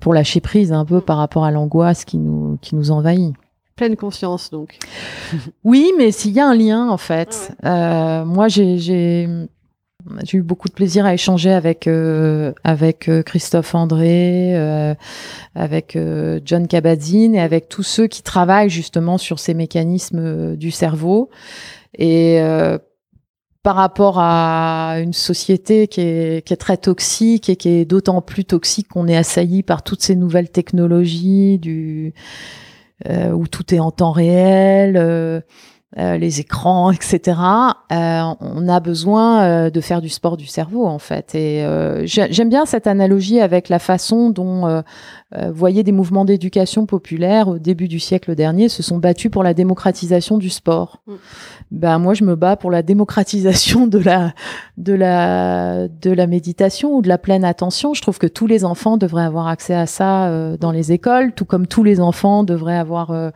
pour 0.00 0.14
lâcher 0.14 0.40
prise 0.40 0.72
un 0.72 0.84
peu 0.84 1.00
par 1.00 1.16
rapport 1.16 1.44
à 1.44 1.50
l'angoisse 1.50 2.04
qui 2.04 2.18
nous 2.18 2.58
qui 2.60 2.74
nous 2.74 2.90
envahit. 2.90 3.34
Pleine 3.76 3.96
conscience 3.96 4.50
donc. 4.50 4.78
oui, 5.64 5.92
mais 5.96 6.10
s'il 6.10 6.32
y 6.32 6.40
a 6.40 6.48
un 6.48 6.54
lien 6.54 6.88
en 6.88 6.96
fait. 6.96 7.52
Euh, 7.64 8.24
moi 8.24 8.48
j'ai 8.48 8.78
j'ai 8.78 10.38
eu 10.38 10.42
beaucoup 10.42 10.68
de 10.68 10.72
plaisir 10.72 11.04
à 11.04 11.12
échanger 11.12 11.52
avec 11.52 11.86
euh, 11.86 12.52
avec 12.64 13.10
Christophe 13.26 13.74
André, 13.74 14.54
avec 15.54 15.98
John 16.44 16.66
Kabat-Zinn 16.66 17.34
et 17.34 17.40
avec 17.40 17.68
tous 17.68 17.82
ceux 17.82 18.06
qui 18.06 18.22
travaillent 18.22 18.70
justement 18.70 19.18
sur 19.18 19.38
ces 19.38 19.54
mécanismes 19.54 20.56
du 20.56 20.70
cerveau. 20.70 21.30
Et 21.98 22.40
par 23.62 23.76
rapport 23.76 24.18
à 24.18 24.96
une 25.00 25.12
société 25.12 25.88
qui 25.88 26.00
est, 26.00 26.60
très 26.60 26.76
toxique 26.76 27.48
et 27.48 27.56
qui 27.56 27.68
est 27.68 27.84
d'autant 27.84 28.22
plus 28.22 28.44
toxique 28.44 28.88
qu'on 28.88 29.08
est 29.08 29.16
assailli 29.16 29.62
par 29.62 29.82
toutes 29.82 30.02
ces 30.02 30.16
nouvelles 30.16 30.50
technologies 30.50 31.60
euh, 33.08 33.30
où 33.30 33.46
tout 33.46 33.74
est 33.74 33.78
en 33.78 33.90
temps 33.90 34.12
réel, 34.12 34.96
euh, 34.96 35.40
euh, 35.96 36.18
les 36.18 36.40
écrans, 36.40 36.90
etc. 36.92 37.38
on 37.90 38.68
a 38.68 38.80
besoin 38.80 39.70
de 39.70 39.80
faire 39.80 40.02
du 40.02 40.08
sport 40.08 40.36
du 40.36 40.46
cerveau 40.46 40.86
en 40.86 40.98
fait. 40.98 41.34
Et 41.34 41.64
j'aime 42.04 42.48
bien 42.48 42.66
cette 42.66 42.86
analogie 42.86 43.40
avec 43.40 43.68
la 43.68 43.78
façon 43.78 44.30
dont 44.30 44.82
vous 45.32 45.54
voyez 45.54 45.82
des 45.82 45.92
mouvements 45.92 46.24
d'éducation 46.24 46.86
populaire 46.86 47.48
au 47.48 47.58
début 47.58 47.88
du 47.88 48.00
siècle 48.00 48.34
dernier 48.34 48.68
se 48.68 48.82
sont 48.82 48.98
battus 48.98 49.30
pour 49.30 49.42
la 49.42 49.54
démocratisation 49.54 50.38
du 50.38 50.50
sport. 50.50 51.02
Mm 51.06 51.14
ben 51.70 51.98
moi 51.98 52.14
je 52.14 52.24
me 52.24 52.34
bats 52.34 52.56
pour 52.56 52.70
la 52.70 52.82
démocratisation 52.82 53.86
de 53.86 53.98
la 53.98 54.32
de 54.78 54.94
la 54.94 55.88
de 55.88 56.10
la 56.10 56.26
méditation 56.26 56.94
ou 56.94 57.02
de 57.02 57.08
la 57.08 57.18
pleine 57.18 57.44
attention. 57.44 57.94
Je 57.94 58.02
trouve 58.02 58.18
que 58.18 58.26
tous 58.26 58.46
les 58.46 58.64
enfants 58.64 58.96
devraient 58.96 59.24
avoir 59.24 59.48
accès 59.48 59.74
à 59.74 59.86
ça 59.86 60.28
euh, 60.28 60.56
dans 60.56 60.72
les 60.72 60.92
écoles, 60.92 61.32
tout 61.32 61.44
comme 61.44 61.66
tous 61.66 61.84
les 61.84 62.00
enfants 62.00 62.42
devraient 62.42 62.78
avoir 62.78 63.10
euh, 63.10 63.28
euh, 63.28 63.30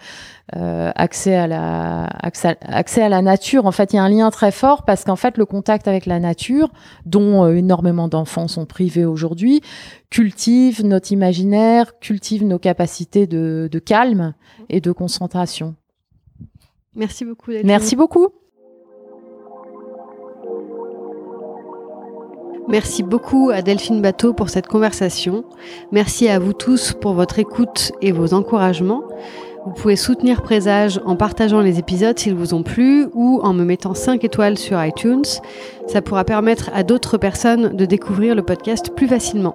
accès 0.50 1.34
à 1.34 1.46
la 1.46 2.04
accès, 2.04 2.56
accès, 2.62 3.02
à 3.02 3.08
la 3.08 3.22
nature. 3.22 3.66
En 3.66 3.72
fait, 3.72 3.92
il 3.92 3.96
y 3.96 3.98
a 3.98 4.02
un 4.02 4.08
lien 4.08 4.30
très 4.30 4.50
fort 4.50 4.84
parce 4.84 5.04
qu'en 5.04 5.16
fait 5.16 5.38
le 5.38 5.46
contact 5.46 5.88
avec 5.88 6.04
la 6.06 6.20
nature, 6.20 6.70
dont 7.06 7.48
énormément 7.48 8.08
d'enfants 8.08 8.48
sont 8.48 8.66
privés 8.66 9.04
aujourd'hui, 9.04 9.62
cultive 10.10 10.84
notre 10.84 11.12
imaginaire, 11.12 11.98
cultive 12.00 12.44
nos 12.44 12.58
capacités 12.58 13.26
de, 13.26 13.68
de 13.70 13.78
calme 13.78 14.34
et 14.68 14.80
de 14.80 14.92
concentration. 14.92 15.74
Merci 16.94 17.24
beaucoup. 17.24 17.52
Merci 17.64 17.96
beaucoup. 17.96 18.28
Merci 22.68 23.02
beaucoup 23.02 23.50
à 23.50 23.60
Delphine 23.60 24.00
Bateau 24.00 24.32
pour 24.32 24.48
cette 24.48 24.66
conversation. 24.66 25.44
Merci 25.90 26.28
à 26.28 26.38
vous 26.38 26.52
tous 26.52 26.92
pour 26.92 27.12
votre 27.14 27.38
écoute 27.38 27.92
et 28.00 28.12
vos 28.12 28.34
encouragements. 28.34 29.02
Vous 29.64 29.72
pouvez 29.72 29.94
soutenir 29.94 30.42
Présage 30.42 31.00
en 31.04 31.14
partageant 31.14 31.60
les 31.60 31.78
épisodes 31.78 32.18
s'ils 32.18 32.34
vous 32.34 32.52
ont 32.52 32.64
plu 32.64 33.06
ou 33.14 33.40
en 33.44 33.52
me 33.52 33.64
mettant 33.64 33.94
5 33.94 34.24
étoiles 34.24 34.58
sur 34.58 34.82
iTunes. 34.84 35.24
Ça 35.86 36.02
pourra 36.02 36.24
permettre 36.24 36.70
à 36.74 36.82
d'autres 36.82 37.16
personnes 37.16 37.76
de 37.76 37.84
découvrir 37.84 38.34
le 38.34 38.42
podcast 38.42 38.92
plus 38.94 39.06
facilement. 39.06 39.54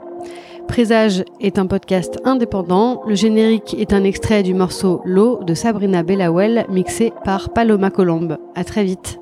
Présage 0.68 1.26
est 1.42 1.60
un 1.60 1.68
podcast 1.68 2.20
indépendant. 2.24 3.02
Le 3.06 3.16
générique 3.16 3.76
est 3.78 3.92
un 3.92 4.04
extrait 4.04 4.44
du 4.44 4.54
morceau 4.54 5.02
L'eau 5.04 5.44
de 5.44 5.54
Sabrina 5.54 6.04
Bellawell 6.04 6.66
mixé 6.70 7.12
par 7.26 7.50
Paloma 7.50 7.90
Colombe. 7.90 8.38
À 8.56 8.64
très 8.64 8.86
vite. 8.86 9.20